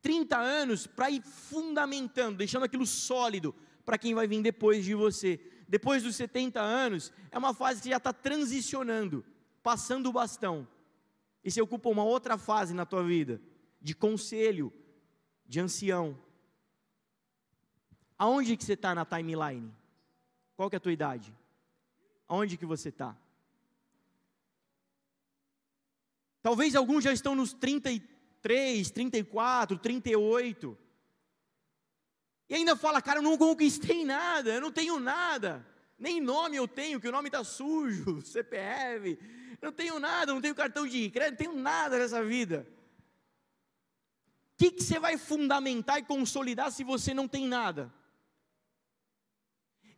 30 0.02 0.36
anos 0.36 0.86
para 0.86 1.10
ir 1.10 1.22
fundamentando, 1.22 2.38
deixando 2.38 2.64
aquilo 2.64 2.86
sólido 2.86 3.54
para 3.84 3.98
quem 3.98 4.14
vai 4.14 4.26
vir 4.26 4.42
depois 4.42 4.84
de 4.84 4.94
você. 4.94 5.40
Depois 5.68 6.02
dos 6.02 6.16
70 6.16 6.60
anos, 6.60 7.12
é 7.30 7.38
uma 7.38 7.54
fase 7.54 7.82
que 7.82 7.88
já 7.88 7.96
está 7.96 8.12
transicionando, 8.12 9.24
passando 9.62 10.08
o 10.08 10.12
bastão. 10.12 10.66
E 11.42 11.50
você 11.50 11.60
ocupa 11.60 11.88
uma 11.88 12.04
outra 12.04 12.36
fase 12.36 12.74
na 12.74 12.84
tua 12.84 13.02
vida, 13.04 13.40
de 13.80 13.94
conselho, 13.94 14.72
de 15.46 15.60
ancião. 15.60 16.18
Aonde 18.18 18.56
que 18.56 18.64
você 18.64 18.72
está 18.72 18.94
na 18.94 19.04
timeline? 19.04 19.72
Qual 20.56 20.70
que 20.70 20.76
é 20.76 20.78
a 20.78 20.80
tua 20.80 20.92
idade? 20.92 21.34
Aonde 22.26 22.56
que 22.56 22.66
você 22.66 22.88
está? 22.88 23.16
Talvez 26.46 26.76
alguns 26.76 27.02
já 27.02 27.12
estão 27.12 27.34
nos 27.34 27.52
30 27.52 27.90
e 27.90 27.98
33, 28.46 28.90
34, 28.92 29.78
38. 29.78 30.78
E 32.48 32.54
ainda 32.54 32.76
fala, 32.76 33.02
cara, 33.02 33.18
eu 33.18 33.22
não 33.24 33.36
conquistei 33.36 34.04
nada, 34.04 34.54
eu 34.54 34.60
não 34.60 34.70
tenho 34.70 35.00
nada. 35.00 35.66
Nem 35.98 36.20
nome 36.20 36.56
eu 36.56 36.68
tenho, 36.68 37.00
que 37.00 37.08
o 37.08 37.10
nome 37.10 37.26
está 37.26 37.42
sujo, 37.42 38.22
CPF. 38.22 39.18
Não 39.60 39.72
tenho 39.72 39.98
nada, 39.98 40.32
não 40.32 40.40
tenho 40.40 40.54
cartão 40.54 40.86
de 40.86 41.10
crédito, 41.10 41.42
não 41.42 41.52
tenho 41.52 41.60
nada 41.60 41.98
nessa 41.98 42.22
vida. 42.22 42.64
que, 44.56 44.70
que 44.70 44.84
você 44.84 45.00
vai 45.00 45.18
fundamentar 45.18 45.98
e 45.98 46.04
consolidar 46.04 46.70
se 46.70 46.84
você 46.84 47.12
não 47.12 47.26
tem 47.26 47.48
nada? 47.48 47.92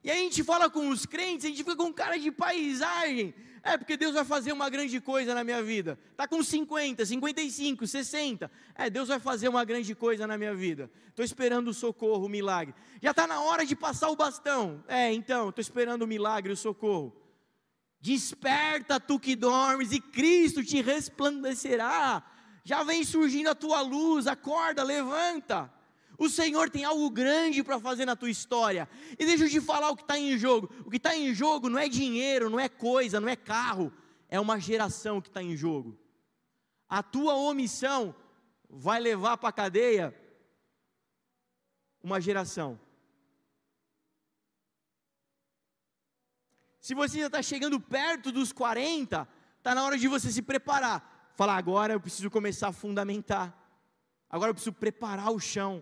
E 0.02 0.10
aí 0.10 0.20
a 0.20 0.22
gente 0.22 0.42
fala 0.42 0.70
com 0.70 0.88
os 0.88 1.04
crentes, 1.04 1.44
a 1.44 1.48
gente 1.48 1.58
fica 1.58 1.76
com 1.76 1.92
cara 1.92 2.18
de 2.18 2.32
paisagem. 2.32 3.34
É 3.62 3.76
porque 3.76 3.96
Deus 3.96 4.14
vai 4.14 4.24
fazer 4.24 4.52
uma 4.52 4.68
grande 4.68 5.00
coisa 5.00 5.34
na 5.34 5.44
minha 5.44 5.62
vida. 5.62 5.98
Tá 6.16 6.26
com 6.26 6.42
50, 6.42 7.04
55, 7.04 7.86
60. 7.86 8.50
É, 8.74 8.88
Deus 8.88 9.08
vai 9.08 9.18
fazer 9.18 9.48
uma 9.48 9.64
grande 9.64 9.94
coisa 9.94 10.26
na 10.26 10.38
minha 10.38 10.54
vida. 10.54 10.90
Estou 11.08 11.24
esperando 11.24 11.68
o 11.68 11.74
socorro, 11.74 12.26
o 12.26 12.28
milagre. 12.28 12.74
Já 13.02 13.10
está 13.10 13.26
na 13.26 13.40
hora 13.40 13.66
de 13.66 13.74
passar 13.74 14.08
o 14.08 14.16
bastão. 14.16 14.84
É, 14.86 15.12
então, 15.12 15.48
estou 15.48 15.62
esperando 15.62 16.02
o 16.02 16.06
milagre, 16.06 16.52
o 16.52 16.56
socorro. 16.56 17.14
Desperta 18.00 19.00
tu 19.00 19.18
que 19.18 19.34
dormes 19.34 19.92
e 19.92 20.00
Cristo 20.00 20.64
te 20.64 20.80
resplandecerá. 20.80 22.22
Já 22.64 22.84
vem 22.84 23.02
surgindo 23.02 23.48
a 23.48 23.54
tua 23.54 23.80
luz, 23.80 24.26
acorda, 24.26 24.82
levanta. 24.82 25.72
O 26.18 26.28
Senhor 26.28 26.68
tem 26.68 26.84
algo 26.84 27.08
grande 27.08 27.62
para 27.62 27.78
fazer 27.78 28.04
na 28.04 28.16
tua 28.16 28.28
história. 28.28 28.88
E 29.16 29.24
deixa 29.24 29.44
eu 29.44 29.48
te 29.48 29.60
falar 29.60 29.90
o 29.90 29.96
que 29.96 30.02
está 30.02 30.18
em 30.18 30.36
jogo. 30.36 30.68
O 30.84 30.90
que 30.90 30.96
está 30.96 31.16
em 31.16 31.32
jogo 31.32 31.68
não 31.68 31.78
é 31.78 31.88
dinheiro, 31.88 32.50
não 32.50 32.58
é 32.58 32.68
coisa, 32.68 33.20
não 33.20 33.28
é 33.28 33.36
carro. 33.36 33.92
É 34.28 34.40
uma 34.40 34.58
geração 34.58 35.20
que 35.20 35.28
está 35.28 35.40
em 35.40 35.56
jogo. 35.56 35.96
A 36.88 37.04
tua 37.04 37.34
omissão 37.34 38.12
vai 38.68 38.98
levar 38.98 39.38
para 39.38 39.50
a 39.50 39.52
cadeia 39.52 40.12
uma 42.02 42.20
geração. 42.20 42.80
Se 46.80 46.94
você 46.94 47.20
já 47.20 47.26
está 47.26 47.42
chegando 47.42 47.78
perto 47.78 48.32
dos 48.32 48.50
40, 48.50 49.28
está 49.58 49.72
na 49.72 49.84
hora 49.84 49.96
de 49.96 50.08
você 50.08 50.32
se 50.32 50.42
preparar. 50.42 51.30
Falar, 51.36 51.56
agora 51.56 51.92
eu 51.92 52.00
preciso 52.00 52.28
começar 52.28 52.68
a 52.68 52.72
fundamentar. 52.72 53.56
Agora 54.28 54.50
eu 54.50 54.54
preciso 54.54 54.72
preparar 54.72 55.30
o 55.30 55.38
chão. 55.38 55.80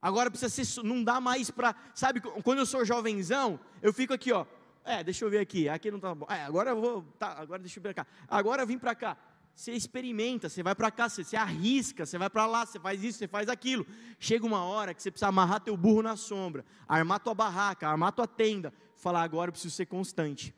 Agora 0.00 0.30
precisa 0.30 0.64
ser, 0.64 0.82
não 0.82 1.02
dá 1.02 1.20
mais 1.20 1.50
para, 1.50 1.74
sabe, 1.94 2.20
quando 2.20 2.58
eu 2.58 2.66
sou 2.66 2.84
jovenzão, 2.84 3.58
eu 3.82 3.92
fico 3.92 4.12
aqui, 4.12 4.32
ó. 4.32 4.46
É, 4.84 5.02
deixa 5.04 5.24
eu 5.24 5.30
ver 5.30 5.40
aqui, 5.40 5.68
aqui 5.68 5.90
não 5.90 6.00
tá 6.00 6.14
bom. 6.14 6.26
É, 6.30 6.44
agora 6.44 6.70
eu 6.70 6.80
vou, 6.80 7.02
tá, 7.18 7.38
agora 7.38 7.60
deixa 7.60 7.78
eu 7.78 7.82
ver 7.82 7.94
cá. 7.94 8.06
Agora 8.28 8.62
eu 8.62 8.66
vim 8.66 8.78
para 8.78 8.94
cá. 8.94 9.16
Você 9.54 9.72
experimenta, 9.72 10.48
você 10.48 10.62
vai 10.62 10.74
para 10.74 10.88
cá, 10.88 11.08
você, 11.08 11.24
você 11.24 11.36
arrisca, 11.36 12.06
você 12.06 12.16
vai 12.16 12.30
para 12.30 12.46
lá, 12.46 12.64
você 12.64 12.78
faz 12.78 13.02
isso, 13.02 13.18
você 13.18 13.26
faz 13.26 13.48
aquilo. 13.48 13.84
Chega 14.20 14.46
uma 14.46 14.62
hora 14.62 14.94
que 14.94 15.02
você 15.02 15.10
precisa 15.10 15.26
amarrar 15.28 15.60
teu 15.60 15.76
burro 15.76 16.00
na 16.00 16.16
sombra, 16.16 16.64
armar 16.86 17.18
tua 17.18 17.34
barraca, 17.34 17.88
armar 17.88 18.12
tua 18.12 18.26
tenda, 18.26 18.72
falar 18.94 19.22
agora 19.22 19.48
eu 19.48 19.52
preciso 19.52 19.74
ser 19.74 19.86
constante 19.86 20.54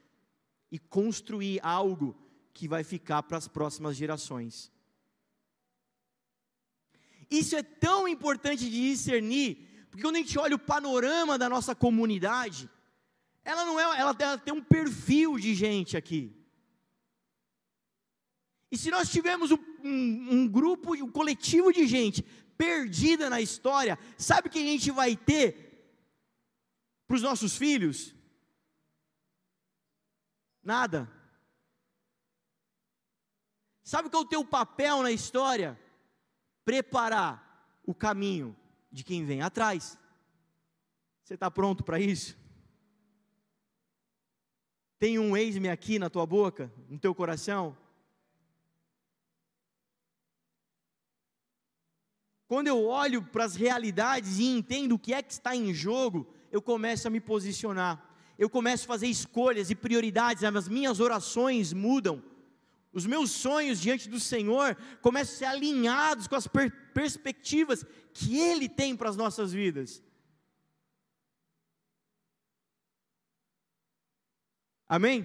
e 0.71 0.79
construir 0.79 1.61
algo 1.63 2.15
que 2.53 2.69
vai 2.69 2.85
ficar 2.85 3.23
para 3.23 3.39
as 3.39 3.49
próximas 3.49 3.97
gerações. 3.97 4.71
Isso 7.31 7.55
é 7.55 7.63
tão 7.63 8.09
importante 8.09 8.69
de 8.69 8.91
discernir, 8.91 9.87
porque 9.89 10.03
quando 10.03 10.17
a 10.17 10.19
gente 10.19 10.39
olha 10.39 10.57
o 10.57 10.59
panorama 10.59 11.39
da 11.39 11.49
nossa 11.49 11.75
comunidade, 11.75 12.69
ela 13.45 13.65
não 13.65 13.79
é, 13.79 13.83
ela, 13.83 14.17
ela 14.19 14.39
tem 14.39 14.53
um 14.53 14.63
perfil 14.63 15.39
de 15.39 15.55
gente 15.55 15.97
aqui. 15.97 16.37
E 18.71 18.77
se 18.77 18.91
nós 18.91 19.11
tivermos 19.11 19.51
um, 19.51 19.59
um, 19.83 20.29
um 20.33 20.49
grupo, 20.49 20.95
um 20.95 21.11
coletivo 21.11 21.73
de 21.73 21.87
gente 21.87 22.23
perdida 22.57 23.31
na 23.31 23.41
história, 23.41 23.99
sabe 24.19 24.49
o 24.49 24.51
que 24.51 24.59
a 24.59 24.63
gente 24.63 24.91
vai 24.91 25.17
ter 25.17 25.71
para 27.07 27.17
os 27.17 27.23
nossos 27.23 27.57
filhos? 27.57 28.15
Nada. 30.63 31.11
Sabe 33.83 34.09
qual 34.09 34.23
é 34.23 34.27
o 34.27 34.29
teu 34.29 34.45
papel 34.45 35.03
na 35.03 35.11
história? 35.11 35.79
Preparar 36.65 37.81
o 37.85 37.95
caminho 37.95 38.57
de 38.91 39.05
quem 39.05 39.25
vem 39.25 39.43
atrás. 39.43 39.99
Você 41.23 41.35
está 41.35 41.51
pronto 41.51 41.85
para 41.85 42.01
isso? 42.01 42.37
Tem 44.99 45.19
um 45.19 45.37
ex-me 45.37 45.69
aqui 45.69 45.99
na 45.99 46.11
tua 46.11 46.27
boca, 46.27 46.73
no 46.89 46.99
teu 46.99 47.15
coração? 47.15 47.77
Quando 52.47 52.67
eu 52.67 52.85
olho 52.85 53.23
para 53.23 53.45
as 53.45 53.55
realidades 53.55 54.39
e 54.39 54.47
entendo 54.47 54.97
o 54.97 54.99
que 54.99 55.15
é 55.15 55.23
que 55.23 55.33
está 55.33 55.55
em 55.55 55.73
jogo, 55.73 56.29
eu 56.51 56.61
começo 56.61 57.07
a 57.07 57.11
me 57.11 57.21
posicionar. 57.21 58.05
Eu 58.37 58.51
começo 58.51 58.85
a 58.85 58.89
fazer 58.89 59.07
escolhas 59.07 59.71
e 59.71 59.75
prioridades, 59.75 60.43
as 60.43 60.69
minhas 60.69 60.99
orações 60.99 61.73
mudam. 61.73 62.23
Os 62.93 63.07
meus 63.07 63.31
sonhos 63.31 63.81
diante 63.81 64.09
do 64.09 64.19
Senhor 64.19 64.77
começam 65.01 65.35
a 65.35 65.39
ser 65.39 65.45
alinhados 65.45 66.27
com 66.27 66.35
as 66.35 66.47
per 66.47 66.71
perspectivas 66.93 67.85
que 68.13 68.39
Ele 68.39 68.69
tem 68.69 68.97
para 68.97 69.09
as 69.09 69.17
nossas 69.17 69.53
vidas. 69.53 70.03
Amém? 74.89 75.25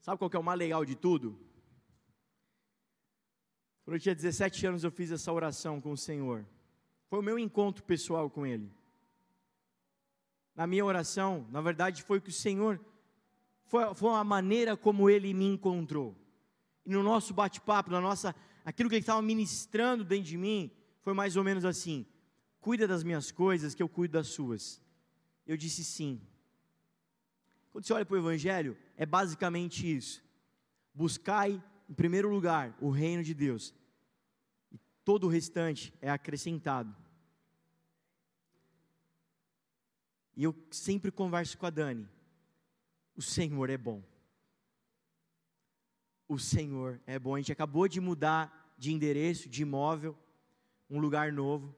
Sabe 0.00 0.16
qual 0.16 0.30
que 0.30 0.36
é 0.38 0.40
o 0.40 0.42
mais 0.42 0.58
legal 0.58 0.86
de 0.86 0.96
tudo? 0.96 1.47
Quando 3.88 3.94
eu 3.94 4.00
tinha 4.00 4.14
17 4.14 4.66
anos, 4.66 4.84
eu 4.84 4.90
fiz 4.90 5.10
essa 5.10 5.32
oração 5.32 5.80
com 5.80 5.92
o 5.92 5.96
Senhor. 5.96 6.44
Foi 7.06 7.20
o 7.20 7.22
meu 7.22 7.38
encontro 7.38 7.82
pessoal 7.82 8.28
com 8.28 8.44
Ele. 8.44 8.70
Na 10.54 10.66
minha 10.66 10.84
oração, 10.84 11.46
na 11.50 11.62
verdade, 11.62 12.02
foi 12.02 12.20
que 12.20 12.28
o 12.28 12.32
Senhor, 12.32 12.78
foi, 13.64 13.94
foi 13.94 14.10
a 14.10 14.22
maneira 14.22 14.76
como 14.76 15.08
Ele 15.08 15.32
me 15.32 15.46
encontrou. 15.46 16.14
E 16.84 16.90
no 16.90 17.02
nosso 17.02 17.32
bate-papo, 17.32 17.90
na 17.90 17.98
nossa, 17.98 18.34
aquilo 18.62 18.90
que 18.90 18.96
Ele 18.96 19.00
estava 19.00 19.22
ministrando 19.22 20.04
dentro 20.04 20.26
de 20.26 20.36
mim, 20.36 20.70
foi 21.00 21.14
mais 21.14 21.34
ou 21.34 21.42
menos 21.42 21.64
assim: 21.64 22.04
cuida 22.60 22.86
das 22.86 23.02
minhas 23.02 23.32
coisas, 23.32 23.74
que 23.74 23.82
eu 23.82 23.88
cuido 23.88 24.12
das 24.12 24.26
suas. 24.26 24.82
Eu 25.46 25.56
disse 25.56 25.82
sim. 25.82 26.20
Quando 27.72 27.86
você 27.86 27.94
olha 27.94 28.04
para 28.04 28.16
o 28.16 28.18
Evangelho, 28.18 28.76
é 28.98 29.06
basicamente 29.06 29.90
isso: 29.90 30.22
buscai 30.92 31.64
em 31.88 31.94
primeiro 31.94 32.28
lugar 32.28 32.76
o 32.80 32.90
reino 32.90 33.22
de 33.22 33.34
Deus 33.34 33.74
todo 35.08 35.24
o 35.24 35.30
restante 35.30 35.90
é 36.02 36.10
acrescentado. 36.10 36.94
E 40.36 40.44
eu 40.44 40.54
sempre 40.70 41.10
converso 41.10 41.56
com 41.56 41.64
a 41.64 41.70
Dani. 41.70 42.06
O 43.16 43.22
Senhor 43.22 43.70
é 43.70 43.78
bom. 43.78 44.02
O 46.28 46.38
Senhor 46.38 47.00
é 47.06 47.18
bom. 47.18 47.34
A 47.34 47.38
gente 47.38 47.50
acabou 47.50 47.88
de 47.88 48.02
mudar 48.02 48.74
de 48.76 48.92
endereço, 48.92 49.48
de 49.48 49.62
imóvel, 49.62 50.14
um 50.90 51.00
lugar 51.00 51.32
novo. 51.32 51.74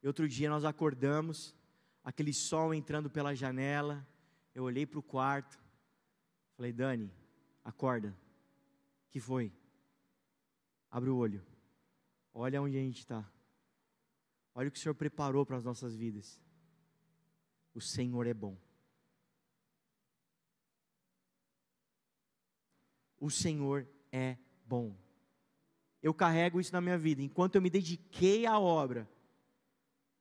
E 0.00 0.06
outro 0.06 0.28
dia 0.28 0.48
nós 0.48 0.64
acordamos, 0.64 1.56
aquele 2.04 2.32
sol 2.32 2.72
entrando 2.72 3.10
pela 3.10 3.34
janela. 3.34 4.06
Eu 4.54 4.62
olhei 4.62 4.86
para 4.86 5.00
o 5.00 5.02
quarto, 5.02 5.58
falei, 6.56 6.72
Dani, 6.72 7.12
acorda. 7.64 8.16
Que 9.10 9.20
foi? 9.20 9.52
Abre 10.90 11.10
o 11.10 11.16
olho. 11.16 11.44
Olha 12.32 12.62
onde 12.62 12.76
a 12.76 12.80
gente 12.80 12.98
está. 12.98 13.30
Olha 14.54 14.68
o 14.68 14.70
que 14.70 14.78
o 14.78 14.80
Senhor 14.80 14.94
preparou 14.94 15.44
para 15.46 15.56
as 15.56 15.64
nossas 15.64 15.94
vidas. 15.94 16.40
O 17.74 17.80
Senhor 17.80 18.26
é 18.26 18.34
bom. 18.34 18.56
O 23.20 23.30
Senhor 23.30 23.88
é 24.12 24.36
bom. 24.64 24.96
Eu 26.02 26.14
carrego 26.14 26.60
isso 26.60 26.72
na 26.72 26.80
minha 26.80 26.98
vida. 26.98 27.22
Enquanto 27.22 27.56
eu 27.56 27.62
me 27.62 27.70
dediquei 27.70 28.46
à 28.46 28.58
obra, 28.58 29.08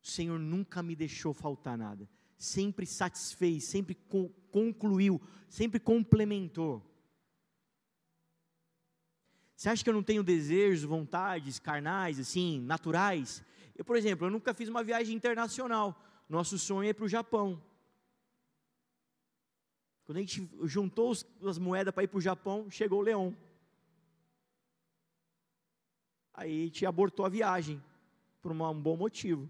o 0.02 0.08
Senhor 0.08 0.40
nunca 0.40 0.82
me 0.82 0.96
deixou 0.96 1.34
faltar 1.34 1.78
nada. 1.78 2.10
Sempre 2.38 2.86
satisfez, 2.86 3.66
sempre 3.66 3.96
concluiu, 4.52 5.22
sempre 5.50 5.80
complementou. 5.80 6.84
Você 9.58 9.70
acha 9.70 9.84
que 9.84 9.90
eu 9.90 9.94
não 9.94 10.04
tenho 10.04 10.22
desejos, 10.22 10.84
vontades 10.84 11.58
carnais, 11.58 12.20
assim, 12.20 12.62
naturais? 12.62 13.44
Eu, 13.76 13.84
por 13.84 13.98
exemplo, 13.98 14.28
eu 14.28 14.32
nunca 14.32 14.54
fiz 14.54 14.70
uma 14.70 14.84
viagem 14.84 15.16
internacional. 15.16 16.00
Nosso 16.30 16.60
sonho 16.60 16.88
é 16.88 16.94
para 16.94 17.06
o 17.06 17.10
Japão. 17.10 17.60
Quando 20.06 20.20
a 20.20 20.22
gente 20.22 20.48
juntou 20.66 21.12
as 21.44 21.58
moedas 21.58 21.92
para 21.92 22.04
ir 22.04 22.08
para 22.08 22.20
o 22.20 22.22
Japão, 22.22 22.70
chegou 22.70 23.00
o 23.00 23.02
leão. 23.02 23.36
Aí 26.36 26.62
a 26.62 26.66
gente 26.66 26.86
abortou 26.86 27.26
a 27.26 27.30
viagem, 27.30 27.84
por 28.44 28.52
um 28.52 28.80
bom 28.80 28.96
motivo. 28.96 29.50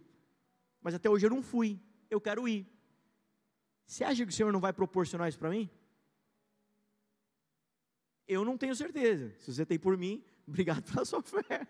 Mas 0.81 0.95
até 0.95 1.09
hoje 1.09 1.25
eu 1.25 1.29
não 1.29 1.43
fui, 1.43 1.77
eu 2.09 2.21
quero 2.21 2.47
ir. 2.47 2.65
Você 3.85 4.05
acha 4.05 4.25
que 4.25 4.31
o 4.31 4.35
Senhor 4.35 4.53
não 4.53 4.61
vai 4.61 4.71
proporcionar 4.71 5.27
isso 5.27 5.37
para 5.37 5.49
mim? 5.49 5.69
Eu 8.27 8.43
não 8.43 8.57
tenho 8.57 8.75
certeza. 8.75 9.33
Se 9.39 9.53
você 9.53 9.65
tem 9.65 9.79
por 9.79 9.97
mim, 9.97 10.23
obrigado 10.47 10.83
pela 10.83 11.05
sua 11.05 11.21
fé. 11.21 11.67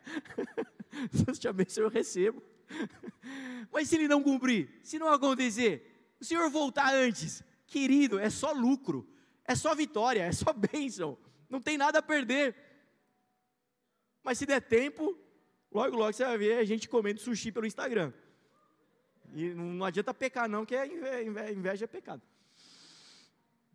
Deus 1.12 1.38
te 1.38 1.48
abençoe, 1.48 1.84
eu 1.84 1.90
recebo. 1.90 2.42
Mas 3.72 3.90
se 3.90 3.96
ele 3.96 4.08
não 4.08 4.24
cumprir, 4.24 4.70
se 4.84 4.98
não 4.98 5.08
acontecer, 5.08 6.16
o 6.20 6.26
senhor 6.26 6.50
voltar 6.50 6.94
antes, 6.94 7.44
querido, 7.66 8.18
é 8.20 8.30
só 8.30 8.52
lucro, 8.52 9.08
é 9.46 9.56
só 9.56 9.76
vitória, 9.76 10.24
é 10.24 10.32
só 10.32 10.52
bênção, 10.54 11.18
não 11.50 11.62
tem 11.62 11.78
nada 11.78 12.00
a 12.00 12.02
perder. 12.02 12.56
Mas 14.24 14.38
se 14.38 14.46
der 14.46 14.62
tempo, 14.62 15.18
logo, 15.72 15.96
logo 15.96 16.12
você 16.12 16.26
vai 16.26 16.38
ver 16.38 16.58
a 16.58 16.66
gente 16.66 16.90
comendo 16.90 17.20
sushi 17.20 17.52
pelo 17.52 17.66
Instagram. 17.66 18.12
E 19.34 19.54
não 19.54 19.86
adianta 19.86 20.14
pecar, 20.14 20.50
não, 20.50 20.66
que 20.66 20.76
é 20.76 20.88
inveja, 20.88 21.52
inveja 21.52 21.86
é 21.86 21.88
pecado. 21.88 22.22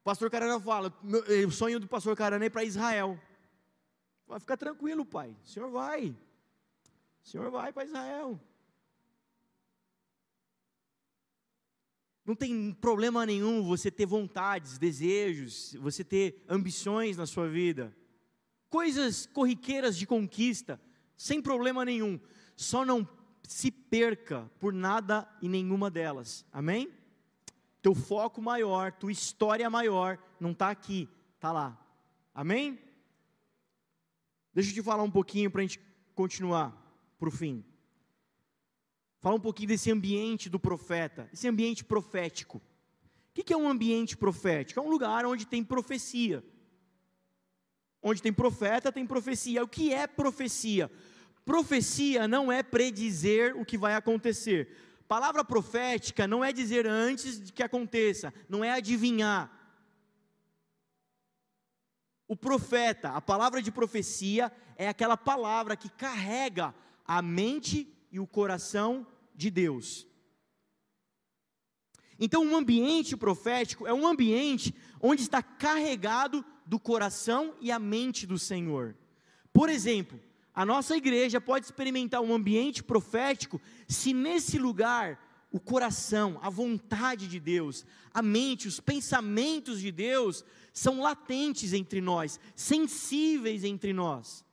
O 0.02 0.04
pastor 0.04 0.28
Carana 0.28 0.58
fala: 0.58 0.92
o 1.46 1.50
sonho 1.52 1.78
do 1.78 1.86
pastor 1.86 2.16
Carana 2.16 2.44
é 2.44 2.50
para 2.50 2.64
Israel. 2.64 3.16
Vai 4.26 4.40
ficar 4.40 4.56
tranquilo, 4.56 5.06
pai. 5.06 5.36
O 5.44 5.48
senhor 5.48 5.70
vai. 5.70 6.08
O 7.22 7.28
senhor 7.28 7.48
vai 7.52 7.72
para 7.72 7.84
Israel. 7.84 8.40
Não 12.24 12.34
tem 12.34 12.72
problema 12.72 13.24
nenhum 13.24 13.62
você 13.62 13.92
ter 13.92 14.06
vontades, 14.06 14.76
desejos, 14.76 15.74
você 15.74 16.02
ter 16.02 16.44
ambições 16.48 17.16
na 17.16 17.26
sua 17.26 17.48
vida. 17.48 17.96
Coisas 18.68 19.26
corriqueiras 19.26 19.96
de 19.96 20.04
conquista, 20.04 20.80
sem 21.16 21.40
problema 21.40 21.84
nenhum. 21.84 22.18
Só 22.56 22.84
não 22.84 23.08
se 23.44 23.70
perca 23.70 24.50
por 24.58 24.72
nada 24.72 25.28
e 25.40 25.48
nenhuma 25.48 25.88
delas. 25.88 26.44
Amém? 26.52 26.92
Teu 27.82 27.94
foco 27.94 28.40
maior, 28.40 28.92
tua 28.92 29.10
história 29.10 29.68
maior, 29.68 30.16
não 30.38 30.52
está 30.52 30.70
aqui, 30.70 31.08
está 31.34 31.50
lá. 31.50 31.76
Amém? 32.32 32.78
Deixa 34.54 34.70
eu 34.70 34.74
te 34.74 34.82
falar 34.82 35.02
um 35.02 35.10
pouquinho 35.10 35.50
para 35.50 35.60
a 35.60 35.64
gente 35.64 35.80
continuar 36.14 36.70
para 37.18 37.28
o 37.28 37.32
fim. 37.32 37.64
Fala 39.20 39.36
um 39.36 39.40
pouquinho 39.40 39.68
desse 39.68 39.90
ambiente 39.90 40.48
do 40.48 40.60
profeta, 40.60 41.28
esse 41.32 41.48
ambiente 41.48 41.84
profético. 41.84 42.58
O 42.58 43.42
que 43.42 43.52
é 43.52 43.56
um 43.56 43.68
ambiente 43.68 44.16
profético? 44.16 44.78
É 44.78 44.82
um 44.82 44.90
lugar 44.90 45.24
onde 45.24 45.46
tem 45.46 45.64
profecia. 45.64 46.44
Onde 48.02 48.20
tem 48.20 48.32
profeta, 48.32 48.92
tem 48.92 49.06
profecia. 49.06 49.62
O 49.62 49.68
que 49.68 49.92
é 49.92 50.06
profecia? 50.06 50.90
Profecia 51.44 52.28
não 52.28 52.52
é 52.52 52.62
predizer 52.62 53.56
o 53.56 53.64
que 53.64 53.78
vai 53.78 53.94
acontecer. 53.94 54.76
Palavra 55.12 55.44
profética 55.44 56.26
não 56.26 56.42
é 56.42 56.54
dizer 56.54 56.86
antes 56.86 57.38
de 57.38 57.52
que 57.52 57.62
aconteça, 57.62 58.32
não 58.48 58.64
é 58.64 58.72
adivinhar. 58.72 59.52
O 62.26 62.34
profeta, 62.34 63.10
a 63.10 63.20
palavra 63.20 63.60
de 63.60 63.70
profecia 63.70 64.50
é 64.74 64.88
aquela 64.88 65.18
palavra 65.18 65.76
que 65.76 65.90
carrega 65.90 66.74
a 67.04 67.20
mente 67.20 67.94
e 68.10 68.18
o 68.18 68.26
coração 68.26 69.06
de 69.34 69.50
Deus. 69.50 70.06
Então, 72.18 72.42
um 72.42 72.56
ambiente 72.56 73.14
profético 73.14 73.86
é 73.86 73.92
um 73.92 74.06
ambiente 74.06 74.74
onde 74.98 75.20
está 75.20 75.42
carregado 75.42 76.42
do 76.64 76.80
coração 76.80 77.54
e 77.60 77.70
a 77.70 77.78
mente 77.78 78.26
do 78.26 78.38
Senhor. 78.38 78.96
Por 79.52 79.68
exemplo, 79.68 80.18
a 80.54 80.66
nossa 80.66 80.96
igreja 80.96 81.40
pode 81.40 81.66
experimentar 81.66 82.20
um 82.20 82.34
ambiente 82.34 82.82
profético 82.82 83.60
se 83.88 84.12
nesse 84.12 84.58
lugar 84.58 85.18
o 85.50 85.60
coração, 85.60 86.38
a 86.42 86.48
vontade 86.48 87.28
de 87.28 87.38
Deus, 87.38 87.84
a 88.12 88.22
mente, 88.22 88.68
os 88.68 88.80
pensamentos 88.80 89.80
de 89.80 89.92
Deus 89.92 90.44
são 90.72 91.00
latentes 91.00 91.72
entre 91.72 92.00
nós, 92.00 92.40
sensíveis 92.56 93.62
entre 93.64 93.92
nós. 93.92 94.44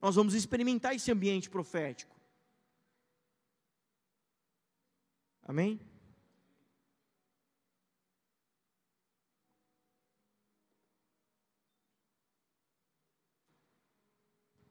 Nós 0.00 0.16
vamos 0.16 0.34
experimentar 0.34 0.94
esse 0.94 1.10
ambiente 1.10 1.48
profético. 1.48 2.14
Amém? 5.42 5.80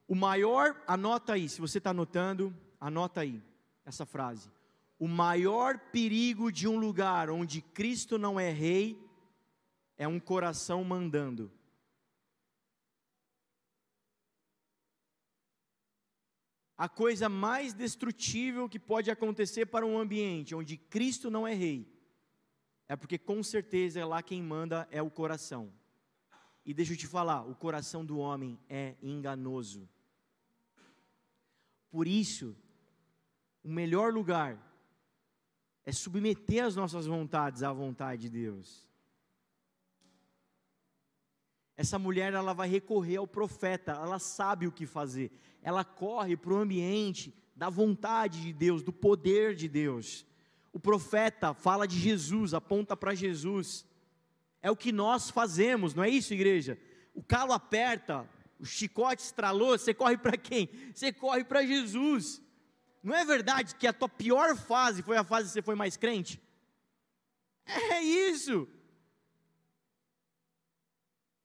O 0.08 0.16
maior, 0.16 0.82
anota 0.88 1.34
aí, 1.34 1.50
se 1.50 1.60
você 1.60 1.80
está 1.80 1.90
anotando, 1.90 2.56
anota 2.80 3.22
aí 3.22 3.42
essa 3.84 4.06
frase. 4.06 4.52
O 5.00 5.08
maior 5.08 5.80
perigo 5.92 6.52
de 6.52 6.68
um 6.68 6.78
lugar 6.78 7.30
onde 7.30 7.62
Cristo 7.62 8.18
não 8.18 8.40
é 8.40 8.52
rei 8.52 9.00
é 9.98 10.08
um 10.08 10.20
coração 10.20 10.84
mandando. 10.84 11.52
A 16.78 16.90
coisa 16.90 17.30
mais 17.30 17.74
destrutível 17.74 18.68
que 18.68 18.78
pode 18.78 19.10
acontecer 19.10 19.66
para 19.66 19.86
um 19.86 19.98
ambiente 19.98 20.54
onde 20.54 20.76
Cristo 20.76 21.32
não 21.32 21.48
é 21.48 21.54
rei 21.54 21.96
é 22.88 22.96
porque 22.96 23.18
com 23.18 23.42
certeza 23.42 24.06
lá 24.06 24.22
quem 24.22 24.44
manda 24.44 24.88
é 24.92 25.02
o 25.02 25.10
coração. 25.10 25.74
E 26.66 26.74
deixa 26.74 26.94
eu 26.94 26.98
te 26.98 27.08
falar, 27.08 27.44
o 27.44 27.56
coração 27.56 28.06
do 28.06 28.18
homem 28.18 28.60
é 28.70 28.96
enganoso. 29.02 29.88
Por 31.96 32.10
isso, 32.10 32.54
o 33.64 33.72
melhor 33.72 34.12
lugar 34.12 34.60
é 35.86 35.94
submeter 35.94 36.66
as 36.66 36.76
nossas 36.76 37.06
vontades 37.06 37.64
à 37.64 37.72
vontade 37.72 38.24
de 38.24 38.30
Deus. 38.30 38.86
Essa 41.78 41.98
mulher 41.98 42.34
ela 42.34 42.52
vai 42.52 42.68
recorrer 42.68 43.16
ao 43.16 43.26
profeta, 43.26 43.94
ela 43.94 44.20
sabe 44.20 44.68
o 44.68 44.74
que 44.74 44.86
fazer. 44.86 45.32
Ela 45.62 45.86
corre 45.86 46.36
para 46.36 46.52
o 46.52 46.58
ambiente 46.58 47.34
da 47.56 47.70
vontade 47.70 48.42
de 48.42 48.52
Deus, 48.52 48.84
do 48.84 48.92
poder 48.92 49.56
de 49.56 49.70
Deus. 49.70 50.26
O 50.74 50.80
profeta 50.82 51.54
fala 51.54 51.88
de 51.88 51.98
Jesus, 51.98 52.54
aponta 52.54 52.98
para 52.98 53.16
Jesus. 53.16 53.86
É 54.62 54.70
o 54.70 54.76
que 54.76 54.92
nós 54.92 55.30
fazemos, 55.30 55.94
não 55.94 56.04
é 56.04 56.10
isso, 56.10 56.34
igreja? 56.34 56.78
O 57.14 57.24
calo 57.24 57.54
aperta, 57.54 58.30
o 58.60 58.66
chicote 58.66 59.22
estralou, 59.22 59.78
você 59.78 59.94
corre 59.94 60.18
para 60.18 60.38
quem? 60.38 60.70
Você 60.94 61.12
corre 61.12 61.44
para 61.44 61.66
Jesus. 61.66 62.42
Não 63.04 63.14
é 63.14 63.24
verdade 63.24 63.76
que 63.76 63.86
a 63.86 63.94
tua 63.94 64.10
pior 64.10 64.56
fase 64.56 65.02
foi 65.02 65.18
a 65.18 65.24
fase 65.24 65.48
que 65.48 65.54
você 65.54 65.62
foi 65.62 65.76
mais 65.76 65.98
crente? 65.98 66.42
É 67.66 68.02
isso. 68.02 68.68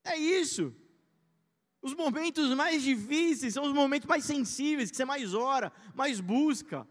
É 0.05 0.17
isso. 0.17 0.75
Os 1.83 1.95
momentos 1.95 2.55
mais 2.55 2.83
difíceis 2.83 3.55
são 3.55 3.65
os 3.65 3.73
momentos 3.73 4.07
mais 4.09 4.25
sensíveis, 4.25 4.91
que 4.91 4.97
você 4.97 5.05
mais 5.05 5.35
ora, 5.35 5.73
mais 5.95 6.21
busca. 6.21 6.87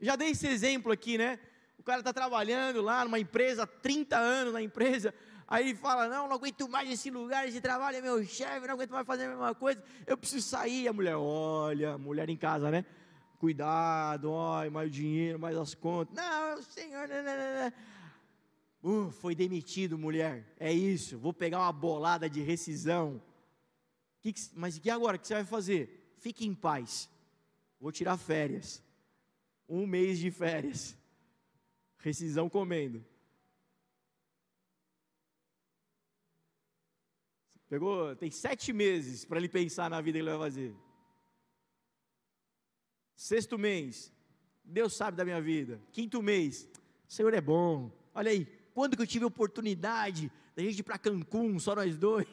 Já 0.00 0.16
dei 0.16 0.30
esse 0.30 0.46
exemplo 0.46 0.90
aqui, 0.90 1.18
né? 1.18 1.38
O 1.78 1.82
cara 1.82 2.00
está 2.00 2.12
trabalhando 2.12 2.80
lá 2.80 3.04
numa 3.04 3.18
empresa, 3.18 3.66
30 3.66 4.16
anos 4.16 4.52
na 4.52 4.62
empresa, 4.62 5.14
aí 5.46 5.70
ele 5.70 5.78
fala: 5.78 6.08
Não, 6.08 6.28
não 6.28 6.36
aguento 6.36 6.68
mais 6.68 6.90
esse 6.90 7.10
lugar, 7.10 7.46
esse 7.46 7.60
trabalho 7.60 7.96
é 7.96 8.00
meu 8.00 8.24
chefe, 8.24 8.66
não 8.66 8.74
aguento 8.74 8.90
mais 8.90 9.06
fazer 9.06 9.24
a 9.24 9.28
mesma 9.28 9.54
coisa, 9.54 9.82
eu 10.06 10.16
preciso 10.16 10.46
sair. 10.46 10.88
A 10.88 10.92
mulher, 10.92 11.16
olha, 11.16 11.96
mulher 11.98 12.28
em 12.28 12.36
casa, 12.36 12.70
né? 12.70 12.84
Cuidado, 13.38 14.30
olha, 14.30 14.70
mais 14.70 14.88
o 14.88 14.90
dinheiro, 14.90 15.38
mais 15.38 15.56
as 15.56 15.74
contas. 15.74 16.14
Não, 16.14 16.62
senhor, 16.62 17.08
não, 17.08 17.22
não, 17.22 17.34
não. 17.34 17.72
Uh, 18.82 19.10
foi 19.10 19.34
demitido, 19.34 19.96
mulher. 19.96 20.54
É 20.58 20.72
isso. 20.72 21.16
Vou 21.16 21.32
pegar 21.32 21.60
uma 21.60 21.72
bolada 21.72 22.28
de 22.28 22.40
rescisão. 22.40 23.22
Que 24.20 24.32
que, 24.32 24.40
mas 24.54 24.80
e 24.82 24.90
agora? 24.90 25.16
O 25.16 25.20
que 25.20 25.26
você 25.26 25.34
vai 25.34 25.44
fazer? 25.44 26.14
Fique 26.18 26.46
em 26.46 26.54
paz. 26.54 27.08
Vou 27.80 27.92
tirar 27.92 28.16
férias. 28.16 28.82
Um 29.68 29.86
mês 29.86 30.18
de 30.18 30.30
férias. 30.30 30.96
Rescisão 31.98 32.48
comendo. 32.48 33.04
Pegou, 37.72 38.14
tem 38.14 38.30
sete 38.30 38.70
meses 38.70 39.24
para 39.24 39.38
ele 39.38 39.48
pensar 39.48 39.88
na 39.88 39.98
vida 39.98 40.18
que 40.18 40.22
ele 40.22 40.30
vai 40.30 40.38
fazer. 40.38 40.76
Sexto 43.14 43.58
mês, 43.58 44.12
Deus 44.62 44.92
sabe 44.92 45.16
da 45.16 45.24
minha 45.24 45.40
vida. 45.40 45.80
Quinto 45.90 46.22
mês, 46.22 46.68
o 47.08 47.10
Senhor 47.10 47.32
é 47.32 47.40
bom. 47.40 47.90
Olha 48.14 48.30
aí, 48.30 48.44
quando 48.74 48.94
que 48.94 49.00
eu 49.00 49.06
tive 49.06 49.24
a 49.24 49.28
oportunidade 49.28 50.30
da 50.54 50.62
gente 50.62 50.80
ir 50.80 50.82
para 50.82 50.98
Cancún, 50.98 51.58
só 51.58 51.74
nós 51.74 51.96
dois? 51.96 52.26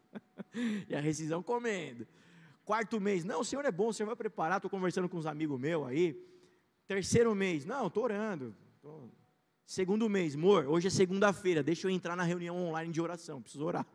e 0.88 0.96
a 0.96 1.00
rescisão 1.00 1.42
comendo. 1.42 2.06
Quarto 2.64 2.98
mês, 2.98 3.26
não, 3.26 3.40
o 3.40 3.44
Senhor 3.44 3.66
é 3.66 3.70
bom, 3.70 3.88
o 3.88 3.92
Senhor 3.92 4.06
vai 4.06 4.16
preparar, 4.16 4.56
estou 4.56 4.70
conversando 4.70 5.06
com 5.06 5.18
uns 5.18 5.26
amigos 5.26 5.60
meus 5.60 5.86
aí. 5.86 6.18
Terceiro 6.86 7.34
mês, 7.34 7.66
não, 7.66 7.88
estou 7.88 8.04
orando. 8.04 8.56
Tô... 8.80 9.06
Segundo 9.66 10.08
mês, 10.08 10.34
amor, 10.34 10.64
hoje 10.64 10.86
é 10.86 10.90
segunda-feira, 10.90 11.62
deixa 11.62 11.86
eu 11.86 11.90
entrar 11.90 12.16
na 12.16 12.22
reunião 12.22 12.56
online 12.56 12.90
de 12.90 13.02
oração, 13.02 13.42
preciso 13.42 13.66
orar. 13.66 13.86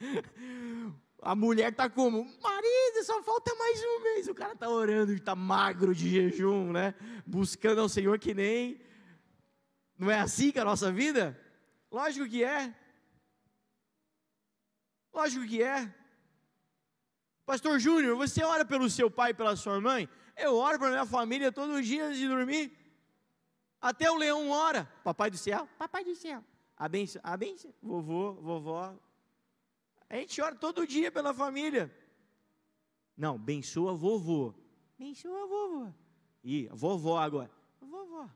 A 1.22 1.34
mulher 1.34 1.70
está 1.70 1.90
como? 1.90 2.24
Marido, 2.40 3.04
só 3.04 3.22
falta 3.22 3.54
mais 3.54 3.78
um 3.84 4.02
mês. 4.02 4.26
O 4.28 4.34
cara 4.34 4.54
está 4.54 4.70
orando, 4.70 5.12
está 5.12 5.36
magro 5.36 5.94
de 5.94 6.08
jejum, 6.08 6.72
né? 6.72 6.94
Buscando 7.26 7.82
ao 7.82 7.90
Senhor 7.90 8.18
que 8.18 8.32
nem 8.32 8.80
não 10.00 10.10
é 10.10 10.18
assim 10.18 10.50
que 10.50 10.58
é 10.58 10.62
a 10.62 10.64
nossa 10.64 10.90
vida? 10.90 11.38
Lógico 11.92 12.26
que 12.26 12.42
é. 12.42 12.74
Lógico 15.12 15.46
que 15.46 15.62
é. 15.62 15.94
Pastor 17.44 17.78
Júnior, 17.78 18.16
você 18.16 18.42
ora 18.42 18.64
pelo 18.64 18.88
seu 18.88 19.10
pai 19.10 19.32
e 19.32 19.34
pela 19.34 19.54
sua 19.56 19.78
mãe? 19.78 20.08
Eu 20.38 20.56
oro 20.56 20.78
para 20.78 20.88
minha 20.88 21.04
família 21.04 21.52
todos 21.52 21.76
os 21.76 21.86
dias 21.86 22.16
de 22.16 22.26
dormir. 22.26 22.72
Até 23.78 24.10
o 24.10 24.16
leão 24.16 24.48
ora. 24.48 24.90
Papai 25.04 25.30
do 25.30 25.36
céu, 25.36 25.68
papai 25.76 26.02
do 26.02 26.14
céu. 26.14 26.42
Abençoa, 26.80 27.20
abençoa. 27.22 27.74
Vovô, 27.82 28.32
vovó. 28.40 28.98
A 30.08 30.16
gente 30.16 30.40
ora 30.40 30.56
todo 30.56 30.86
dia 30.86 31.12
pela 31.12 31.34
família. 31.34 31.94
Não, 33.14 33.34
abençoa 33.34 33.94
vovô. 33.94 34.54
Abençoa 34.98 35.46
vovô. 35.46 35.92
E 36.42 36.68
vovó 36.68 37.18
agora. 37.18 37.50
Vovó. 37.82 38.30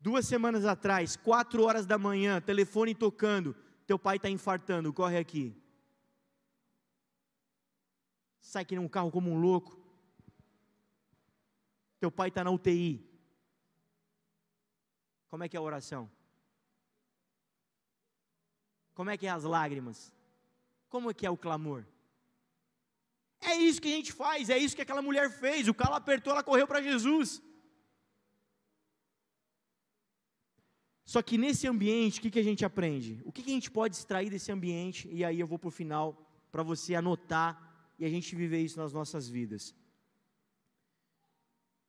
Duas 0.00 0.26
semanas 0.26 0.64
atrás, 0.64 1.14
quatro 1.14 1.62
horas 1.62 1.86
da 1.86 1.96
manhã, 1.96 2.40
telefone 2.40 2.96
tocando. 2.96 3.54
Teu 3.86 3.96
pai 3.96 4.16
está 4.16 4.28
infartando, 4.28 4.92
corre 4.92 5.18
aqui. 5.18 5.56
Sai 8.40 8.64
que 8.64 8.74
nem 8.74 8.84
um 8.84 8.88
carro 8.88 9.12
como 9.12 9.30
um 9.30 9.40
louco. 9.40 9.78
Teu 12.00 12.10
pai 12.10 12.28
está 12.28 12.42
na 12.42 12.50
UTI. 12.50 13.07
Como 15.28 15.44
é 15.44 15.48
que 15.48 15.56
é 15.56 15.60
a 15.60 15.62
oração? 15.62 16.10
Como 18.94 19.10
é 19.10 19.16
que 19.16 19.26
é 19.26 19.30
as 19.30 19.44
lágrimas? 19.44 20.12
Como 20.88 21.10
é 21.10 21.14
que 21.14 21.26
é 21.26 21.30
o 21.30 21.36
clamor? 21.36 21.84
É 23.40 23.54
isso 23.54 23.80
que 23.80 23.88
a 23.92 23.96
gente 23.96 24.12
faz, 24.12 24.50
é 24.50 24.58
isso 24.58 24.74
que 24.74 24.82
aquela 24.82 25.02
mulher 25.02 25.30
fez. 25.30 25.68
O 25.68 25.74
calo 25.74 25.94
apertou, 25.94 26.32
ela 26.32 26.42
correu 26.42 26.66
para 26.66 26.82
Jesus. 26.82 27.40
Só 31.04 31.22
que 31.22 31.38
nesse 31.38 31.66
ambiente, 31.66 32.18
o 32.18 32.22
que, 32.22 32.30
que 32.30 32.38
a 32.38 32.42
gente 32.42 32.64
aprende? 32.64 33.22
O 33.24 33.32
que, 33.32 33.42
que 33.42 33.50
a 33.50 33.54
gente 33.54 33.70
pode 33.70 33.96
extrair 33.96 34.28
desse 34.28 34.52
ambiente? 34.52 35.08
E 35.10 35.24
aí 35.24 35.40
eu 35.40 35.46
vou 35.46 35.58
para 35.58 35.68
o 35.68 35.70
final, 35.70 36.06
para 36.50 36.62
você 36.62 36.94
anotar 36.94 37.94
e 37.98 38.04
a 38.04 38.10
gente 38.10 38.34
viver 38.34 38.60
isso 38.60 38.78
nas 38.78 38.92
nossas 38.92 39.28
vidas. 39.28 39.74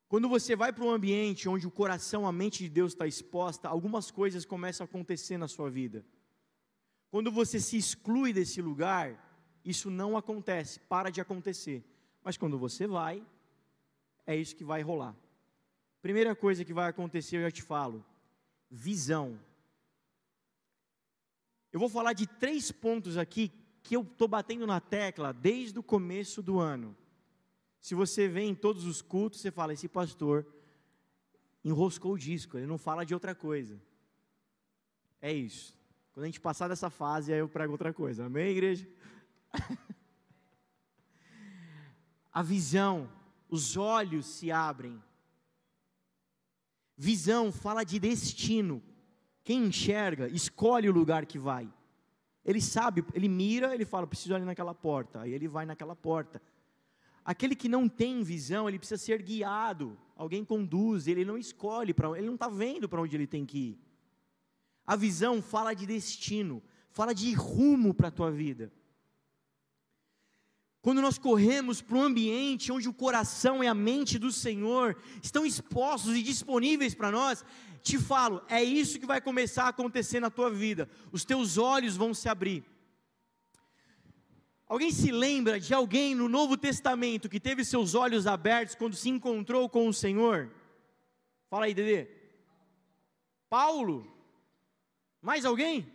Quando 0.09 0.27
você 0.27 0.55
vai 0.55 0.73
para 0.73 0.83
um 0.83 0.89
ambiente 0.89 1.47
onde 1.47 1.67
o 1.67 1.71
coração, 1.71 2.25
a 2.25 2.31
mente 2.31 2.63
de 2.63 2.69
Deus 2.69 2.93
está 2.93 3.05
exposta, 3.05 3.69
algumas 3.69 4.09
coisas 4.09 4.43
começam 4.43 4.83
a 4.83 4.89
acontecer 4.89 5.37
na 5.37 5.47
sua 5.47 5.69
vida. 5.69 6.03
Quando 7.11 7.31
você 7.31 7.59
se 7.59 7.77
exclui 7.77 8.33
desse 8.33 8.59
lugar, 8.59 9.07
isso 9.63 9.91
não 9.91 10.17
acontece, 10.17 10.79
para 10.79 11.11
de 11.11 11.21
acontecer. 11.21 11.85
Mas 12.23 12.37
quando 12.37 12.57
você 12.57 12.87
vai, 12.87 13.23
é 14.25 14.35
isso 14.35 14.55
que 14.55 14.63
vai 14.63 14.81
rolar. 14.81 15.15
Primeira 16.01 16.35
coisa 16.35 16.65
que 16.65 16.73
vai 16.73 16.89
acontecer, 16.89 17.37
eu 17.37 17.43
já 17.43 17.51
te 17.51 17.61
falo: 17.61 18.03
visão. 18.67 19.39
Eu 21.71 21.79
vou 21.79 21.87
falar 21.87 22.13
de 22.13 22.25
três 22.25 22.71
pontos 22.71 23.15
aqui 23.15 23.51
que 23.83 23.95
eu 23.95 24.01
estou 24.01 24.27
batendo 24.27 24.65
na 24.65 24.79
tecla 24.79 25.31
desde 25.31 25.77
o 25.77 25.83
começo 25.83 26.41
do 26.41 26.59
ano. 26.59 26.97
Se 27.81 27.95
você 27.95 28.27
vem 28.27 28.49
em 28.49 28.55
todos 28.55 28.85
os 28.85 29.01
cultos, 29.01 29.39
você 29.39 29.51
fala: 29.51 29.73
esse 29.73 29.87
pastor 29.87 30.45
enroscou 31.63 32.13
o 32.13 32.17
disco, 32.17 32.57
ele 32.57 32.67
não 32.67 32.77
fala 32.77 33.05
de 33.05 33.13
outra 33.13 33.33
coisa. 33.33 33.81
É 35.21 35.31
isso. 35.31 35.77
Quando 36.13 36.23
a 36.23 36.27
gente 36.27 36.39
passar 36.39 36.67
dessa 36.67 36.89
fase, 36.89 37.31
aí 37.31 37.39
eu 37.39 37.47
prego 37.47 37.71
outra 37.71 37.93
coisa. 37.93 38.25
Amém, 38.25 38.49
igreja? 38.51 38.87
a 42.31 42.41
visão, 42.41 43.09
os 43.49 43.77
olhos 43.77 44.25
se 44.25 44.51
abrem. 44.51 45.01
Visão 46.97 47.51
fala 47.51 47.83
de 47.83 47.99
destino. 47.99 48.83
Quem 49.43 49.65
enxerga, 49.65 50.27
escolhe 50.27 50.89
o 50.89 50.93
lugar 50.93 51.25
que 51.25 51.39
vai. 51.39 51.71
Ele 52.43 52.61
sabe, 52.61 53.05
ele 53.13 53.27
mira, 53.27 53.73
ele 53.73 53.85
fala, 53.85 54.07
preciso 54.07 54.35
ir 54.35 54.41
naquela 54.41 54.73
porta. 54.73 55.21
Aí 55.21 55.33
ele 55.33 55.47
vai 55.47 55.65
naquela 55.65 55.95
porta. 55.95 56.41
Aquele 57.29 57.55
que 57.55 57.69
não 57.69 57.87
tem 57.87 58.23
visão, 58.23 58.67
ele 58.67 58.79
precisa 58.79 58.97
ser 58.97 59.21
guiado. 59.21 59.95
Alguém 60.15 60.43
conduz, 60.43 61.05
ele 61.05 61.23
não 61.23 61.37
escolhe 61.37 61.93
para 61.93 62.17
ele 62.17 62.25
não 62.25 62.33
está 62.33 62.49
vendo 62.49 62.89
para 62.89 62.99
onde 62.99 63.15
ele 63.15 63.27
tem 63.27 63.45
que 63.45 63.59
ir. 63.59 63.79
A 64.83 64.95
visão 64.95 65.39
fala 65.39 65.75
de 65.75 65.85
destino, 65.85 66.59
fala 66.89 67.13
de 67.13 67.31
rumo 67.33 67.93
para 67.93 68.07
a 68.07 68.11
tua 68.11 68.31
vida. 68.31 68.73
Quando 70.81 71.03
nós 71.03 71.19
corremos 71.19 71.83
para 71.83 71.97
um 71.97 72.01
ambiente 72.01 72.71
onde 72.71 72.89
o 72.89 72.93
coração 72.93 73.63
e 73.63 73.67
a 73.67 73.75
mente 73.75 74.17
do 74.17 74.31
Senhor 74.31 74.97
estão 75.21 75.45
expostos 75.45 76.15
e 76.15 76.23
disponíveis 76.23 76.95
para 76.95 77.11
nós, 77.11 77.45
te 77.83 77.99
falo, 77.99 78.41
é 78.49 78.63
isso 78.63 78.99
que 78.99 79.05
vai 79.05 79.21
começar 79.21 79.65
a 79.65 79.69
acontecer 79.69 80.19
na 80.19 80.31
tua 80.31 80.49
vida. 80.49 80.89
Os 81.11 81.23
teus 81.23 81.59
olhos 81.59 81.95
vão 81.95 82.11
se 82.11 82.27
abrir. 82.27 82.65
Alguém 84.69 84.91
se 84.91 85.11
lembra 85.11 85.59
de 85.59 85.73
alguém 85.73 86.13
no 86.13 86.29
Novo 86.29 86.55
Testamento 86.55 87.27
que 87.27 87.39
teve 87.39 87.65
seus 87.65 87.95
olhos 87.95 88.27
abertos 88.27 88.75
quando 88.75 88.95
se 88.95 89.09
encontrou 89.09 89.67
com 89.67 89.87
o 89.87 89.93
Senhor? 89.93 90.51
Fala 91.49 91.65
aí, 91.65 91.73
Dedê. 91.73 92.07
Paulo? 93.49 94.07
Mais 95.19 95.43
alguém? 95.43 95.91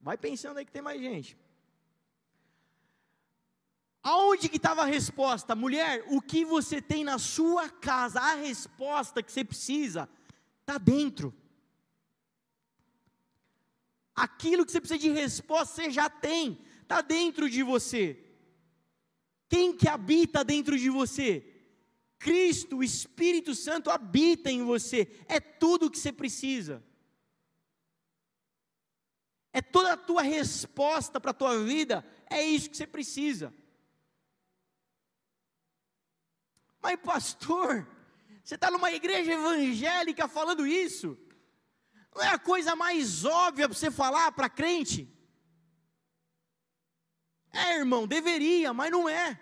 Vai 0.00 0.16
pensando 0.16 0.56
aí 0.56 0.64
que 0.64 0.72
tem 0.72 0.80
mais 0.80 0.98
gente. 0.98 1.36
Aonde 4.02 4.48
que 4.48 4.56
estava 4.56 4.82
a 4.82 4.86
resposta? 4.86 5.54
Mulher, 5.54 6.02
o 6.08 6.22
que 6.22 6.46
você 6.46 6.80
tem 6.80 7.04
na 7.04 7.18
sua 7.18 7.68
casa, 7.68 8.20
a 8.20 8.36
resposta 8.36 9.22
que 9.22 9.30
você 9.30 9.44
precisa, 9.44 10.08
está 10.60 10.78
dentro. 10.78 11.34
Aquilo 14.14 14.64
que 14.64 14.72
você 14.72 14.80
precisa 14.80 14.98
de 14.98 15.10
resposta, 15.10 15.74
você 15.74 15.90
já 15.90 16.08
tem, 16.08 16.58
está 16.86 17.00
dentro 17.00 17.50
de 17.50 17.62
você. 17.64 18.24
Quem 19.48 19.76
que 19.76 19.88
habita 19.88 20.44
dentro 20.44 20.78
de 20.78 20.88
você? 20.88 21.52
Cristo, 22.18 22.78
o 22.78 22.84
Espírito 22.84 23.54
Santo 23.54 23.90
habita 23.90 24.50
em 24.50 24.62
você, 24.62 25.08
é 25.28 25.38
tudo 25.38 25.86
o 25.86 25.90
que 25.90 25.98
você 25.98 26.12
precisa. 26.12 26.82
É 29.52 29.60
toda 29.60 29.94
a 29.94 29.96
tua 29.96 30.22
resposta 30.22 31.20
para 31.20 31.32
a 31.32 31.34
tua 31.34 31.62
vida, 31.64 32.06
é 32.30 32.42
isso 32.42 32.70
que 32.70 32.76
você 32.76 32.86
precisa. 32.86 33.52
Mas, 36.80 37.00
pastor, 37.00 37.86
você 38.44 38.54
está 38.54 38.70
numa 38.70 38.92
igreja 38.92 39.32
evangélica 39.32 40.28
falando 40.28 40.66
isso? 40.66 41.18
Não 42.14 42.22
é 42.22 42.28
a 42.28 42.38
coisa 42.38 42.76
mais 42.76 43.24
óbvia 43.24 43.68
para 43.68 43.76
você 43.76 43.90
falar 43.90 44.30
para 44.32 44.48
crente? 44.48 45.15
É, 47.56 47.78
irmão, 47.78 48.06
deveria, 48.06 48.72
mas 48.74 48.90
não 48.90 49.08
é. 49.08 49.40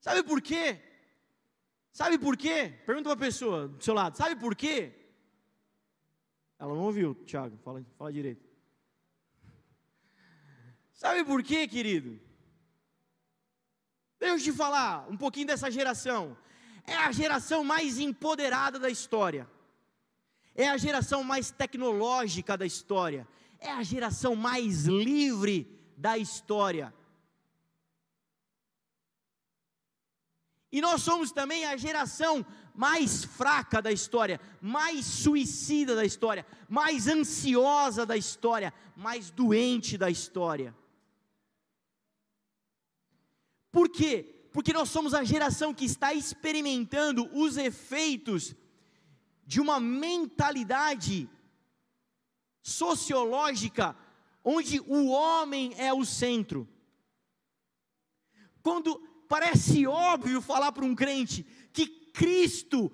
Sabe 0.00 0.22
por 0.22 0.40
quê? 0.40 0.80
Sabe 1.92 2.18
por 2.18 2.36
quê? 2.36 2.72
Pergunta 2.86 3.08
para 3.08 3.14
a 3.14 3.26
pessoa 3.28 3.68
do 3.68 3.82
seu 3.82 3.92
lado, 3.92 4.16
sabe 4.16 4.36
por 4.36 4.54
quê? 4.54 4.92
Ela 6.58 6.74
não 6.74 6.82
ouviu, 6.82 7.14
Tiago, 7.26 7.56
fala, 7.58 7.84
fala 7.98 8.12
direito. 8.12 8.46
Sabe 10.92 11.24
por 11.24 11.42
quê, 11.42 11.66
querido? 11.66 12.20
Deixa 14.18 14.34
eu 14.34 14.40
te 14.40 14.52
falar 14.52 15.06
um 15.10 15.16
pouquinho 15.16 15.48
dessa 15.48 15.70
geração. 15.70 16.36
É 16.86 16.94
a 16.94 17.10
geração 17.10 17.64
mais 17.64 17.98
empoderada 17.98 18.78
da 18.78 18.88
história. 18.88 19.50
É 20.54 20.68
a 20.68 20.76
geração 20.76 21.22
mais 21.24 21.50
tecnológica 21.50 22.56
da 22.56 22.64
história. 22.64 23.28
É 23.58 23.70
a 23.70 23.82
geração 23.82 24.34
mais 24.36 24.84
livre 24.84 25.75
da 25.96 26.18
história. 26.18 26.94
E 30.70 30.80
nós 30.80 31.02
somos 31.02 31.32
também 31.32 31.64
a 31.64 31.76
geração 31.76 32.44
mais 32.74 33.24
fraca 33.24 33.80
da 33.80 33.90
história, 33.90 34.38
mais 34.60 35.06
suicida 35.06 35.96
da 35.96 36.04
história, 36.04 36.44
mais 36.68 37.08
ansiosa 37.08 38.04
da 38.04 38.16
história, 38.16 38.74
mais 38.94 39.30
doente 39.30 39.96
da 39.96 40.10
história. 40.10 40.76
Por 43.72 43.88
quê? 43.88 44.48
Porque 44.52 44.72
nós 44.72 44.90
somos 44.90 45.14
a 45.14 45.24
geração 45.24 45.72
que 45.72 45.84
está 45.84 46.12
experimentando 46.12 47.28
os 47.32 47.56
efeitos 47.56 48.54
de 49.46 49.60
uma 49.60 49.78
mentalidade 49.78 51.28
sociológica 52.62 53.96
onde 54.48 54.78
o 54.86 55.08
homem 55.08 55.74
é 55.76 55.92
o 55.92 56.04
centro. 56.04 56.68
Quando 58.62 58.96
parece 59.28 59.84
óbvio 59.88 60.40
falar 60.40 60.70
para 60.70 60.84
um 60.84 60.94
crente 60.94 61.42
que 61.72 61.88
Cristo 62.12 62.92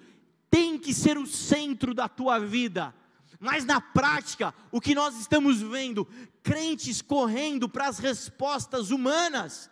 tem 0.48 0.78
que 0.78 0.94
ser 0.94 1.18
o 1.18 1.26
centro 1.26 1.92
da 1.92 2.08
tua 2.08 2.38
vida, 2.38 2.94
mas 3.38 3.66
na 3.66 3.82
prática, 3.82 4.54
o 4.70 4.80
que 4.80 4.94
nós 4.94 5.18
estamos 5.20 5.60
vendo, 5.60 6.06
crentes 6.42 7.02
correndo 7.02 7.68
para 7.68 7.86
as 7.86 7.98
respostas 7.98 8.90
humanas, 8.90 9.70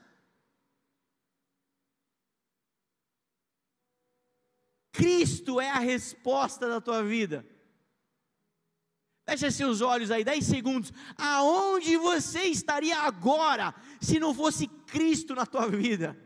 Cristo 4.93 5.59
é 5.59 5.71
a 5.71 5.79
resposta 5.79 6.69
da 6.69 6.79
tua 6.79 7.03
vida. 7.03 7.47
Feche 9.31 9.53
seus 9.53 9.81
olhos 9.81 10.11
aí, 10.11 10.25
10 10.25 10.45
segundos. 10.45 10.93
Aonde 11.17 11.97
você 11.97 12.43
estaria 12.47 12.99
agora 12.99 13.73
se 14.01 14.19
não 14.19 14.35
fosse 14.35 14.67
Cristo 14.67 15.37
na 15.37 15.47
tua 15.47 15.69
vida? 15.69 16.19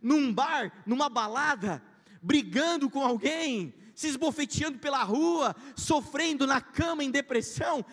Num 0.00 0.32
bar, 0.32 0.72
numa 0.86 1.10
balada, 1.10 1.82
brigando 2.22 2.88
com 2.88 3.04
alguém, 3.04 3.74
se 3.94 4.08
esbofeteando 4.08 4.78
pela 4.78 5.02
rua, 5.02 5.54
sofrendo 5.76 6.46
na 6.46 6.58
cama 6.58 7.04
em 7.04 7.10
depressão. 7.10 7.84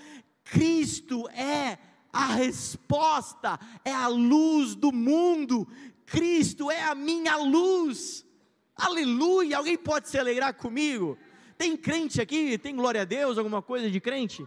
Cristo 0.46 1.28
é 1.32 1.78
a 2.14 2.28
resposta, 2.28 3.60
é 3.84 3.92
a 3.92 4.08
luz 4.08 4.74
do 4.74 4.90
mundo. 4.94 5.68
Cristo 6.06 6.72
é 6.72 6.82
a 6.82 6.96
minha 6.96 7.36
luz. 7.36 8.26
Aleluia! 8.74 9.58
Alguém 9.58 9.78
pode 9.78 10.08
se 10.08 10.18
alegrar 10.18 10.54
comigo? 10.54 11.18
Tem 11.58 11.76
crente 11.78 12.22
aqui? 12.22 12.58
Tem 12.58 12.76
glória 12.76 13.02
a 13.02 13.06
Deus? 13.06 13.38
Alguma 13.38 13.62
coisa 13.62 13.90
de 13.90 14.00
crente? 14.00 14.46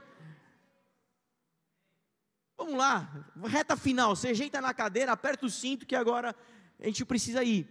Vamos 2.57 2.75
lá, 2.75 3.27
reta 3.47 3.77
final. 3.77 4.17
Você 4.17 4.29
ajeita 4.29 4.61
na 4.61 4.75
cadeira, 4.75 5.13
aperta 5.13 5.47
o 5.47 5.51
cinto 5.51 5.87
que 5.87 5.95
agora 5.95 6.35
a 6.81 6.87
gente 6.87 7.05
precisa 7.05 7.43
ir. 7.45 7.69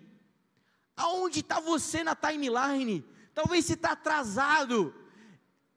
Aonde 0.95 1.41
está 1.41 1.59
você 1.59 2.03
na 2.03 2.15
timeline? 2.15 3.05
Talvez 3.33 3.65
você 3.65 3.73
está 3.73 3.91
atrasado. 3.91 4.95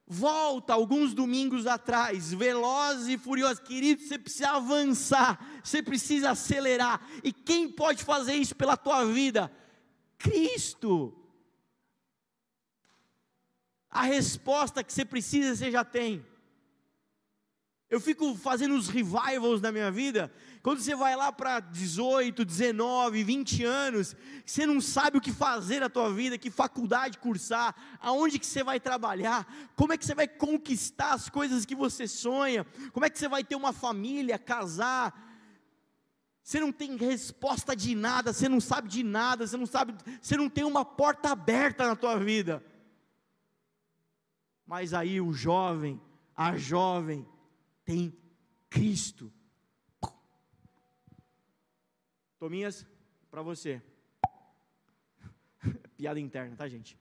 Volta 0.07 0.73
alguns 0.73 1.15
domingos 1.15 1.69
atrás, 1.69 2.33
veloz 2.33 3.07
e 3.07 3.17
furioso, 3.17 3.63
querido, 3.63 4.03
você 4.03 4.19
precisa 4.19 4.51
avançar, 4.51 5.39
você 5.63 5.81
precisa 5.81 6.31
acelerar. 6.31 7.01
E 7.23 7.33
quem 7.33 7.71
pode 7.71 8.03
fazer 8.03 8.35
isso 8.35 8.57
pela 8.57 8.77
tua 8.77 9.05
vida? 9.05 9.53
Cristo. 10.19 11.20
A 13.91 14.03
resposta 14.03 14.85
que 14.85 14.93
você 14.93 15.05
precisa, 15.05 15.57
você 15.57 15.71
já 15.71 15.85
tem. 15.85 16.25
Eu 17.91 17.99
fico 18.01 18.37
fazendo 18.37 18.77
os 18.77 18.89
revivals 18.89 19.61
na 19.61 19.73
minha 19.73 19.91
vida. 19.91 20.33
Quando 20.63 20.81
você 20.81 20.95
vai 20.95 21.17
lá 21.17 21.33
para 21.33 21.59
18, 21.59 22.45
19, 22.45 23.25
20 23.25 23.65
anos, 23.65 24.15
você 24.47 24.65
não 24.65 24.81
sabe 24.81 25.19
o 25.19 25.21
que 25.21 25.33
fazer 25.33 25.81
na 25.81 25.89
tua 25.89 26.13
vida, 26.13 26.39
que 26.39 26.53
faculdade 26.53 27.19
cursar, 27.19 27.75
aonde 27.99 28.39
que 28.39 28.47
você 28.47 28.63
vai 28.63 28.79
trabalhar, 28.79 29.45
como 29.75 29.93
é 29.93 29.97
que 29.97 30.05
você 30.05 30.15
vai 30.15 30.29
conquistar 30.29 31.15
as 31.15 31.29
coisas 31.29 31.65
que 31.65 31.75
você 31.75 32.07
sonha, 32.07 32.65
como 32.93 33.05
é 33.05 33.11
que 33.11 33.19
você 33.19 33.27
vai 33.27 33.43
ter 33.43 33.57
uma 33.57 33.73
família, 33.73 34.39
casar. 34.39 35.29
Você 36.45 36.61
não 36.61 36.71
tem 36.71 36.97
resposta 36.97 37.75
de 37.75 37.97
nada, 37.97 38.33
você 38.33 38.49
não 38.49 38.61
sabe 38.61 38.89
de 38.89 39.03
nada, 39.03 39.49
você 39.49 39.57
não 39.57 39.67
sabe, 39.67 39.95
você 40.23 40.37
não 40.37 40.49
tem 40.49 40.63
uma 40.63 40.85
porta 40.85 41.31
aberta 41.31 41.89
na 41.89 41.97
tua 41.97 42.17
vida. 42.17 42.63
Mas 44.71 44.95
aí 44.95 45.21
o 45.21 45.33
jovem, 45.33 46.01
a 46.33 46.57
jovem, 46.57 47.27
tem 47.85 48.17
Cristo. 48.69 49.33
Tominhas, 52.39 52.87
para 53.33 53.43
você. 53.43 53.83
Piada 55.99 56.21
interna, 56.21 56.55
tá, 56.55 56.69
gente? 56.69 56.97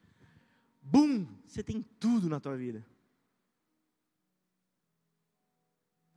Bum! 0.82 1.28
Você 1.46 1.62
tem 1.62 1.84
tudo 2.00 2.28
na 2.28 2.40
tua 2.40 2.58
vida. 2.58 2.84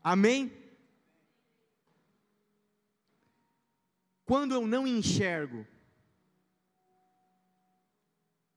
Amém? 0.03 0.51
Quando 4.25 4.55
eu 4.55 4.67
não 4.67 4.87
enxergo, 4.87 5.67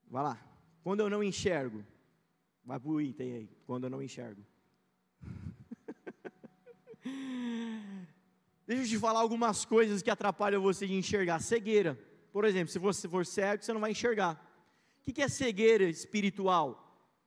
vai 0.08 0.22
lá. 0.22 0.40
Quando 0.82 1.00
eu 1.00 1.10
não 1.10 1.22
enxergo, 1.22 1.84
vai 2.66 2.80
para 2.80 2.90
o 2.90 3.00
item 3.00 3.32
aí. 3.32 3.48
Quando 3.64 3.84
eu 3.84 3.90
não 3.90 4.02
enxergo. 4.02 4.44
Deixa 8.66 8.82
eu 8.82 8.88
te 8.88 8.98
falar 8.98 9.20
algumas 9.20 9.64
coisas 9.64 10.02
que 10.02 10.10
atrapalham 10.10 10.60
você 10.60 10.86
de 10.86 10.94
enxergar. 10.94 11.40
Cegueira. 11.40 11.96
Por 12.32 12.44
exemplo, 12.44 12.72
se 12.72 12.80
você 12.80 13.08
for 13.08 13.24
cego, 13.24 13.62
você 13.62 13.72
não 13.72 13.80
vai 13.80 13.92
enxergar. 13.92 14.42
O 14.98 15.12
que 15.12 15.22
é 15.22 15.28
cegueira 15.28 15.84
espiritual? 15.84 16.82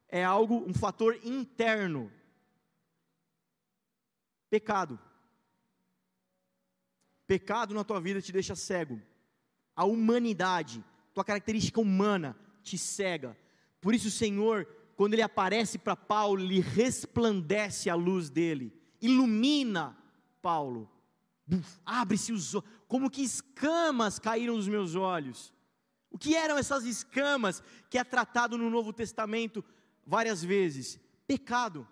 É 0.10 0.24
algo, 0.24 0.66
um 0.68 0.74
fator 0.74 1.18
interno. 1.24 2.12
Pecado. 4.50 5.00
Pecado 7.26 7.74
na 7.74 7.86
tua 7.86 8.02
vida 8.02 8.22
te 8.22 8.34
deixa 8.34 8.56
cego. 8.56 9.02
A 9.74 9.86
humanidade, 9.86 10.84
tua 11.14 11.24
característica 11.24 11.80
humana 11.80 12.36
te 12.62 12.78
cega. 12.78 13.38
Por 13.80 13.96
isso 13.96 14.10
o 14.10 14.12
Senhor, 14.12 14.68
quando 15.00 15.14
ele 15.14 15.22
aparece 15.22 15.78
para 15.78 15.96
Paulo, 15.96 16.44
lhe 16.44 16.60
resplandece 16.60 17.90
a 17.90 17.96
luz 17.96 18.30
dele 18.30 18.78
ilumina 19.02 19.98
Paulo. 20.42 20.92
Abre-se 21.86 22.34
os 22.34 22.54
olhos, 22.54 22.68
como 22.86 23.10
que 23.10 23.22
escamas 23.22 24.20
caíram 24.20 24.58
dos 24.58 24.68
meus 24.68 24.96
olhos. 24.96 25.54
O 26.12 26.18
que 26.18 26.36
eram 26.36 26.58
essas 26.58 26.84
escamas 26.84 27.64
que 27.90 27.98
é 27.98 28.04
tratado 28.04 28.58
no 28.58 28.70
Novo 28.70 28.92
Testamento 28.92 29.64
várias 30.06 30.44
vezes? 30.44 31.00
Pecado, 31.26 31.88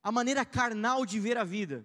a 0.00 0.12
maneira 0.12 0.44
carnal 0.44 1.04
de 1.04 1.18
ver 1.18 1.36
a 1.36 1.42
vida. 1.42 1.84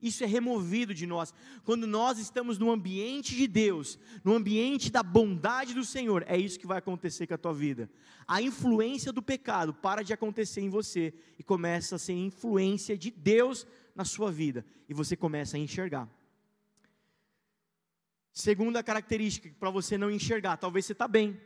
Isso 0.00 0.22
é 0.22 0.26
removido 0.26 0.94
de 0.94 1.06
nós. 1.06 1.34
Quando 1.64 1.86
nós 1.86 2.18
estamos 2.18 2.56
no 2.56 2.70
ambiente 2.70 3.34
de 3.34 3.48
Deus, 3.48 3.98
no 4.22 4.34
ambiente 4.34 4.92
da 4.92 5.02
bondade 5.02 5.74
do 5.74 5.84
Senhor, 5.84 6.24
é 6.28 6.36
isso 6.36 6.58
que 6.58 6.66
vai 6.66 6.78
acontecer 6.78 7.26
com 7.26 7.34
a 7.34 7.38
tua 7.38 7.52
vida. 7.52 7.90
A 8.26 8.40
influência 8.40 9.12
do 9.12 9.20
pecado 9.20 9.74
para 9.74 10.02
de 10.02 10.12
acontecer 10.12 10.60
em 10.60 10.68
você 10.68 11.12
e 11.36 11.42
começa 11.42 11.96
a 11.96 11.98
ser 11.98 12.12
influência 12.12 12.96
de 12.96 13.10
Deus 13.10 13.66
na 13.94 14.04
sua 14.04 14.30
vida 14.30 14.64
e 14.88 14.94
você 14.94 15.16
começa 15.16 15.56
a 15.56 15.60
enxergar. 15.60 16.08
Segunda 18.32 18.84
característica 18.84 19.52
para 19.58 19.68
você 19.68 19.98
não 19.98 20.12
enxergar, 20.12 20.56
talvez 20.58 20.86
você 20.86 20.92
está 20.92 21.08
bem, 21.08 21.36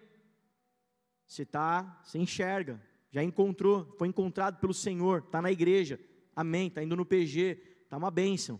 você 1.26 1.42
está, 1.42 2.02
você 2.04 2.18
enxerga, 2.18 2.78
já 3.10 3.22
encontrou, 3.22 3.94
foi 3.96 4.08
encontrado 4.08 4.60
pelo 4.60 4.74
Senhor, 4.74 5.22
está 5.24 5.40
na 5.40 5.50
igreja, 5.50 5.98
amém, 6.36 6.68
está 6.68 6.82
indo 6.82 6.94
no 6.94 7.06
PG, 7.06 7.71
está 7.92 7.98
uma 7.98 8.10
bênção. 8.10 8.58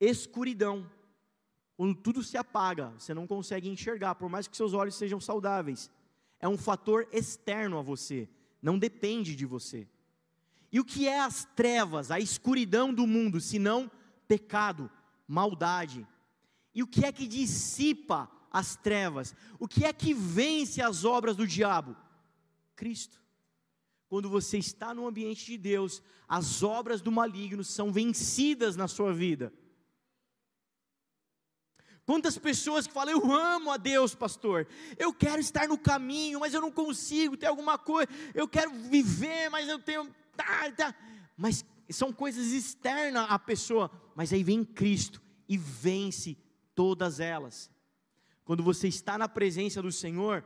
Escuridão, 0.00 0.90
quando 1.76 1.94
tudo 1.94 2.20
se 2.20 2.36
apaga, 2.36 2.88
você 2.98 3.14
não 3.14 3.28
consegue 3.28 3.68
enxergar, 3.68 4.16
por 4.16 4.28
mais 4.28 4.48
que 4.48 4.56
seus 4.56 4.72
olhos 4.72 4.96
sejam 4.96 5.20
saudáveis, 5.20 5.88
é 6.40 6.48
um 6.48 6.58
fator 6.58 7.08
externo 7.12 7.78
a 7.78 7.82
você, 7.82 8.28
não 8.60 8.76
depende 8.76 9.36
de 9.36 9.46
você. 9.46 9.86
E 10.72 10.80
o 10.80 10.84
que 10.84 11.06
é 11.06 11.20
as 11.20 11.44
trevas, 11.44 12.10
a 12.10 12.18
escuridão 12.18 12.92
do 12.92 13.06
mundo, 13.06 13.40
senão 13.40 13.88
pecado, 14.26 14.90
maldade? 15.28 16.04
E 16.74 16.82
o 16.82 16.88
que 16.88 17.04
é 17.04 17.12
que 17.12 17.28
dissipa 17.28 18.28
as 18.50 18.74
trevas? 18.74 19.32
O 19.60 19.68
que 19.68 19.84
é 19.84 19.92
que 19.92 20.12
vence 20.12 20.82
as 20.82 21.04
obras 21.04 21.36
do 21.36 21.46
diabo? 21.46 21.96
Cristo. 22.74 23.22
Quando 24.08 24.28
você 24.28 24.58
está 24.58 24.94
no 24.94 25.06
ambiente 25.06 25.44
de 25.44 25.58
Deus, 25.58 26.02
as 26.26 26.62
obras 26.62 27.00
do 27.00 27.12
maligno 27.12 27.62
são 27.62 27.92
vencidas 27.92 28.74
na 28.74 28.88
sua 28.88 29.12
vida. 29.12 29.52
Quantas 32.06 32.38
pessoas 32.38 32.86
que 32.86 32.92
falam, 32.94 33.12
eu 33.12 33.32
amo 33.32 33.70
a 33.70 33.76
Deus, 33.76 34.14
pastor, 34.14 34.66
eu 34.96 35.12
quero 35.12 35.40
estar 35.40 35.68
no 35.68 35.76
caminho, 35.76 36.40
mas 36.40 36.54
eu 36.54 36.60
não 36.60 36.72
consigo, 36.72 37.36
tem 37.36 37.46
alguma 37.46 37.76
coisa, 37.76 38.08
eu 38.34 38.48
quero 38.48 38.70
viver, 38.70 39.50
mas 39.50 39.68
eu 39.68 39.78
tenho 39.78 40.10
tá, 40.34 40.72
tá. 40.72 40.94
Mas 41.36 41.64
são 41.90 42.12
coisas 42.12 42.46
externas 42.46 43.26
à 43.28 43.38
pessoa. 43.38 43.90
Mas 44.14 44.32
aí 44.32 44.42
vem 44.42 44.64
Cristo 44.64 45.22
e 45.48 45.56
vence 45.56 46.36
todas 46.74 47.20
elas. 47.20 47.70
Quando 48.44 48.62
você 48.62 48.88
está 48.88 49.18
na 49.18 49.28
presença 49.28 49.82
do 49.82 49.92
Senhor, 49.92 50.44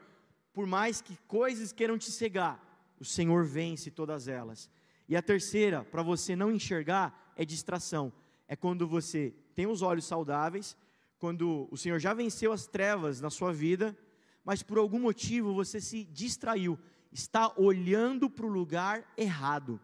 por 0.52 0.66
mais 0.66 1.00
que 1.00 1.16
coisas 1.28 1.72
queiram 1.72 1.96
te 1.96 2.10
cegar, 2.10 2.60
o 3.02 3.04
Senhor 3.04 3.44
vence 3.44 3.90
todas 3.90 4.28
elas. 4.28 4.70
E 5.08 5.16
a 5.16 5.20
terceira, 5.20 5.84
para 5.84 6.02
você 6.02 6.34
não 6.34 6.50
enxergar, 6.50 7.32
é 7.36 7.44
distração. 7.44 8.12
É 8.48 8.56
quando 8.56 8.86
você 8.86 9.34
tem 9.54 9.66
os 9.66 9.82
olhos 9.82 10.06
saudáveis, 10.06 10.76
quando 11.18 11.68
o 11.70 11.76
Senhor 11.76 11.98
já 11.98 12.14
venceu 12.14 12.52
as 12.52 12.66
trevas 12.66 13.20
na 13.20 13.28
sua 13.28 13.52
vida, 13.52 13.96
mas 14.44 14.62
por 14.62 14.78
algum 14.78 14.98
motivo 14.98 15.52
você 15.52 15.80
se 15.80 16.04
distraiu 16.04 16.78
está 17.12 17.52
olhando 17.58 18.30
para 18.30 18.46
o 18.46 18.48
lugar 18.48 19.04
errado. 19.16 19.78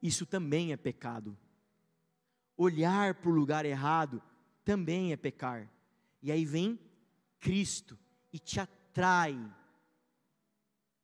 Isso 0.00 0.24
também 0.24 0.72
é 0.72 0.76
pecado. 0.76 1.36
Olhar 2.56 3.14
para 3.16 3.30
o 3.30 3.34
lugar 3.34 3.66
errado 3.66 4.22
também 4.64 5.12
é 5.12 5.16
pecar. 5.16 5.70
E 6.22 6.32
aí 6.32 6.44
vem 6.44 6.78
Cristo 7.38 7.98
e 8.32 8.38
te 8.38 8.58
atrai. 8.58 9.38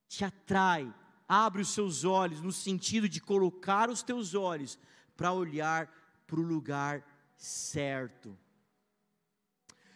Te 0.09 0.25
atrai. 0.25 0.93
Abre 1.29 1.63
os 1.63 1.69
seus 1.69 2.05
olhos 2.05 2.41
no 2.41 2.51
sentido 2.51 3.09
de 3.09 3.21
colocar 3.21 3.91
os 3.91 4.03
teus 4.03 4.35
olhos 4.35 4.79
para 5.17 5.33
olhar 5.33 5.93
para 6.27 6.41
o 6.41 6.43
lugar 6.43 7.05
certo. 7.37 8.37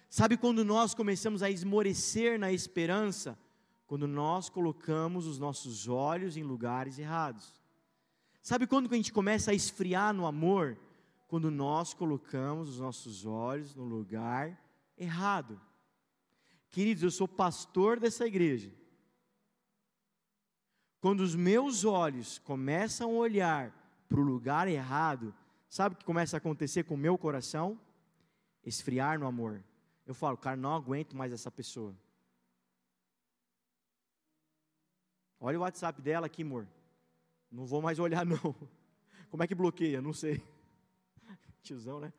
Sabe 0.08 0.36
quando 0.36 0.64
nós 0.64 0.94
começamos 0.94 1.42
a 1.42 1.50
esmorecer 1.50 2.38
na 2.38 2.52
esperança? 2.52 3.38
quando 3.92 4.06
nós 4.06 4.48
colocamos 4.48 5.26
os 5.26 5.38
nossos 5.38 5.86
olhos 5.86 6.38
em 6.38 6.42
lugares 6.42 6.98
errados. 6.98 7.52
Sabe 8.42 8.66
quando 8.66 8.90
a 8.90 8.96
gente 8.96 9.12
começa 9.12 9.50
a 9.50 9.54
esfriar 9.54 10.14
no 10.14 10.24
amor? 10.24 10.78
Quando 11.28 11.50
nós 11.50 11.92
colocamos 11.92 12.70
os 12.70 12.80
nossos 12.80 13.26
olhos 13.26 13.76
no 13.76 13.84
lugar 13.84 14.58
errado. 14.96 15.60
Queridos, 16.70 17.02
eu 17.02 17.10
sou 17.10 17.28
pastor 17.28 18.00
dessa 18.00 18.26
igreja. 18.26 18.72
Quando 21.02 21.18
os 21.18 21.34
meus 21.34 21.84
olhos 21.84 22.38
começam 22.38 23.10
a 23.10 23.14
olhar 23.14 23.72
para 24.08 24.20
o 24.20 24.22
lugar 24.22 24.68
errado, 24.68 25.34
sabe 25.68 25.96
o 25.96 25.98
que 25.98 26.04
começa 26.04 26.36
a 26.36 26.38
acontecer 26.38 26.84
com 26.84 26.94
o 26.94 26.96
meu 26.96 27.18
coração? 27.18 27.76
Esfriar 28.64 29.18
no 29.18 29.26
amor. 29.26 29.64
Eu 30.06 30.14
falo, 30.14 30.36
cara, 30.36 30.56
não 30.56 30.72
aguento 30.72 31.16
mais 31.16 31.32
essa 31.32 31.50
pessoa. 31.50 31.92
Olha 35.40 35.58
o 35.58 35.62
WhatsApp 35.62 36.00
dela 36.00 36.26
aqui, 36.26 36.44
amor. 36.44 36.68
Não 37.50 37.66
vou 37.66 37.82
mais 37.82 37.98
olhar, 37.98 38.22
não. 38.24 38.54
Como 39.28 39.42
é 39.42 39.46
que 39.48 39.56
bloqueia? 39.56 40.00
Não 40.00 40.12
sei. 40.12 40.40
Tiozão, 41.64 41.98
né? 41.98 42.12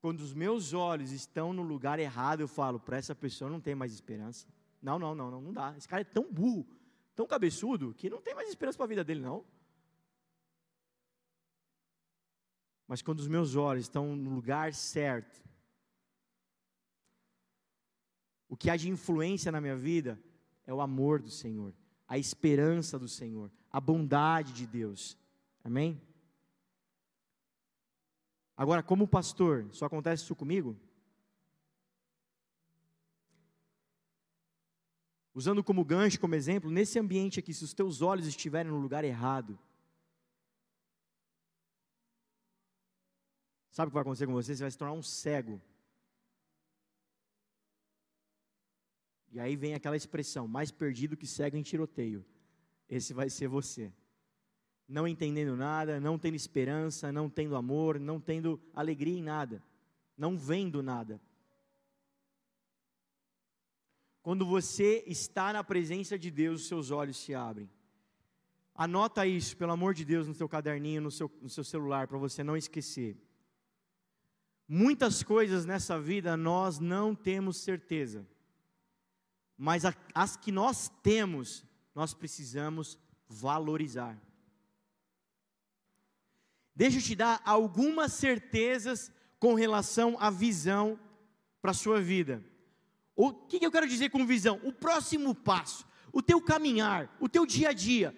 Quando 0.00 0.20
os 0.20 0.32
meus 0.32 0.72
olhos 0.72 1.10
estão 1.10 1.52
no 1.52 1.62
lugar 1.62 1.98
errado, 1.98 2.42
eu 2.42 2.48
falo, 2.48 2.78
para 2.78 2.96
essa 2.96 3.12
pessoa 3.12 3.50
não 3.50 3.60
tem 3.60 3.74
mais 3.74 3.92
esperança. 3.92 4.46
Não, 4.80 4.98
não, 4.98 5.14
não, 5.14 5.30
não, 5.30 5.40
não 5.40 5.52
dá. 5.52 5.74
Esse 5.76 5.88
cara 5.88 6.02
é 6.02 6.04
tão 6.04 6.32
burro, 6.32 6.66
tão 7.14 7.26
cabeçudo, 7.26 7.94
que 7.94 8.08
não 8.08 8.20
tem 8.20 8.34
mais 8.34 8.48
esperança 8.48 8.78
para 8.78 8.84
a 8.84 8.88
vida 8.88 9.04
dele, 9.04 9.20
não. 9.20 9.44
Mas 12.86 13.02
quando 13.02 13.20
os 13.20 13.28
meus 13.28 13.54
olhos 13.54 13.84
estão 13.84 14.16
no 14.16 14.34
lugar 14.34 14.74
certo, 14.74 15.40
o 18.48 18.56
que 18.56 18.68
há 18.68 18.76
de 18.76 18.88
influência 18.88 19.52
na 19.52 19.60
minha 19.60 19.76
vida 19.76 20.20
é 20.66 20.74
o 20.74 20.80
amor 20.80 21.22
do 21.22 21.30
Senhor, 21.30 21.72
a 22.08 22.18
esperança 22.18 22.98
do 22.98 23.06
Senhor, 23.06 23.50
a 23.70 23.80
bondade 23.80 24.52
de 24.52 24.66
Deus. 24.66 25.16
Amém? 25.62 26.02
Agora, 28.56 28.82
como 28.82 29.06
pastor, 29.06 29.68
só 29.72 29.86
acontece 29.86 30.24
isso 30.24 30.34
comigo? 30.34 30.76
Usando 35.40 35.64
como 35.64 35.82
gancho, 35.86 36.20
como 36.20 36.34
exemplo, 36.34 36.70
nesse 36.70 36.98
ambiente 36.98 37.40
aqui, 37.40 37.54
se 37.54 37.64
os 37.64 37.72
teus 37.72 38.02
olhos 38.02 38.26
estiverem 38.26 38.70
no 38.70 38.76
lugar 38.78 39.04
errado, 39.04 39.58
sabe 43.70 43.86
o 43.86 43.90
que 43.90 43.94
vai 43.94 44.02
acontecer 44.02 44.26
com 44.26 44.34
você? 44.34 44.54
Você 44.54 44.62
vai 44.62 44.70
se 44.70 44.76
tornar 44.76 44.92
um 44.92 45.02
cego. 45.02 45.58
E 49.32 49.40
aí 49.40 49.56
vem 49.56 49.72
aquela 49.72 49.96
expressão: 49.96 50.46
mais 50.46 50.70
perdido 50.70 51.16
que 51.16 51.26
cego 51.26 51.56
em 51.56 51.62
tiroteio. 51.62 52.22
Esse 52.86 53.14
vai 53.14 53.30
ser 53.30 53.48
você. 53.48 53.90
Não 54.86 55.08
entendendo 55.08 55.56
nada, 55.56 55.98
não 55.98 56.18
tendo 56.18 56.34
esperança, 56.34 57.10
não 57.10 57.30
tendo 57.30 57.56
amor, 57.56 57.98
não 57.98 58.20
tendo 58.20 58.60
alegria 58.74 59.18
em 59.18 59.22
nada, 59.22 59.64
não 60.18 60.36
vendo 60.36 60.82
nada. 60.82 61.18
Quando 64.30 64.46
você 64.46 65.02
está 65.08 65.52
na 65.52 65.64
presença 65.64 66.16
de 66.16 66.30
Deus, 66.30 66.60
os 66.60 66.68
seus 66.68 66.92
olhos 66.92 67.16
se 67.16 67.34
abrem. 67.34 67.68
Anota 68.72 69.26
isso, 69.26 69.56
pelo 69.56 69.72
amor 69.72 69.92
de 69.92 70.04
Deus, 70.04 70.28
no 70.28 70.34
seu 70.34 70.48
caderninho, 70.48 71.00
no 71.00 71.10
seu, 71.10 71.28
no 71.42 71.48
seu 71.48 71.64
celular, 71.64 72.06
para 72.06 72.16
você 72.16 72.44
não 72.44 72.56
esquecer. 72.56 73.20
Muitas 74.68 75.24
coisas 75.24 75.66
nessa 75.66 76.00
vida 76.00 76.36
nós 76.36 76.78
não 76.78 77.12
temos 77.12 77.56
certeza, 77.56 78.24
mas 79.58 79.82
as 80.14 80.36
que 80.36 80.52
nós 80.52 80.88
temos, 81.02 81.66
nós 81.92 82.14
precisamos 82.14 82.96
valorizar. 83.28 84.16
Deixa 86.72 86.98
eu 86.98 87.02
te 87.02 87.16
dar 87.16 87.42
algumas 87.44 88.12
certezas 88.12 89.10
com 89.40 89.54
relação 89.54 90.16
à 90.20 90.30
visão 90.30 90.96
para 91.60 91.72
a 91.72 91.74
sua 91.74 92.00
vida. 92.00 92.48
O 93.14 93.32
que, 93.32 93.64
eu 93.64 93.70
quero 93.70 93.88
dizer 93.88 94.10
com 94.10 94.26
visão? 94.26 94.60
O 94.64 94.72
próximo 94.72 95.34
passo, 95.34 95.86
o 96.12 96.22
teu 96.22 96.40
caminhar, 96.40 97.14
o 97.20 97.28
teu 97.28 97.44
dia 97.44 97.70
a 97.70 97.72
dia. 97.72 98.16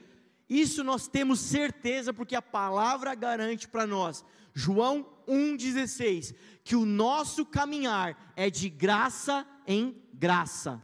Isso 0.48 0.84
nós 0.84 1.08
temos 1.08 1.40
certeza 1.40 2.12
porque 2.12 2.34
a 2.34 2.42
palavra 2.42 3.14
garante 3.14 3.66
para 3.66 3.86
nós. 3.86 4.24
João 4.54 5.06
1,16: 5.26 6.34
que 6.62 6.76
o 6.76 6.84
nosso 6.84 7.44
caminhar 7.44 8.32
é 8.36 8.50
de 8.50 8.68
graça 8.68 9.46
em 9.66 10.00
graça. 10.12 10.82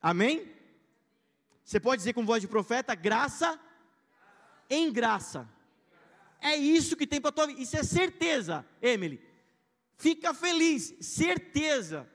Amém? 0.00 0.50
Você 1.64 1.80
pode 1.80 2.00
dizer 2.00 2.12
com 2.12 2.24
voz 2.24 2.40
de 2.40 2.48
profeta: 2.48 2.94
graça 2.94 3.58
em 4.70 4.92
graça. 4.92 5.48
É 6.40 6.56
isso 6.56 6.96
que 6.96 7.06
tem 7.06 7.20
para 7.20 7.32
tua 7.32 7.46
vida. 7.46 7.60
Isso 7.60 7.76
é 7.76 7.82
certeza, 7.82 8.64
Emily. 8.80 9.20
Fica 9.96 10.32
feliz, 10.32 10.94
certeza. 11.00 12.08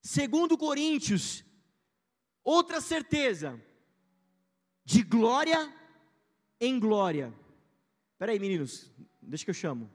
Segundo 0.00 0.56
Coríntios, 0.56 1.44
outra 2.42 2.80
certeza, 2.80 3.60
de 4.84 5.02
glória 5.02 5.72
em 6.60 6.78
glória. 6.78 7.34
Espera 8.12 8.32
aí, 8.32 8.38
meninos, 8.38 8.90
deixa 9.20 9.44
que 9.44 9.50
eu 9.50 9.54
chamo. 9.54 9.92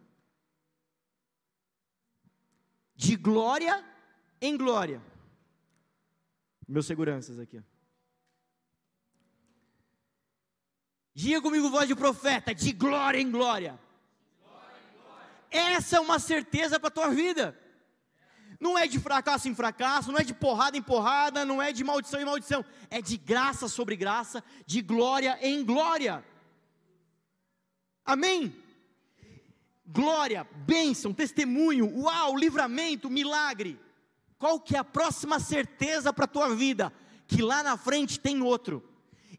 De 2.96 3.16
glória 3.16 3.84
em 4.40 4.56
glória. 4.56 5.02
Meus 6.68 6.86
seguranças 6.86 7.40
aqui. 7.40 7.62
Diga 11.14 11.42
comigo, 11.42 11.70
voz 11.70 11.88
de 11.88 11.96
profeta, 11.96 12.54
de 12.56 12.72
glória 12.72 13.20
em 13.20 13.30
glória. 13.30 13.80
glória, 14.42 14.78
em 14.90 14.98
glória. 14.98 15.76
Essa 15.76 15.98
é 15.98 16.00
uma 16.00 16.20
certeza 16.20 16.80
para 16.80 16.88
a 16.88 16.92
tua 16.92 17.10
vida. 17.10 17.60
Não 18.60 18.78
é 18.78 18.88
de 18.88 19.00
fracasso 19.00 19.48
em 19.48 19.56
fracasso, 19.56 20.12
não 20.12 20.20
é 20.20 20.24
de 20.24 20.34
porrada 20.34 20.78
em 20.78 20.82
porrada, 20.82 21.46
não 21.46 21.62
é 21.62 21.72
de 21.72 21.84
maldição 21.84 22.22
em 22.22 22.26
maldição, 22.26 22.64
é 22.90 23.02
de 23.02 23.18
graça 23.18 23.68
sobre 23.68 23.96
graça, 23.96 24.44
de 24.66 24.82
glória 24.82 25.38
em 25.42 25.64
glória. 25.64 26.24
Amém? 28.06 28.56
Glória, 29.86 30.48
bênção, 30.66 31.14
testemunho, 31.14 32.02
uau, 32.02 32.36
livramento, 32.36 33.10
milagre. 33.10 33.80
Qual 34.38 34.60
que 34.60 34.76
é 34.76 34.80
a 34.80 34.84
próxima 34.84 35.40
certeza 35.40 36.12
para 36.12 36.26
a 36.26 36.28
tua 36.28 36.56
vida? 36.56 36.92
Que 37.28 37.42
lá 37.42 37.64
na 37.64 37.78
frente 37.78 38.20
tem 38.20 38.42
outro. 38.42 38.84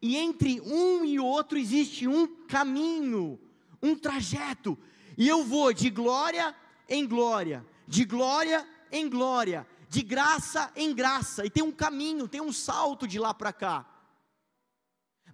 E 0.01 0.17
entre 0.17 0.61
um 0.61 1.05
e 1.05 1.19
outro 1.19 1.59
existe 1.59 2.07
um 2.07 2.27
caminho, 2.47 3.39
um 3.83 3.97
trajeto. 3.97 4.79
E 5.17 5.29
eu 5.29 5.45
vou 5.45 5.73
de 5.73 5.91
glória 5.91 6.55
em 6.89 7.07
glória, 7.07 7.65
de 7.87 8.05
glória 8.05 8.67
em 8.95 9.11
glória, 9.11 9.67
de 9.89 10.03
graça 10.03 10.71
em 10.77 10.95
graça, 10.95 11.45
e 11.45 11.51
tem 11.51 11.63
um 11.63 11.73
caminho, 11.73 12.29
tem 12.29 12.41
um 12.41 12.53
salto 12.53 13.07
de 13.07 13.19
lá 13.19 13.35
para 13.35 13.53
cá. 13.53 13.85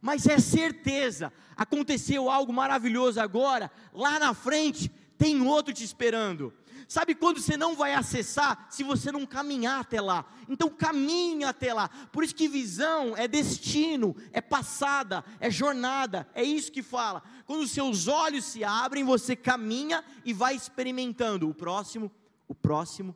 Mas 0.01 0.27
é 0.27 0.39
certeza, 0.39 1.33
aconteceu 1.57 2.31
algo 2.31 2.53
maravilhoso 2.53 3.21
agora, 3.21 3.71
lá 3.93 4.19
na 4.19 4.33
frente 4.33 4.89
tem 5.19 5.41
outro 5.43 5.75
te 5.75 5.85
esperando. 5.85 6.53
Sabe 6.89 7.15
quando 7.15 7.41
você 7.41 7.57
não 7.57 7.77
vai 7.77 7.95
acessar 7.95 8.67
se 8.71 8.83
você 8.83 9.13
não 9.13 9.25
caminhar 9.27 9.81
até 9.81 10.01
lá? 10.01 10.25
Então 10.49 10.69
caminha 10.71 11.51
até 11.51 11.73
lá. 11.73 11.89
Por 12.11 12.25
isso 12.25 12.35
que 12.35 12.49
visão 12.49 13.17
é 13.17 13.29
destino, 13.29 14.17
é 14.33 14.41
passada, 14.41 15.25
é 15.39 15.51
jornada, 15.51 16.27
é 16.35 16.43
isso 16.43 16.73
que 16.73 16.83
fala. 16.83 17.23
Quando 17.45 17.63
os 17.63 17.71
seus 17.71 18.09
olhos 18.09 18.45
se 18.45 18.65
abrem, 18.65 19.05
você 19.05 19.37
caminha 19.37 20.03
e 20.25 20.33
vai 20.33 20.57
experimentando 20.57 21.49
o 21.49 21.55
próximo, 21.55 22.11
o 22.49 22.55
próximo, 22.55 23.15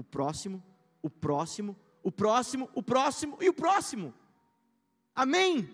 o 0.00 0.02
próximo, 0.02 0.62
o 1.02 1.10
próximo, 1.10 1.76
o 2.02 2.10
próximo, 2.10 2.70
o 2.74 2.82
próximo 2.82 3.38
e 3.40 3.48
o 3.50 3.52
próximo. 3.52 4.14
Amém? 5.14 5.68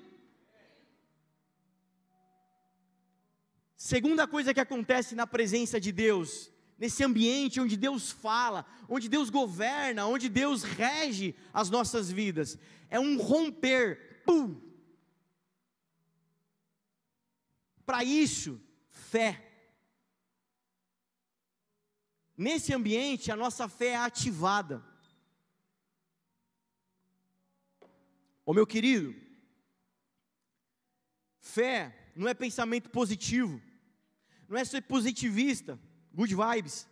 Segunda 3.77 4.27
coisa 4.27 4.53
que 4.53 4.59
acontece 4.59 5.15
na 5.15 5.29
presença 5.29 5.81
de 5.81 5.93
Deus, 5.93 6.51
nesse 6.77 7.05
ambiente 7.05 7.61
onde 7.61 7.77
Deus 7.77 8.11
fala, 8.11 8.67
onde 8.89 9.09
Deus 9.09 9.31
governa, 9.31 10.07
onde 10.07 10.29
Deus 10.29 10.65
rege 10.65 11.37
as 11.55 11.71
nossas 11.71 12.11
vidas, 12.11 12.59
é 12.91 12.99
um 12.99 13.17
romper. 13.17 14.25
Para 17.87 18.03
isso, 18.03 18.61
fé. 18.89 19.46
Nesse 22.37 22.75
ambiente, 22.75 23.33
a 23.33 23.37
nossa 23.37 23.69
fé 23.69 23.89
é 23.89 23.97
ativada. 23.97 24.85
Ô 28.45 28.53
meu 28.53 28.67
querido, 28.67 29.15
fé 31.41 32.13
não 32.15 32.29
é 32.29 32.35
pensamento 32.35 32.91
positivo, 32.91 33.61
não 34.49 34.57
é 34.57 34.65
ser 34.65 34.83
positivista, 34.83 35.79
good 36.13 36.35
vibes. 36.35 36.87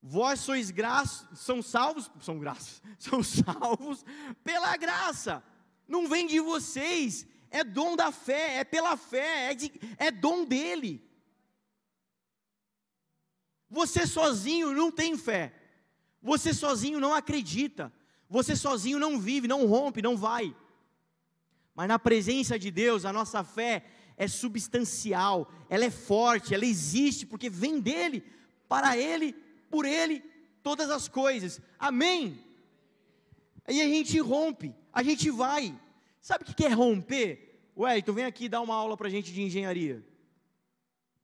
Vós 0.00 0.40
sois 0.40 0.70
graços, 0.70 1.40
são 1.40 1.60
salvos, 1.62 2.10
são 2.20 2.38
graças, 2.38 2.82
são 2.98 3.22
salvos 3.22 4.04
pela 4.44 4.76
graça. 4.76 5.42
não 5.88 6.08
vem 6.08 6.26
de 6.26 6.40
vocês, 6.40 7.26
é 7.50 7.64
dom 7.64 7.96
da 7.96 8.12
fé, 8.12 8.58
é 8.58 8.64
pela 8.64 8.96
fé, 8.96 9.50
é, 9.50 9.54
de, 9.54 9.72
é 9.98 10.10
dom 10.10 10.44
dele. 10.44 11.02
Você 13.74 14.06
sozinho 14.06 14.72
não 14.72 14.88
tem 14.92 15.18
fé, 15.18 15.52
você 16.22 16.54
sozinho 16.54 17.00
não 17.00 17.12
acredita, 17.12 17.92
você 18.30 18.54
sozinho 18.54 19.00
não 19.00 19.18
vive, 19.18 19.48
não 19.48 19.66
rompe, 19.66 20.00
não 20.00 20.16
vai. 20.16 20.54
Mas 21.74 21.88
na 21.88 21.98
presença 21.98 22.56
de 22.56 22.70
Deus, 22.70 23.04
a 23.04 23.12
nossa 23.12 23.42
fé 23.42 23.84
é 24.16 24.28
substancial, 24.28 25.50
ela 25.68 25.84
é 25.84 25.90
forte, 25.90 26.54
ela 26.54 26.64
existe, 26.64 27.26
porque 27.26 27.50
vem 27.50 27.80
dele, 27.80 28.22
para 28.68 28.96
ele, 28.96 29.32
por 29.68 29.84
ele, 29.84 30.22
todas 30.62 30.88
as 30.88 31.08
coisas. 31.08 31.60
Amém? 31.76 32.38
Aí 33.66 33.82
a 33.82 33.88
gente 33.88 34.16
rompe, 34.20 34.72
a 34.92 35.02
gente 35.02 35.28
vai. 35.30 35.76
Sabe 36.20 36.44
o 36.44 36.54
que 36.54 36.64
é 36.64 36.68
romper? 36.68 37.60
Wellington, 37.76 38.12
vem 38.12 38.24
aqui 38.24 38.48
dar 38.48 38.60
uma 38.60 38.76
aula 38.76 38.96
para 38.96 39.08
a 39.08 39.10
gente 39.10 39.32
de 39.32 39.42
engenharia. 39.42 40.13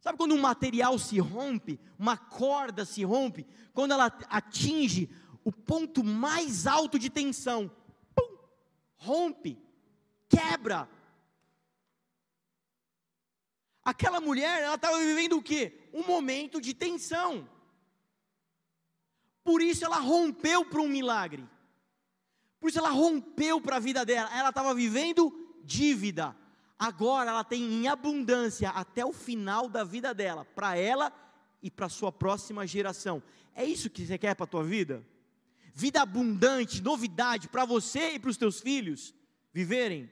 Sabe 0.00 0.16
quando 0.16 0.34
um 0.34 0.40
material 0.40 0.98
se 0.98 1.18
rompe, 1.18 1.78
uma 1.98 2.16
corda 2.16 2.84
se 2.86 3.04
rompe, 3.04 3.46
quando 3.74 3.92
ela 3.92 4.06
atinge 4.30 5.10
o 5.44 5.52
ponto 5.52 6.02
mais 6.02 6.66
alto 6.66 6.98
de 6.98 7.10
tensão, 7.10 7.70
pum, 8.14 8.38
rompe, 8.96 9.58
quebra. 10.28 10.88
Aquela 13.84 14.20
mulher, 14.20 14.62
ela 14.62 14.76
estava 14.76 14.98
vivendo 14.98 15.36
o 15.36 15.42
quê? 15.42 15.90
Um 15.92 16.06
momento 16.06 16.60
de 16.60 16.72
tensão. 16.72 17.48
Por 19.44 19.60
isso 19.60 19.84
ela 19.84 19.98
rompeu 19.98 20.64
para 20.64 20.80
um 20.80 20.88
milagre. 20.88 21.46
Por 22.58 22.68
isso 22.68 22.78
ela 22.78 22.90
rompeu 22.90 23.60
para 23.60 23.76
a 23.76 23.80
vida 23.80 24.04
dela. 24.04 24.30
Ela 24.36 24.50
estava 24.50 24.74
vivendo 24.74 25.32
dívida. 25.64 26.36
Agora 26.80 27.30
ela 27.30 27.44
tem 27.44 27.62
em 27.62 27.88
abundância 27.88 28.70
até 28.70 29.04
o 29.04 29.12
final 29.12 29.68
da 29.68 29.84
vida 29.84 30.14
dela, 30.14 30.46
para 30.46 30.78
ela 30.78 31.12
e 31.62 31.70
para 31.70 31.90
sua 31.90 32.10
próxima 32.10 32.66
geração. 32.66 33.22
É 33.54 33.62
isso 33.62 33.90
que 33.90 34.06
você 34.06 34.16
quer 34.16 34.34
para 34.34 34.44
a 34.44 34.48
tua 34.48 34.64
vida? 34.64 35.06
Vida 35.74 36.00
abundante, 36.00 36.80
novidade 36.80 37.48
para 37.48 37.66
você 37.66 38.12
e 38.12 38.18
para 38.18 38.30
os 38.30 38.38
teus 38.38 38.62
filhos 38.62 39.14
viverem? 39.52 40.10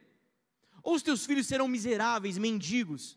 Ou 0.82 0.94
os 0.94 1.02
teus 1.02 1.24
filhos 1.24 1.46
serão 1.46 1.66
miseráveis, 1.66 2.36
mendigos? 2.36 3.16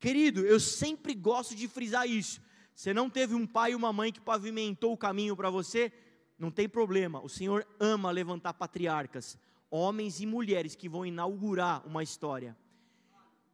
Querido, 0.00 0.40
eu 0.46 0.58
sempre 0.58 1.12
gosto 1.12 1.54
de 1.54 1.68
frisar 1.68 2.08
isso. 2.08 2.40
Você 2.74 2.94
não 2.94 3.10
teve 3.10 3.34
um 3.34 3.46
pai 3.46 3.72
e 3.72 3.74
uma 3.74 3.92
mãe 3.92 4.10
que 4.10 4.22
pavimentou 4.22 4.94
o 4.94 4.98
caminho 4.98 5.36
para 5.36 5.50
você? 5.50 5.92
Não 6.38 6.50
tem 6.50 6.66
problema. 6.66 7.20
O 7.20 7.28
Senhor 7.28 7.66
ama 7.78 8.10
levantar 8.10 8.54
patriarcas, 8.54 9.36
homens 9.70 10.20
e 10.20 10.26
mulheres 10.26 10.74
que 10.74 10.88
vão 10.88 11.04
inaugurar 11.04 11.86
uma 11.86 12.02
história. 12.02 12.56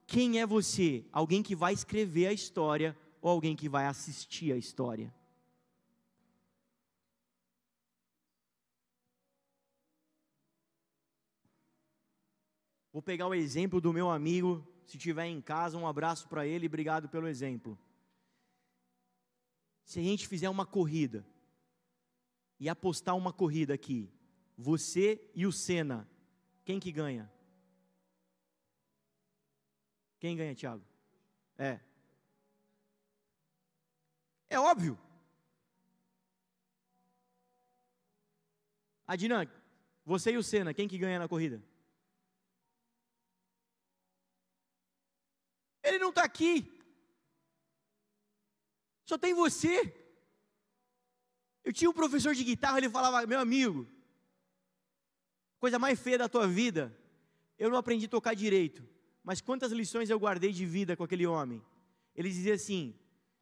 Quem 0.06 0.40
é 0.40 0.46
você? 0.46 1.04
Alguém 1.12 1.42
que 1.42 1.56
vai 1.56 1.72
escrever 1.72 2.26
a 2.26 2.32
história 2.32 2.96
ou 3.20 3.30
alguém 3.30 3.56
que 3.56 3.68
vai 3.68 3.86
assistir 3.86 4.52
a 4.52 4.56
história? 4.56 5.12
Vou 12.92 13.02
pegar 13.02 13.26
o 13.26 13.34
exemplo 13.34 13.80
do 13.80 13.92
meu 13.92 14.08
amigo, 14.08 14.64
se 14.86 14.96
tiver 14.96 15.26
em 15.26 15.40
casa, 15.40 15.76
um 15.76 15.84
abraço 15.84 16.28
para 16.28 16.46
ele, 16.46 16.68
obrigado 16.68 17.08
pelo 17.08 17.26
exemplo. 17.26 17.76
Se 19.84 19.98
a 19.98 20.02
gente 20.02 20.28
fizer 20.28 20.48
uma 20.48 20.64
corrida 20.64 21.26
e 22.60 22.68
apostar 22.68 23.16
uma 23.16 23.32
corrida 23.32 23.74
aqui, 23.74 24.13
você 24.56 25.30
e 25.34 25.46
o 25.46 25.52
Senna, 25.52 26.08
quem 26.64 26.78
que 26.78 26.92
ganha? 26.92 27.30
Quem 30.18 30.36
ganha, 30.36 30.54
Thiago? 30.54 30.84
É. 31.58 31.80
É 34.48 34.58
óbvio. 34.58 34.98
Adnan, 39.06 39.46
você 40.04 40.32
e 40.32 40.38
o 40.38 40.42
Senna, 40.42 40.72
quem 40.72 40.88
que 40.88 40.96
ganha 40.96 41.18
na 41.18 41.28
corrida? 41.28 41.62
Ele 45.82 45.98
não 45.98 46.08
está 46.08 46.24
aqui. 46.24 46.72
Só 49.04 49.18
tem 49.18 49.34
você. 49.34 49.94
Eu 51.62 51.72
tinha 51.72 51.90
um 51.90 51.94
professor 51.94 52.34
de 52.34 52.44
guitarra, 52.44 52.78
ele 52.78 52.88
falava, 52.88 53.26
meu 53.26 53.38
amigo, 53.38 53.86
coisa 55.64 55.78
mais 55.78 55.98
feia 55.98 56.18
da 56.18 56.28
tua 56.28 56.46
vida, 56.46 56.94
eu 57.58 57.70
não 57.70 57.78
aprendi 57.78 58.04
a 58.04 58.08
tocar 58.16 58.34
direito, 58.34 58.86
mas 59.22 59.40
quantas 59.40 59.72
lições 59.72 60.10
eu 60.10 60.20
guardei 60.20 60.52
de 60.52 60.66
vida 60.66 60.94
com 60.94 61.02
aquele 61.02 61.26
homem. 61.26 61.64
Ele 62.14 62.28
dizia 62.28 62.52
assim: 62.52 62.94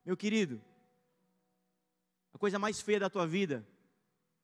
meu 0.07 0.17
querido, 0.17 0.63
a 2.33 2.39
coisa 2.39 2.61
mais 2.61 2.81
feia 2.81 3.01
da 3.01 3.11
tua 3.11 3.27
vida 3.27 3.67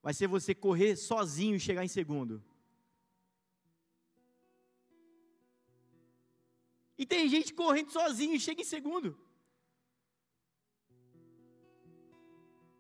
vai 0.03 0.13
ser 0.13 0.27
você 0.27 0.57
correr 0.57 0.97
sozinho 0.97 1.55
e 1.55 1.61
chegar 1.61 1.85
em 1.85 1.95
segundo. 1.99 2.43
E 6.99 7.07
tem 7.07 7.29
gente 7.29 7.55
correndo 7.55 7.93
sozinho 7.93 8.35
e 8.35 8.41
chega 8.41 8.61
em 8.61 8.65
segundo. 8.65 9.17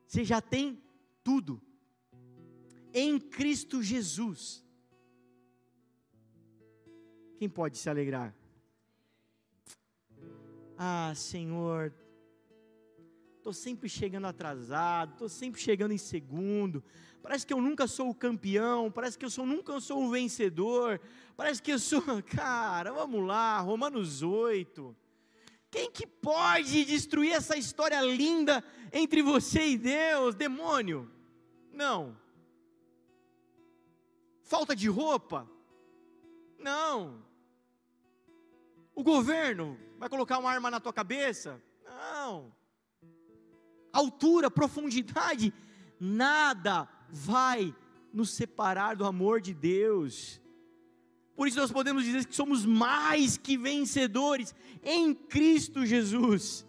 Você 0.09 0.25
já 0.25 0.41
tem 0.41 0.83
tudo 1.23 1.63
em 2.93 3.21
Cristo 3.21 3.81
Jesus. 3.81 4.67
Quem 7.39 7.49
pode 7.49 7.79
se 7.79 7.89
alegrar? 7.89 8.35
Ah, 10.77 11.13
Senhor, 11.15 11.95
estou 13.37 13.53
sempre 13.53 13.89
chegando 13.89 14.27
atrasado, 14.27 15.13
estou 15.13 15.29
sempre 15.29 15.61
chegando 15.61 15.93
em 15.93 15.99
segundo. 15.99 16.83
Parece 17.23 17.47
que 17.47 17.53
eu 17.53 17.61
nunca 17.61 17.87
sou 17.87 18.11
o 18.11 18.15
campeão, 18.15 18.91
parece 18.91 19.17
que 19.17 19.25
eu 19.25 19.31
sou, 19.31 19.47
nunca 19.47 19.79
sou 19.79 20.05
o 20.05 20.11
vencedor, 20.11 21.01
parece 21.37 21.63
que 21.63 21.71
eu 21.71 21.79
sou. 21.79 22.03
Cara, 22.27 22.93
vamos 22.93 23.25
lá, 23.25 23.61
Romanos 23.61 24.21
8. 24.21 24.97
Quem 25.71 25.93
que 25.93 26.09
pode 26.09 26.85
destruir 26.85 27.35
essa 27.35 27.57
história 27.57 28.01
linda 28.01 28.65
entre 28.93 29.23
você 29.23 29.69
e 29.69 29.79
Deus? 29.79 30.35
Demônio. 30.35 31.09
Não. 31.73 32.19
Falta 34.43 34.75
de 34.75 34.89
roupa? 34.89 35.49
Não. 36.59 37.28
O 38.99 39.05
governo 39.05 39.79
vai 39.97 40.09
colocar 40.09 40.41
uma 40.41 40.51
arma 40.51 40.73
na 40.73 40.81
tua 40.81 40.93
cabeça? 40.93 41.63
Não. 41.85 42.53
Altura, 43.93 44.51
profundidade, 44.51 45.55
nada 46.01 46.89
vai 47.09 47.73
nos 48.13 48.31
separar 48.31 48.97
do 48.97 49.05
amor 49.05 49.41
de 49.41 49.55
Deus. 49.55 50.43
Por 51.37 51.47
isso 51.47 51.61
nós 51.61 51.71
podemos 51.71 52.03
dizer 52.03 52.27
que 52.27 52.35
somos 52.35 52.67
mais 52.67 53.37
que 53.37 53.57
vencedores 53.57 54.53
em 54.83 55.15
Cristo 55.15 55.87
Jesus. 55.87 56.67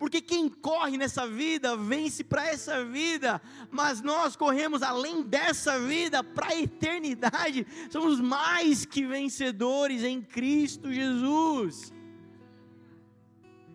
Porque 0.00 0.22
quem 0.22 0.48
corre 0.48 0.96
nessa 0.96 1.26
vida 1.26 1.76
vence 1.76 2.24
para 2.24 2.46
essa 2.46 2.82
vida, 2.82 3.38
mas 3.70 4.00
nós 4.00 4.34
corremos 4.34 4.82
além 4.82 5.22
dessa 5.22 5.78
vida 5.78 6.24
para 6.24 6.54
a 6.54 6.58
eternidade. 6.58 7.66
Somos 7.90 8.18
mais 8.18 8.86
que 8.86 9.04
vencedores 9.04 10.02
em 10.02 10.22
Cristo 10.22 10.90
Jesus. 10.90 11.92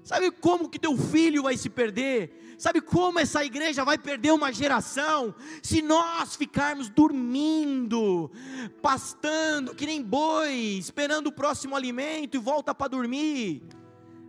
Sabe 0.04 0.32
como 0.32 0.68
que 0.68 0.80
teu 0.80 0.98
filho 0.98 1.44
vai 1.44 1.58
se 1.58 1.70
perder? 1.70 2.56
Sabe 2.58 2.82
como 2.82 3.20
essa 3.20 3.46
igreja 3.46 3.86
vai 3.86 4.00
perder 4.00 4.32
uma 4.32 4.52
geração? 4.52 5.36
Se 5.62 5.80
nós 5.80 6.36
ficarmos 6.36 6.90
dormindo, 6.90 8.32
pastando 8.82 9.76
que 9.76 9.86
nem 9.86 10.02
boi, 10.02 10.56
esperando 10.80 11.28
o 11.28 11.32
próximo 11.32 11.76
alimento 11.76 12.34
e 12.34 12.40
volta 12.40 12.74
para 12.74 12.88
dormir. 12.88 13.62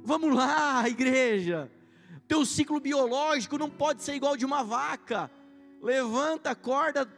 Vamos 0.05 0.35
lá, 0.37 0.85
igreja. 0.91 1.71
Teu 2.27 2.45
ciclo 2.45 2.81
biológico 2.81 3.59
não 3.59 3.71
pode 3.71 4.03
ser 4.03 4.15
igual 4.15 4.37
de 4.37 4.45
uma 4.45 4.65
vaca. 4.65 5.31
Levanta, 5.81 6.51
acorda, 6.51 7.09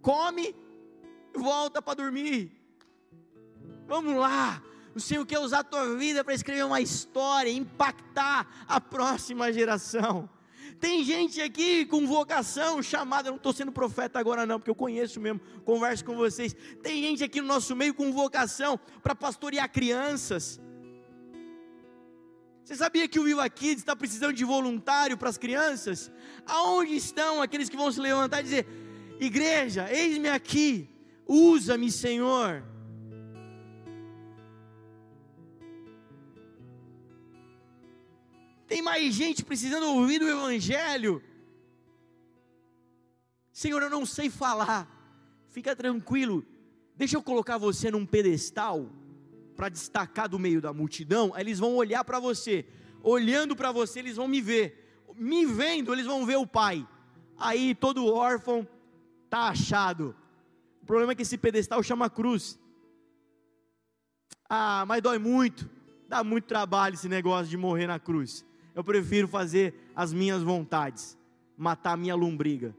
come 0.00 0.54
volta 1.34 1.80
para 1.82 1.94
dormir. 1.94 2.52
Vamos 3.86 4.14
lá. 4.16 4.62
O 4.94 5.00
Senhor 5.00 5.24
quer 5.24 5.38
usar 5.38 5.60
a 5.60 5.64
tua 5.64 5.96
vida 5.96 6.24
para 6.24 6.34
escrever 6.34 6.64
uma 6.64 6.80
história, 6.80 7.50
impactar 7.50 8.64
a 8.66 8.80
próxima 8.80 9.52
geração. 9.52 10.28
Tem 10.80 11.02
gente 11.02 11.40
aqui 11.40 11.84
com 11.86 12.06
vocação 12.06 12.82
chamada, 12.82 13.28
eu 13.28 13.32
não 13.32 13.36
estou 13.36 13.52
sendo 13.52 13.72
profeta 13.72 14.18
agora 14.18 14.46
não, 14.46 14.58
porque 14.58 14.70
eu 14.70 14.74
conheço 14.74 15.20
mesmo, 15.20 15.40
converso 15.64 16.04
com 16.04 16.16
vocês. 16.16 16.54
Tem 16.82 17.02
gente 17.02 17.24
aqui 17.24 17.40
no 17.40 17.48
nosso 17.48 17.74
meio 17.74 17.94
com 17.94 18.12
vocação 18.12 18.78
para 19.02 19.14
pastorear 19.14 19.70
crianças. 19.70 20.60
Você 22.68 22.76
sabia 22.76 23.08
que 23.08 23.18
o 23.18 23.24
Viva 23.24 23.48
Kids 23.48 23.78
está 23.78 23.96
precisando 23.96 24.34
de 24.34 24.44
voluntário 24.44 25.16
para 25.16 25.30
as 25.30 25.38
crianças? 25.38 26.12
Aonde 26.44 26.94
estão 26.94 27.40
aqueles 27.40 27.70
que 27.70 27.78
vão 27.78 27.90
se 27.90 27.98
levantar 27.98 28.40
e 28.40 28.42
dizer: 28.42 28.66
Igreja, 29.18 29.90
eis-me 29.90 30.28
aqui, 30.28 30.86
usa-me, 31.26 31.90
Senhor. 31.90 32.62
Tem 38.66 38.82
mais 38.82 39.14
gente 39.14 39.42
precisando 39.46 39.86
ouvir 39.86 40.20
o 40.20 40.28
Evangelho. 40.28 41.22
Senhor, 43.50 43.82
eu 43.82 43.88
não 43.88 44.04
sei 44.04 44.28
falar. 44.28 44.86
Fica 45.48 45.74
tranquilo. 45.74 46.44
Deixa 46.94 47.16
eu 47.16 47.22
colocar 47.22 47.56
você 47.56 47.90
num 47.90 48.04
pedestal 48.04 48.92
para 49.58 49.68
destacar 49.68 50.28
do 50.28 50.38
meio 50.38 50.60
da 50.60 50.72
multidão. 50.72 51.34
Eles 51.36 51.58
vão 51.58 51.74
olhar 51.74 52.04
para 52.04 52.20
você. 52.20 52.64
Olhando 53.02 53.56
para 53.56 53.72
você, 53.72 53.98
eles 53.98 54.14
vão 54.14 54.28
me 54.28 54.40
ver. 54.40 55.04
Me 55.16 55.44
vendo, 55.44 55.92
eles 55.92 56.06
vão 56.06 56.24
ver 56.24 56.36
o 56.36 56.46
Pai. 56.46 56.86
Aí 57.36 57.74
todo 57.74 58.06
órfão 58.06 58.66
tá 59.28 59.48
achado. 59.48 60.14
O 60.80 60.86
problema 60.86 61.10
é 61.10 61.14
que 61.16 61.22
esse 61.22 61.36
pedestal 61.36 61.82
chama 61.82 62.08
cruz. 62.08 62.56
Ah, 64.48 64.84
mas 64.86 65.02
dói 65.02 65.18
muito. 65.18 65.68
Dá 66.06 66.22
muito 66.22 66.44
trabalho 66.44 66.94
esse 66.94 67.08
negócio 67.08 67.50
de 67.50 67.56
morrer 67.56 67.88
na 67.88 67.98
cruz. 67.98 68.46
Eu 68.76 68.84
prefiro 68.84 69.26
fazer 69.26 69.74
as 69.94 70.12
minhas 70.12 70.40
vontades, 70.40 71.18
matar 71.56 71.94
a 71.94 71.96
minha 71.96 72.14
lombriga. 72.14 72.76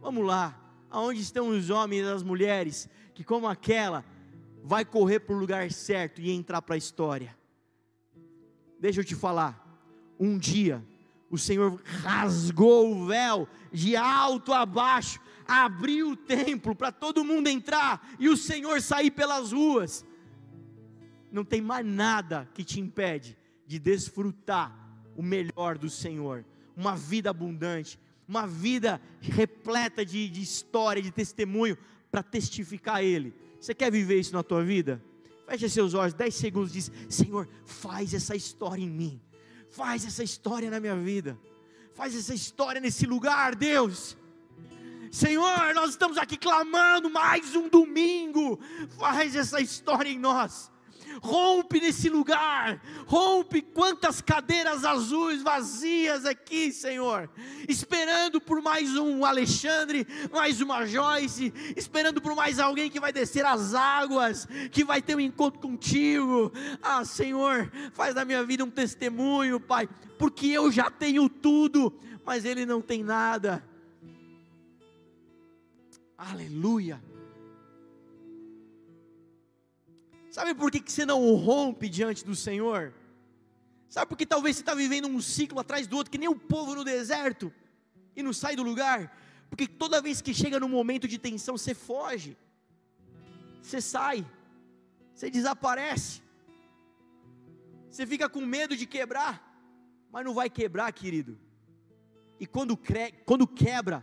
Vamos 0.00 0.26
lá, 0.26 0.58
aonde 0.90 1.20
estão 1.20 1.50
os 1.50 1.68
homens 1.68 2.06
e 2.06 2.10
as 2.10 2.22
mulheres 2.22 2.88
que, 3.14 3.22
como 3.22 3.46
aquela, 3.46 4.02
vai 4.62 4.84
correr 4.84 5.20
para 5.20 5.34
o 5.34 5.38
lugar 5.38 5.70
certo 5.70 6.20
e 6.20 6.30
entrar 6.30 6.62
para 6.62 6.74
a 6.74 6.78
história? 6.78 7.36
Deixa 8.78 9.00
eu 9.00 9.04
te 9.04 9.14
falar, 9.14 9.58
um 10.18 10.38
dia 10.38 10.82
o 11.32 11.38
Senhor 11.38 11.80
rasgou 12.02 12.92
o 12.92 13.06
véu 13.06 13.48
de 13.72 13.96
alto 13.96 14.52
a 14.52 14.66
baixo, 14.66 15.18
abriu 15.46 16.10
o 16.10 16.16
templo 16.16 16.74
para 16.74 16.92
todo 16.92 17.24
mundo 17.24 17.48
entrar 17.48 18.06
e 18.18 18.28
o 18.28 18.36
Senhor 18.36 18.82
sair 18.82 19.10
pelas 19.10 19.50
ruas. 19.50 20.04
Não 21.30 21.42
tem 21.42 21.62
mais 21.62 21.86
nada 21.86 22.46
que 22.52 22.62
te 22.62 22.78
impede 22.78 23.34
de 23.66 23.78
desfrutar 23.78 24.76
o 25.16 25.22
melhor 25.22 25.78
do 25.78 25.88
Senhor, 25.88 26.44
uma 26.76 26.94
vida 26.94 27.30
abundante, 27.30 27.98
uma 28.28 28.46
vida 28.46 29.00
repleta 29.20 30.04
de, 30.04 30.28
de 30.28 30.42
história, 30.42 31.00
de 31.00 31.10
testemunho, 31.10 31.78
para 32.10 32.22
testificar 32.22 32.96
a 32.96 33.02
Ele. 33.02 33.34
Você 33.62 33.72
quer 33.76 33.92
viver 33.92 34.18
isso 34.18 34.32
na 34.32 34.42
tua 34.42 34.64
vida? 34.64 35.00
Feche 35.46 35.68
seus 35.68 35.94
olhos, 35.94 36.12
10 36.14 36.34
segundos, 36.34 36.72
diz: 36.72 36.90
Senhor, 37.08 37.48
faz 37.64 38.12
essa 38.12 38.34
história 38.34 38.82
em 38.82 38.90
mim, 38.90 39.22
faz 39.70 40.04
essa 40.04 40.24
história 40.24 40.68
na 40.68 40.80
minha 40.80 40.96
vida, 40.96 41.38
faz 41.94 42.16
essa 42.16 42.34
história 42.34 42.80
nesse 42.80 43.06
lugar, 43.06 43.54
Deus. 43.54 44.16
Senhor, 45.12 45.72
nós 45.76 45.90
estamos 45.90 46.18
aqui 46.18 46.36
clamando 46.36 47.08
mais 47.08 47.54
um 47.54 47.68
domingo, 47.68 48.58
faz 48.98 49.36
essa 49.36 49.60
história 49.60 50.10
em 50.10 50.18
nós 50.18 50.72
rompe 51.20 51.80
nesse 51.80 52.08
lugar, 52.08 52.80
rompe 53.06 53.60
quantas 53.60 54.20
cadeiras 54.20 54.84
azuis 54.84 55.42
vazias 55.42 56.24
aqui, 56.24 56.72
Senhor, 56.72 57.28
esperando 57.68 58.40
por 58.40 58.62
mais 58.62 58.96
um 58.96 59.24
Alexandre, 59.24 60.06
mais 60.32 60.60
uma 60.60 60.86
Joyce, 60.86 61.52
esperando 61.76 62.20
por 62.20 62.34
mais 62.34 62.58
alguém 62.58 62.90
que 62.90 63.00
vai 63.00 63.12
descer 63.12 63.44
as 63.44 63.74
águas, 63.74 64.46
que 64.70 64.84
vai 64.84 65.02
ter 65.02 65.16
um 65.16 65.20
encontro 65.20 65.60
contigo. 65.60 66.52
Ah, 66.82 67.04
Senhor, 67.04 67.70
faz 67.92 68.14
da 68.14 68.24
minha 68.24 68.44
vida 68.44 68.64
um 68.64 68.70
testemunho, 68.70 69.60
Pai, 69.60 69.88
porque 70.18 70.46
eu 70.46 70.70
já 70.70 70.90
tenho 70.90 71.28
tudo, 71.28 71.92
mas 72.24 72.44
ele 72.44 72.64
não 72.64 72.80
tem 72.80 73.02
nada. 73.02 73.64
Aleluia. 76.16 77.02
Sabe 80.32 80.54
por 80.54 80.70
que, 80.70 80.80
que 80.80 80.90
você 80.90 81.04
não 81.04 81.34
rompe 81.34 81.90
diante 81.90 82.24
do 82.24 82.34
Senhor? 82.34 82.94
Sabe 83.86 84.08
por 84.08 84.16
que 84.16 84.24
talvez 84.24 84.56
você 84.56 84.62
está 84.62 84.74
vivendo 84.74 85.06
um 85.06 85.20
ciclo 85.20 85.60
atrás 85.60 85.86
do 85.86 85.94
outro, 85.94 86.10
que 86.10 86.16
nem 86.16 86.26
o 86.26 86.34
povo 86.34 86.74
no 86.74 86.82
deserto, 86.82 87.52
e 88.16 88.22
não 88.22 88.32
sai 88.32 88.56
do 88.56 88.62
lugar? 88.62 89.14
Porque 89.50 89.68
toda 89.68 90.00
vez 90.00 90.22
que 90.22 90.32
chega 90.32 90.58
no 90.58 90.70
momento 90.70 91.06
de 91.06 91.18
tensão, 91.18 91.58
você 91.58 91.74
foge, 91.74 92.34
você 93.60 93.82
sai, 93.82 94.26
você 95.14 95.28
desaparece, 95.28 96.22
você 97.90 98.06
fica 98.06 98.26
com 98.26 98.40
medo 98.40 98.74
de 98.74 98.86
quebrar, 98.86 99.34
mas 100.10 100.24
não 100.24 100.32
vai 100.32 100.48
quebrar, 100.48 100.90
querido. 100.94 101.38
E 102.40 102.46
quando, 102.46 102.74
quando 103.26 103.46
quebra, 103.46 104.02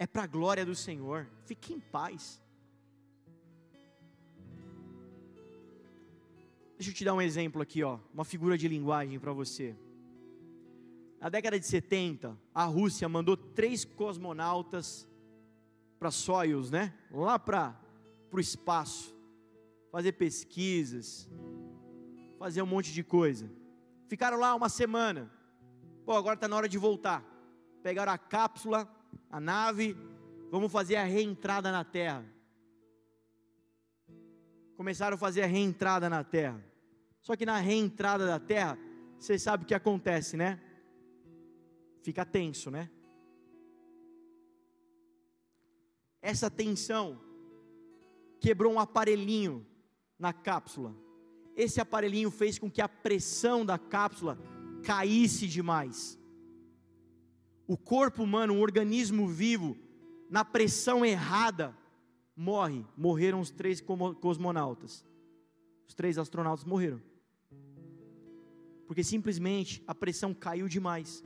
é 0.00 0.04
para 0.04 0.24
a 0.24 0.26
glória 0.26 0.66
do 0.66 0.74
Senhor. 0.74 1.30
Fique 1.46 1.72
em 1.72 1.78
paz. 1.78 2.41
Deixa 6.82 6.90
eu 6.90 6.96
te 6.96 7.04
dar 7.04 7.14
um 7.14 7.22
exemplo 7.22 7.62
aqui, 7.62 7.80
ó, 7.84 8.00
uma 8.12 8.24
figura 8.24 8.58
de 8.58 8.66
linguagem 8.66 9.16
para 9.16 9.32
você. 9.32 9.76
Na 11.20 11.28
década 11.28 11.56
de 11.56 11.64
70, 11.64 12.36
a 12.52 12.64
Rússia 12.64 13.08
mandou 13.08 13.36
três 13.36 13.84
cosmonautas 13.84 15.06
para 15.96 16.10
Soyuz, 16.10 16.72
né? 16.72 16.92
Lá 17.08 17.38
para 17.38 17.80
o 18.32 18.40
espaço, 18.40 19.16
fazer 19.92 20.10
pesquisas, 20.14 21.30
fazer 22.36 22.62
um 22.62 22.66
monte 22.66 22.92
de 22.92 23.04
coisa. 23.04 23.48
Ficaram 24.08 24.40
lá 24.40 24.52
uma 24.52 24.68
semana. 24.68 25.30
Pô, 26.04 26.14
agora 26.14 26.34
está 26.34 26.48
na 26.48 26.56
hora 26.56 26.68
de 26.68 26.78
voltar. 26.78 27.24
Pegaram 27.80 28.10
a 28.10 28.18
cápsula, 28.18 28.92
a 29.30 29.38
nave, 29.38 29.96
vamos 30.50 30.72
fazer 30.72 30.96
a 30.96 31.04
reentrada 31.04 31.70
na 31.70 31.84
Terra. 31.84 32.26
Começaram 34.76 35.14
a 35.14 35.18
fazer 35.18 35.42
a 35.42 35.46
reentrada 35.46 36.10
na 36.10 36.24
Terra. 36.24 36.71
Só 37.22 37.36
que 37.36 37.46
na 37.46 37.56
reentrada 37.58 38.26
da 38.26 38.40
terra, 38.40 38.76
você 39.16 39.38
sabe 39.38 39.62
o 39.62 39.66
que 39.66 39.74
acontece, 39.74 40.36
né? 40.36 40.60
Fica 42.02 42.24
tenso, 42.24 42.68
né? 42.68 42.90
Essa 46.20 46.50
tensão 46.50 47.20
quebrou 48.40 48.72
um 48.72 48.80
aparelhinho 48.80 49.64
na 50.18 50.32
cápsula. 50.32 50.94
Esse 51.54 51.80
aparelhinho 51.80 52.30
fez 52.30 52.58
com 52.58 52.68
que 52.68 52.82
a 52.82 52.88
pressão 52.88 53.64
da 53.64 53.78
cápsula 53.78 54.36
caísse 54.82 55.46
demais. 55.46 56.18
O 57.68 57.76
corpo 57.76 58.24
humano, 58.24 58.54
um 58.54 58.60
organismo 58.60 59.28
vivo, 59.28 59.76
na 60.28 60.44
pressão 60.44 61.04
errada, 61.04 61.76
morre. 62.34 62.84
Morreram 62.96 63.38
os 63.38 63.52
três 63.52 63.80
cosmonautas. 64.20 65.04
Os 65.86 65.94
três 65.94 66.18
astronautas 66.18 66.64
morreram 66.64 67.00
porque 68.92 69.02
simplesmente 69.02 69.82
a 69.86 69.94
pressão 69.94 70.34
caiu 70.34 70.68
demais. 70.68 71.24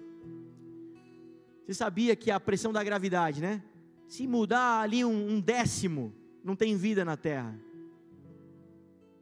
Você 1.64 1.74
sabia 1.74 2.14
que 2.14 2.30
a 2.30 2.38
pressão 2.38 2.72
da 2.72 2.84
gravidade, 2.84 3.40
né? 3.40 3.60
Se 4.06 4.24
mudar 4.24 4.82
ali 4.82 5.04
um, 5.04 5.30
um 5.30 5.40
décimo, 5.40 6.14
não 6.44 6.54
tem 6.54 6.76
vida 6.76 7.04
na 7.04 7.16
Terra. 7.16 7.58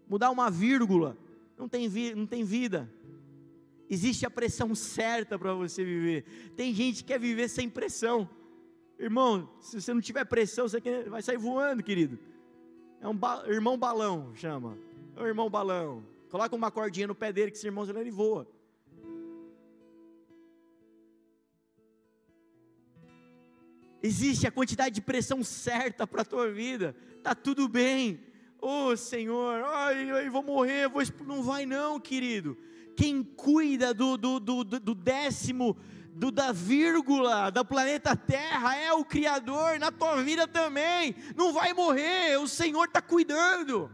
Mudar 0.07 0.31
uma 0.31 0.51
vírgula, 0.51 1.16
não 1.57 1.66
tem, 1.66 1.89
vi, 1.89 2.15
não 2.15 2.27
tem 2.27 2.45
vida. 2.45 2.93
Existe 3.89 4.27
a 4.27 4.31
pressão 4.31 4.75
certa 4.75 5.39
para 5.39 5.55
você 5.55 5.83
viver. 5.83 6.53
Tem 6.55 6.75
gente 6.75 6.99
que 6.99 7.05
quer 7.05 7.19
viver 7.19 7.49
sem 7.49 7.71
pressão. 7.71 8.29
Irmão, 8.99 9.49
se 9.59 9.81
você 9.81 9.95
não 9.95 10.03
tiver 10.03 10.27
pressão, 10.27 10.69
você 10.69 10.83
vai 11.09 11.23
sair 11.23 11.39
voando, 11.39 11.83
querido. 11.83 12.19
É 13.01 13.09
um 13.09 13.16
ba 13.16 13.43
irmão 13.47 13.79
balão, 13.79 14.35
chama. 14.35 14.77
É 15.16 15.23
o 15.23 15.27
irmão 15.27 15.49
balão. 15.49 16.05
Coloca 16.35 16.56
uma 16.56 16.69
cordinha 16.69 17.06
no 17.06 17.15
pé 17.15 17.32
dele 17.32 17.52
que 17.52 17.56
esse 17.56 17.65
irmão 17.69 17.89
ele 17.89 18.11
voa. 18.11 18.44
Existe 24.02 24.44
a 24.44 24.51
quantidade 24.51 24.97
de 24.97 25.01
pressão 25.01 25.44
certa 25.44 26.09
para 26.09 26.23
a 26.23 26.24
tua 26.24 26.51
vida. 26.51 26.97
Tá 27.23 27.36
tudo 27.36 27.69
bem. 27.69 28.19
Oh 28.61 28.97
Senhor, 28.97 29.62
ai, 29.65 30.11
ai, 30.11 30.28
vou 30.28 30.43
morrer, 30.43 30.89
vou 30.89 31.05
não 31.24 31.40
vai 31.40 31.66
não, 31.66 32.01
querido. 32.01 32.59
Quem 32.97 33.23
cuida 33.23 33.94
do, 33.94 34.16
do, 34.16 34.40
do, 34.40 34.65
do 34.65 34.93
décimo, 34.93 35.77
do, 36.15 36.32
da 36.32 36.51
vírgula, 36.51 37.48
da 37.48 37.65
planeta 37.65 38.16
Terra 38.16 38.74
é 38.74 38.93
o 38.93 39.05
Criador, 39.05 39.78
na 39.78 39.93
tua 39.93 40.20
vida 40.20 40.48
também. 40.48 41.15
Não 41.36 41.52
vai 41.52 41.73
morrer, 41.73 42.40
o 42.40 42.48
Senhor 42.48 42.86
está 42.86 43.01
cuidando. 43.01 43.89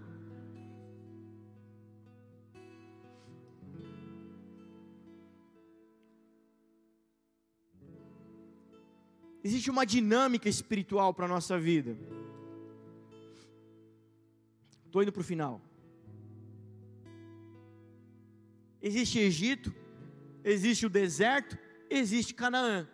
Existe 9.43 9.71
uma 9.71 9.87
dinâmica 9.87 10.49
espiritual 10.49 11.15
para 11.15 11.27
a 11.27 11.29
nossa 11.29 11.59
vida. 11.59 11.97
Estou 14.87 15.03
indo 15.03 15.13
para 15.13 15.21
o 15.21 15.25
final. 15.25 15.61
Existe 18.83 19.19
Egito, 19.19 19.75
existe 20.43 20.87
o 20.87 20.91
deserto, 20.91 21.57
existe 21.89 22.35
Canaã. 22.35 22.89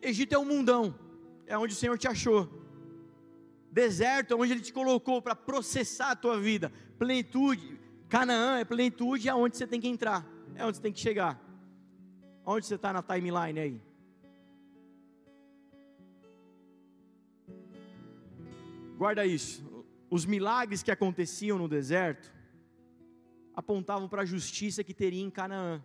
Egito 0.00 0.34
é 0.34 0.38
o 0.38 0.44
mundão, 0.44 0.94
é 1.46 1.56
onde 1.56 1.72
o 1.72 1.76
Senhor 1.76 1.96
te 1.96 2.08
achou. 2.08 2.50
Deserto 3.70 4.32
é 4.32 4.36
onde 4.36 4.52
Ele 4.52 4.60
te 4.60 4.72
colocou 4.72 5.20
para 5.22 5.34
processar 5.34 6.10
a 6.10 6.16
tua 6.16 6.38
vida. 6.38 6.72
Plenitude, 6.98 7.80
Canaã 8.08 8.58
é 8.58 8.64
plenitude, 8.64 9.28
é 9.28 9.34
onde 9.34 9.56
você 9.56 9.66
tem 9.66 9.80
que 9.80 9.88
entrar, 9.88 10.26
é 10.54 10.64
onde 10.64 10.76
você 10.76 10.82
tem 10.82 10.92
que 10.92 11.00
chegar. 11.00 11.40
Onde 12.44 12.66
você 12.66 12.74
está 12.74 12.92
na 12.92 13.02
timeline 13.02 13.58
aí? 13.58 13.93
Guarda 18.96 19.26
isso. 19.26 19.84
Os 20.08 20.24
milagres 20.24 20.82
que 20.82 20.90
aconteciam 20.90 21.58
no 21.58 21.68
deserto 21.68 22.32
apontavam 23.54 24.08
para 24.08 24.22
a 24.22 24.26
justiça 24.26 24.84
que 24.84 24.94
teria 24.94 25.22
em 25.22 25.30
Canaã. 25.30 25.82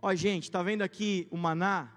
Ó, 0.00 0.14
gente, 0.14 0.44
está 0.44 0.62
vendo 0.62 0.82
aqui 0.82 1.26
o 1.30 1.36
maná 1.36 1.92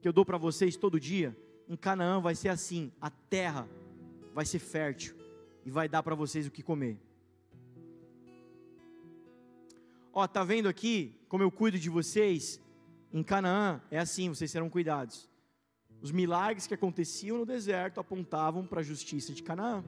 que 0.00 0.08
eu 0.08 0.12
dou 0.12 0.24
para 0.24 0.38
vocês 0.38 0.76
todo 0.76 1.00
dia? 1.00 1.36
Em 1.68 1.76
Canaã 1.76 2.20
vai 2.20 2.34
ser 2.34 2.48
assim: 2.48 2.92
a 3.00 3.10
terra 3.10 3.68
vai 4.32 4.46
ser 4.46 4.58
fértil 4.58 5.14
e 5.64 5.70
vai 5.70 5.88
dar 5.88 6.02
para 6.02 6.14
vocês 6.14 6.46
o 6.46 6.50
que 6.50 6.62
comer. 6.62 6.98
Ó, 10.12 10.26
tá 10.26 10.42
vendo 10.42 10.68
aqui 10.68 11.14
como 11.28 11.42
eu 11.42 11.50
cuido 11.50 11.78
de 11.78 11.88
vocês? 11.88 12.60
Em 13.12 13.22
Canaã 13.22 13.80
é 13.90 13.98
assim, 13.98 14.28
vocês 14.28 14.50
serão 14.50 14.70
cuidados. 14.70 15.28
Os 16.02 16.10
milagres 16.10 16.66
que 16.66 16.74
aconteciam 16.74 17.38
no 17.38 17.46
deserto 17.46 18.00
apontavam 18.00 18.66
para 18.66 18.80
a 18.80 18.82
justiça 18.82 19.32
de 19.32 19.42
Canaã. 19.42 19.84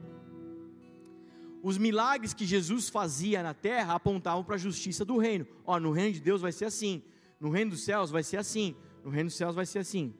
Os 1.63 1.77
milagres 1.77 2.33
que 2.33 2.45
Jesus 2.45 2.89
fazia 2.89 3.41
na 3.41 3.53
terra 3.53 3.95
apontavam 3.95 4.43
para 4.43 4.55
a 4.55 4.59
justiça 4.59 5.05
do 5.05 5.17
reino. 5.17 5.47
Ó, 5.65 5.79
no 5.79 5.91
reino 5.91 6.13
de 6.13 6.19
Deus 6.19 6.41
vai 6.41 6.51
ser 6.51 6.65
assim. 6.65 7.01
No 7.39 7.49
reino 7.49 7.71
dos 7.71 7.83
céus 7.83 8.11
vai 8.11 8.21
ser 8.21 8.37
assim. 8.37 8.75
No 9.03 9.09
reino 9.09 9.29
dos 9.29 9.37
céus 9.37 9.55
vai 9.55 9.65
ser 9.65 9.79
assim. 9.79 10.13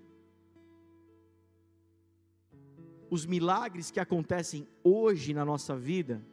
Os 3.09 3.25
milagres 3.25 3.91
que 3.91 3.99
acontecem 3.99 4.67
hoje 4.83 5.33
na 5.33 5.45
nossa 5.45 5.75
vida 5.77 6.25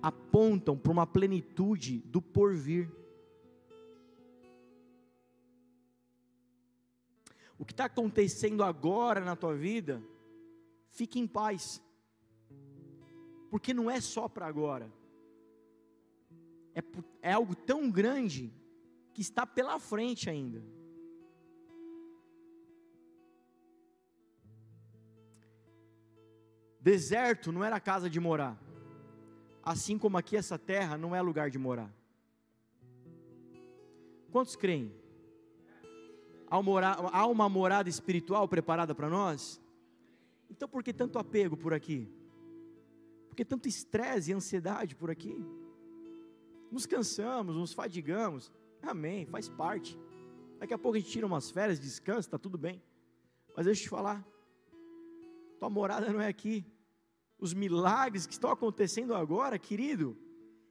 apontam 0.00 0.76
para 0.78 0.92
uma 0.92 1.06
plenitude 1.06 1.98
do 2.06 2.22
porvir. 2.22 2.88
O 7.58 7.64
que 7.64 7.72
está 7.72 7.86
acontecendo 7.86 8.62
agora 8.62 9.20
na 9.20 9.34
tua 9.34 9.54
vida, 9.54 10.02
fique 10.90 11.18
em 11.18 11.26
paz, 11.26 11.82
porque 13.50 13.74
não 13.74 13.90
é 13.90 14.00
só 14.00 14.28
para 14.28 14.46
agora, 14.46 14.92
é, 16.74 16.82
é 17.22 17.32
algo 17.32 17.54
tão 17.54 17.90
grande 17.90 18.52
que 19.12 19.20
está 19.20 19.46
pela 19.46 19.78
frente 19.80 20.30
ainda. 20.30 20.62
Deserto 26.80 27.50
não 27.50 27.64
era 27.64 27.80
casa 27.80 28.08
de 28.08 28.20
morar 28.20 28.58
assim 29.68 29.98
como 29.98 30.16
aqui 30.16 30.34
essa 30.34 30.58
terra 30.58 30.96
não 30.96 31.14
é 31.14 31.20
lugar 31.20 31.50
de 31.50 31.58
morar. 31.58 31.92
Quantos 34.30 34.56
creem? 34.56 34.90
Há 36.50 37.26
uma 37.26 37.48
morada 37.48 37.88
espiritual 37.88 38.48
preparada 38.48 38.94
para 38.94 39.08
nós? 39.08 39.60
Então 40.50 40.68
por 40.68 40.82
que 40.82 40.92
tanto 40.92 41.18
apego 41.18 41.56
por 41.56 41.74
aqui? 41.74 42.10
Por 43.28 43.36
que 43.36 43.44
tanto 43.44 43.68
estresse 43.68 44.30
e 44.30 44.34
ansiedade 44.34 44.96
por 44.96 45.10
aqui? 45.10 45.36
Nos 46.70 46.86
cansamos, 46.86 47.56
nos 47.56 47.72
fadigamos. 47.72 48.52
Amém, 48.82 49.26
faz 49.26 49.48
parte. 49.48 49.98
Daqui 50.58 50.74
a 50.74 50.78
pouco 50.78 50.96
a 50.96 51.00
gente 51.00 51.10
tira 51.10 51.26
umas 51.26 51.50
férias, 51.50 51.78
descansa, 51.78 52.20
está 52.20 52.38
tudo 52.38 52.58
bem. 52.58 52.82
Mas 53.56 53.66
deixa 53.66 53.82
eu 53.82 53.84
te 53.84 53.90
falar, 53.90 54.26
tua 55.58 55.68
morada 55.68 56.12
não 56.12 56.20
é 56.20 56.28
aqui 56.28 56.64
os 57.38 57.54
milagres 57.54 58.26
que 58.26 58.32
estão 58.32 58.50
acontecendo 58.50 59.14
agora, 59.14 59.58
querido, 59.58 60.16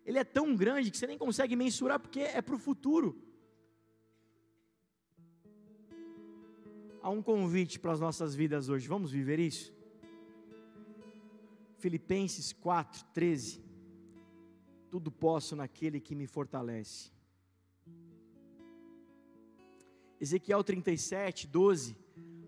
ele 0.06 0.20
é 0.20 0.24
tão 0.24 0.56
grande 0.56 0.92
que 0.92 0.98
você 0.98 1.08
nem 1.08 1.18
consegue 1.18 1.56
mensurar 1.56 2.00
porque 2.00 2.20
é 2.20 2.42
para 2.42 2.56
o 2.56 2.60
futuro. 2.60 3.22
Há 7.08 7.10
um 7.10 7.22
convite 7.22 7.80
para 7.80 7.94
as 7.94 8.02
nossas 8.02 8.36
vidas 8.36 8.68
hoje, 8.68 8.86
vamos 8.86 9.12
viver 9.12 9.40
isso? 9.40 9.74
Filipenses 11.78 12.52
4, 12.52 13.02
13. 13.14 13.64
Tudo 14.90 15.10
posso 15.10 15.56
naquele 15.56 16.02
que 16.02 16.14
me 16.14 16.28
fortalece. 16.28 17.10
Ezequiel 20.20 20.62
37, 20.66 21.48
12 21.48 21.96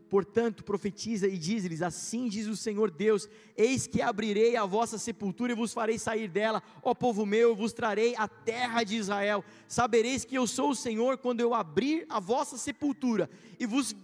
Portanto, 0.09 0.63
profetiza 0.63 1.27
e 1.27 1.37
diz-lhes: 1.37 1.83
Assim 1.83 2.27
diz 2.27 2.47
o 2.47 2.57
Senhor 2.57 2.89
Deus: 2.89 3.29
Eis 3.55 3.85
que 3.85 4.01
abrirei 4.01 4.55
a 4.55 4.65
vossa 4.65 4.97
sepultura 4.97 5.51
e 5.51 5.55
vos 5.55 5.71
farei 5.71 5.99
sair 5.99 6.27
dela, 6.27 6.63
ó 6.81 6.95
povo 6.95 7.27
meu, 7.27 7.55
vos 7.55 7.71
trarei 7.71 8.15
a 8.17 8.27
terra 8.27 8.83
de 8.83 8.95
Israel. 8.95 9.45
Sabereis 9.67 10.25
que 10.25 10.35
eu 10.35 10.47
sou 10.47 10.71
o 10.71 10.75
Senhor 10.75 11.19
quando 11.19 11.41
eu 11.41 11.53
abrir 11.53 12.07
a 12.09 12.19
vossa 12.19 12.57
sepultura 12.57 13.29
e 13.59 13.67
vos, 13.67 13.95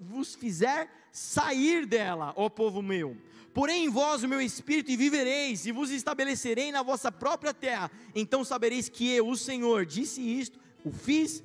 vos 0.00 0.34
fizer 0.34 0.90
sair 1.10 1.86
dela, 1.86 2.32
ó 2.36 2.48
povo 2.48 2.82
meu. 2.82 3.16
Porém 3.54 3.84
em 3.84 3.90
vós 3.90 4.22
o 4.22 4.28
meu 4.28 4.40
espírito 4.40 4.90
e 4.90 4.96
vivereis, 4.96 5.66
e 5.66 5.72
vos 5.72 5.90
estabelecerei 5.90 6.72
na 6.72 6.82
vossa 6.82 7.12
própria 7.12 7.52
terra. 7.52 7.90
Então 8.14 8.44
sabereis 8.44 8.88
que 8.88 9.10
eu, 9.10 9.28
o 9.28 9.36
Senhor, 9.36 9.84
disse 9.84 10.20
isto, 10.20 10.58
o 10.84 10.90
fiz, 10.90 11.42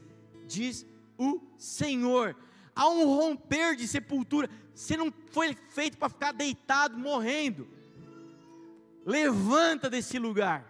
diz 0.47 0.85
o 1.17 1.41
Senhor 1.57 2.35
há 2.77 2.87
um 2.87 3.05
romper 3.05 3.75
de 3.75 3.87
sepultura. 3.87 4.47
Você 4.73 4.95
não 4.95 5.11
foi 5.31 5.57
feito 5.69 5.97
para 5.97 6.07
ficar 6.07 6.31
deitado, 6.31 6.95
morrendo. 6.95 7.67
Levanta 9.03 9.89
desse 9.89 10.19
lugar. 10.19 10.63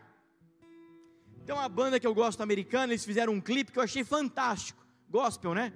Tem 1.46 1.54
uma 1.54 1.68
banda 1.68 2.00
que 2.00 2.08
eu 2.08 2.16
gosto 2.16 2.42
americana, 2.42 2.94
eles 2.94 3.06
fizeram 3.06 3.34
um 3.34 3.42
clipe 3.42 3.72
que 3.72 3.80
eu 3.80 3.84
achei 3.84 4.04
fantástico. 4.04 4.86
Gospel, 5.10 5.54
né? 5.54 5.74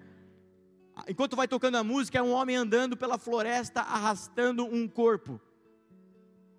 Enquanto 1.07 1.35
vai 1.35 1.47
tocando 1.47 1.75
a 1.75 1.83
música, 1.83 2.19
é 2.19 2.21
um 2.21 2.31
homem 2.31 2.55
andando 2.55 2.97
pela 2.97 3.17
floresta 3.17 3.81
arrastando 3.81 4.65
um 4.65 4.87
corpo. 4.87 5.39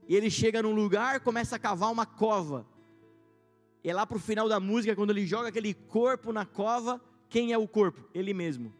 E 0.08 0.16
ele 0.16 0.30
chega 0.30 0.62
num 0.62 0.74
lugar, 0.74 1.20
começa 1.20 1.56
a 1.56 1.58
cavar 1.58 1.92
uma 1.92 2.06
cova. 2.06 2.66
E 3.84 3.90
é 3.90 3.94
lá 3.94 4.06
para 4.06 4.16
o 4.16 4.20
final 4.20 4.48
da 4.48 4.60
música, 4.60 4.94
quando 4.94 5.10
ele 5.10 5.26
joga 5.26 5.48
aquele 5.48 5.74
corpo 5.74 6.32
na 6.32 6.44
cova, 6.46 7.00
quem 7.28 7.52
é 7.52 7.58
o 7.58 7.68
corpo? 7.68 8.08
Ele 8.14 8.32
mesmo. 8.32 8.72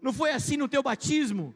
Não 0.00 0.12
foi 0.12 0.32
assim 0.32 0.56
no 0.56 0.68
teu 0.68 0.82
batismo? 0.82 1.54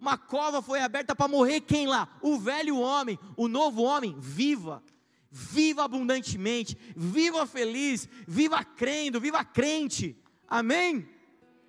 Uma 0.00 0.18
cova 0.18 0.60
foi 0.60 0.80
aberta 0.80 1.14
para 1.14 1.28
morrer 1.28 1.60
quem 1.60 1.86
lá? 1.86 2.08
O 2.20 2.38
velho 2.38 2.78
homem, 2.78 3.18
o 3.36 3.48
novo 3.48 3.82
homem, 3.82 4.16
viva. 4.18 4.82
Viva 5.30 5.84
abundantemente, 5.84 6.76
viva 6.94 7.46
feliz, 7.46 8.06
viva 8.28 8.62
crendo, 8.62 9.18
viva 9.18 9.42
crente. 9.42 10.14
Amém? 10.46 11.08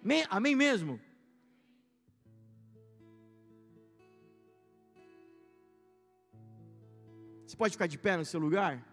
Amém, 0.03 0.25
mesmo? 0.55 0.99
Você 7.45 7.55
pode 7.55 7.71
ficar 7.71 7.87
de 7.87 7.97
pé 7.97 8.17
no 8.17 8.25
seu 8.25 8.39
lugar? 8.39 8.83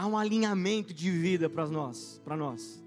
há 0.00 0.06
um 0.06 0.16
alinhamento 0.16 0.94
de 0.94 1.10
vida 1.10 1.50
para 1.50 1.66
nós, 1.68 2.18
para 2.24 2.34
nós. 2.34 2.82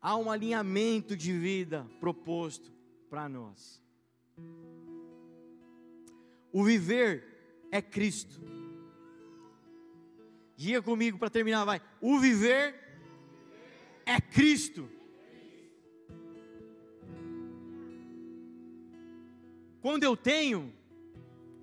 Há 0.00 0.16
um 0.16 0.30
alinhamento 0.30 1.16
de 1.16 1.32
vida 1.32 1.86
proposto 2.00 2.72
para 3.10 3.28
nós. 3.28 3.82
O 6.52 6.64
viver 6.64 7.66
é 7.70 7.82
Cristo. 7.82 8.40
Diga 10.56 10.82
comigo 10.82 11.18
para 11.18 11.30
terminar, 11.30 11.64
vai. 11.64 11.80
O 12.00 12.18
viver 12.18 12.74
é 14.06 14.20
Cristo. 14.20 14.88
Quando 19.80 20.04
eu 20.04 20.16
tenho, 20.16 20.72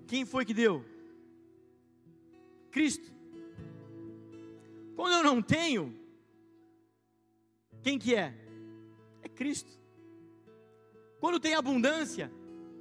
quem 0.06 0.24
foi 0.24 0.44
que 0.44 0.54
deu? 0.54 0.84
Cristo. 2.70 3.12
Quando 4.96 5.12
eu 5.12 5.22
não 5.22 5.40
tenho, 5.40 5.94
quem 7.88 7.98
que 7.98 8.14
é? 8.14 8.34
É 9.22 9.30
Cristo. 9.30 9.70
Quando 11.18 11.40
tem 11.40 11.54
abundância, 11.54 12.30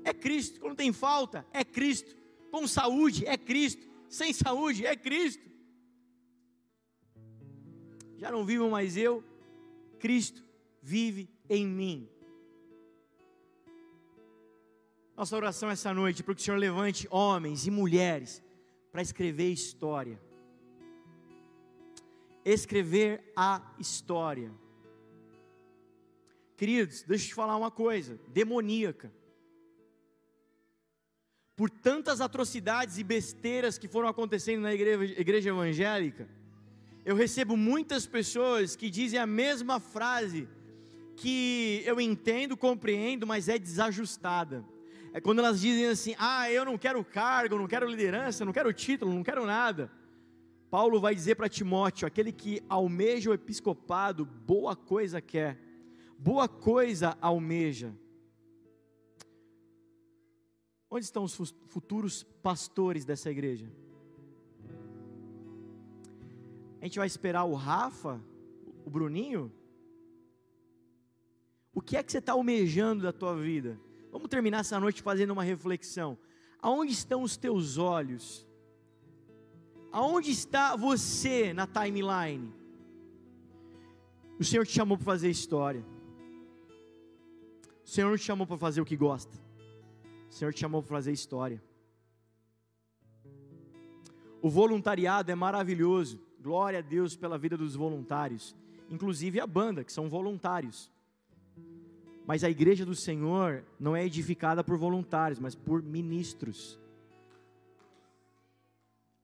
é 0.04 0.14
Cristo. 0.14 0.60
Quando 0.60 0.76
tem 0.76 0.92
falta, 0.92 1.48
é 1.54 1.64
Cristo. 1.64 2.14
Com 2.52 2.68
saúde, 2.68 3.26
é 3.26 3.38
Cristo. 3.38 3.88
Sem 4.10 4.34
saúde, 4.34 4.86
é 4.86 4.98
Cristo. 4.98 5.50
Já 8.18 8.30
não 8.30 8.44
vivo 8.44 8.70
mais 8.70 8.98
eu, 8.98 9.24
Cristo 9.98 10.44
vive 10.84 11.30
em 11.50 11.66
mim. 11.66 12.10
Nossa 15.16 15.38
oração 15.38 15.70
essa 15.70 15.94
noite, 15.94 16.22
para 16.22 16.36
que 16.36 16.42
o 16.42 16.44
Senhor 16.44 16.58
levante 16.58 17.08
homens 17.10 17.66
e 17.66 17.72
mulheres 17.72 18.44
para 18.92 19.02
escrever 19.02 19.54
história. 19.54 20.22
Escrever 22.44 23.32
a 23.38 23.74
história. 23.80 24.52
Queridos, 26.58 27.04
deixa 27.04 27.26
eu 27.26 27.30
te 27.30 27.36
falar 27.36 27.56
uma 27.56 27.70
coisa: 27.70 28.20
demoníaca. 28.30 29.14
Por 31.56 31.70
tantas 31.70 32.20
atrocidades 32.20 32.98
e 32.98 33.04
besteiras 33.04 33.78
que 33.78 33.88
foram 33.88 34.08
acontecendo 34.08 34.62
na 34.62 34.74
igreja, 34.74 35.20
igreja 35.20 35.50
evangélica, 35.50 36.28
eu 37.06 37.16
recebo 37.16 37.56
muitas 37.56 38.06
pessoas 38.06 38.76
que 38.76 38.90
dizem 38.90 39.20
a 39.20 39.26
mesma 39.26 39.80
frase 39.80 40.48
que 41.16 41.82
eu 41.86 42.02
entendo, 42.02 42.58
compreendo, 42.58 43.26
mas 43.26 43.48
é 43.48 43.58
desajustada. 43.58 44.66
É 45.14 45.22
quando 45.22 45.40
elas 45.40 45.62
dizem 45.62 45.88
assim: 45.88 46.16
ah, 46.18 46.52
eu 46.52 46.66
não 46.66 46.78
quero 46.78 47.04
cargo, 47.04 47.58
não 47.58 47.68
quero 47.68 47.90
liderança, 47.90 48.44
não 48.44 48.54
quero 48.54 48.74
título, 48.74 49.14
não 49.14 49.24
quero 49.24 49.46
nada. 49.46 49.92
Paulo 50.72 51.00
vai 51.00 51.14
dizer 51.14 51.36
para 51.36 51.48
Timóteo: 51.48 52.08
aquele 52.08 52.32
que 52.32 52.64
almeja 52.68 53.30
o 53.30 53.34
episcopado, 53.34 54.26
boa 54.26 54.76
coisa 54.76 55.22
quer, 55.22 55.67
boa 56.18 56.48
coisa 56.48 57.18
almeja. 57.22 57.94
Onde 60.90 61.06
estão 61.06 61.24
os 61.24 61.36
futuros 61.68 62.24
pastores 62.24 63.06
dessa 63.06 63.30
igreja? 63.30 63.70
A 66.82 66.86
gente 66.86 66.98
vai 66.98 67.08
esperar 67.08 67.44
o 67.44 67.54
Rafa, 67.54 68.22
o 68.86 68.90
Bruninho? 68.90 69.52
O 71.74 71.82
que 71.82 71.98
é 71.98 72.04
que 72.04 72.12
você 72.12 72.20
está 72.20 72.32
almejando 72.34 73.04
da 73.04 73.12
tua 73.12 73.36
vida? 73.36 73.80
Vamos 74.12 74.30
terminar 74.30 74.62
essa 74.62 74.80
noite 74.80 75.02
fazendo 75.02 75.32
uma 75.32 75.44
reflexão. 75.44 76.18
Aonde 76.62 76.94
estão 76.94 77.22
os 77.22 77.36
teus 77.38 77.78
olhos? 77.78 78.48
Aonde 79.92 80.32
está 80.32 80.76
você 80.76 81.54
na 81.54 81.68
timeline? 81.68 82.54
O 84.40 84.44
Senhor 84.44 84.66
te 84.66 84.74
chamou 84.74 84.98
para 84.98 85.06
fazer 85.06 85.30
história. 85.30 85.84
O 87.88 87.90
Senhor 87.90 88.10
não 88.10 88.18
te 88.18 88.26
chamou 88.26 88.46
para 88.46 88.58
fazer 88.58 88.82
o 88.82 88.86
que 88.86 88.98
gosta. 88.98 89.34
O 90.30 90.34
Senhor 90.34 90.54
te 90.54 90.60
chamou 90.60 90.84
para 90.84 90.98
fazer 90.98 91.14
história. 91.14 91.64
O 94.42 94.50
voluntariado 94.50 95.32
é 95.32 95.36
maravilhoso. 95.36 96.20
Glória 96.42 96.80
a 96.80 96.82
Deus 96.82 97.16
pela 97.16 97.38
vida 97.38 97.56
dos 97.56 97.76
voluntários, 97.76 98.54
inclusive 98.90 99.40
a 99.40 99.48
banda, 99.48 99.86
que 99.86 99.94
são 99.94 100.10
voluntários. 100.10 100.92
Mas 102.26 102.44
a 102.44 102.50
igreja 102.50 102.86
do 102.86 102.94
Senhor 102.94 103.64
não 103.80 103.96
é 103.96 104.06
edificada 104.06 104.66
por 104.66 104.78
voluntários, 104.78 105.40
mas 105.40 105.56
por 105.56 105.82
ministros. 105.82 106.78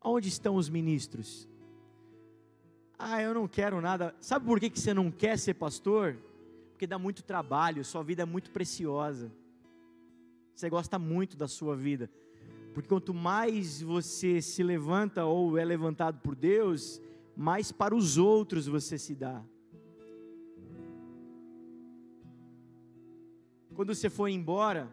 Onde 0.01 0.29
estão 0.29 0.55
os 0.55 0.69
ministros? 0.69 1.49
Ah, 2.97 3.21
eu 3.21 3.33
não 3.33 3.45
quero 3.45 3.81
nada. 3.81 4.15
Sabe 4.21 4.45
por 4.45 4.57
que, 4.57 4.69
você 4.69 4.93
não 4.93 5.11
quer 5.11 5.37
ser 5.37 5.55
pastor? 5.55 6.17
Porque 6.73 6.87
dá 6.87 6.97
muito 6.97 7.23
trabalho, 7.23 7.85
sua 7.85 8.03
vida 8.03 8.23
é 8.23 8.25
muito 8.25 8.49
preciosa. 8.51 9.31
Você 10.55 10.69
gosta 10.69 10.97
muito 10.97 11.37
da 11.37 11.47
sua 11.47 11.75
vida. 11.75 12.09
Porque 12.73 12.89
quanto 12.89 13.13
mais 13.13 13.79
você 13.79 14.41
se 14.41 14.63
levanta 14.63 15.23
ou 15.23 15.55
é 15.55 15.63
levantado 15.63 16.19
por 16.21 16.35
Deus, 16.35 16.99
mais 17.37 17.71
para 17.71 17.95
os 17.95 18.17
outros 18.17 18.65
você 18.67 18.97
se 18.97 19.13
dá. 19.13 19.43
Quando 23.75 23.93
você 23.93 24.09
for 24.09 24.27
embora, 24.27 24.91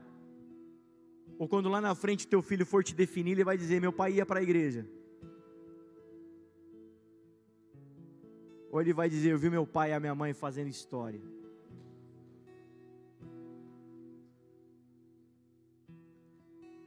ou 1.38 1.48
quando 1.48 1.70
lá 1.70 1.80
na 1.80 1.94
frente 1.94 2.28
teu 2.28 2.42
filho 2.42 2.66
for 2.66 2.84
te 2.84 2.94
definir, 2.94 3.32
ele 3.32 3.44
vai 3.44 3.56
dizer: 3.56 3.80
Meu 3.80 3.92
pai 3.92 4.12
ia 4.12 4.26
para 4.26 4.40
a 4.40 4.42
igreja. 4.42 4.86
Ou 8.70 8.80
ele 8.82 8.92
vai 8.92 9.08
dizer: 9.08 9.30
Eu 9.30 9.38
vi 9.38 9.48
meu 9.48 9.66
pai 9.66 9.90
e 9.90 9.92
a 9.94 10.00
minha 10.00 10.14
mãe 10.14 10.34
fazendo 10.34 10.68
história. 10.68 11.39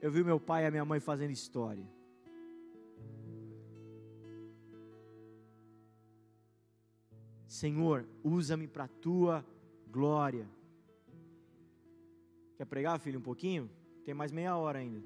Eu 0.04 0.12
vi 0.12 0.22
meu 0.22 0.38
pai 0.38 0.64
e 0.64 0.66
a 0.66 0.72
minha 0.72 0.84
mãe 0.84 1.00
fazendo 1.00 1.32
história. 1.32 1.88
Senhor, 7.48 8.06
usa-me 8.22 8.68
para 8.68 8.84
a 8.84 8.90
tua 8.90 9.46
glória. 9.90 10.46
Quer 12.58 12.66
pregar, 12.66 13.00
filho, 13.00 13.20
um 13.20 13.24
pouquinho? 13.24 13.70
Tem 14.04 14.14
mais 14.14 14.30
meia 14.30 14.58
hora 14.58 14.80
ainda. 14.80 15.02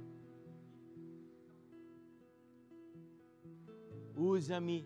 Usa-me 4.15 4.84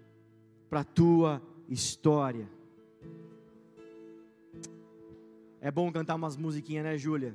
para 0.70 0.82
a 0.82 0.84
tua 0.84 1.42
história. 1.70 2.50
É 5.62 5.72
bom 5.72 5.90
cantar 5.90 6.16
umas 6.16 6.36
musiquinhas, 6.36 6.84
né, 6.84 6.98
Júlia? 6.98 7.34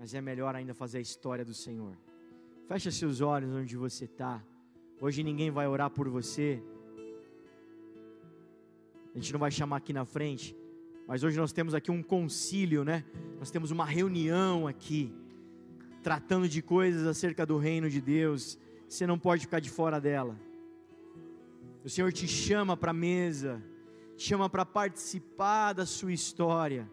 Mas 0.00 0.14
é 0.14 0.20
melhor 0.22 0.54
ainda 0.54 0.72
fazer 0.72 0.96
a 0.96 1.02
história 1.02 1.44
do 1.44 1.52
Senhor. 1.52 1.94
Fecha 2.66 2.90
seus 2.90 3.20
olhos 3.20 3.54
onde 3.54 3.76
você 3.76 4.06
está. 4.06 4.42
Hoje 4.98 5.22
ninguém 5.22 5.50
vai 5.50 5.68
orar 5.68 5.90
por 5.90 6.08
você. 6.08 6.62
A 9.14 9.18
gente 9.18 9.30
não 9.30 9.38
vai 9.38 9.50
chamar 9.50 9.76
aqui 9.76 9.92
na 9.92 10.06
frente. 10.06 10.56
Mas 11.06 11.22
hoje 11.22 11.36
nós 11.36 11.52
temos 11.52 11.74
aqui 11.74 11.90
um 11.90 12.02
concílio, 12.02 12.82
né? 12.82 13.04
Nós 13.38 13.50
temos 13.50 13.70
uma 13.70 13.84
reunião 13.84 14.66
aqui, 14.66 15.12
tratando 16.02 16.48
de 16.48 16.62
coisas 16.62 17.06
acerca 17.06 17.44
do 17.44 17.58
reino 17.58 17.90
de 17.90 18.00
Deus. 18.00 18.58
Você 18.88 19.06
não 19.06 19.18
pode 19.18 19.42
ficar 19.42 19.60
de 19.60 19.68
fora 19.68 20.00
dela. 20.00 20.34
O 21.84 21.90
Senhor 21.90 22.10
te 22.10 22.26
chama 22.26 22.74
para 22.74 22.92
a 22.92 22.94
mesa, 22.94 23.62
te 24.16 24.28
chama 24.28 24.48
para 24.48 24.64
participar 24.64 25.74
da 25.74 25.84
sua 25.84 26.12
história. 26.12 26.88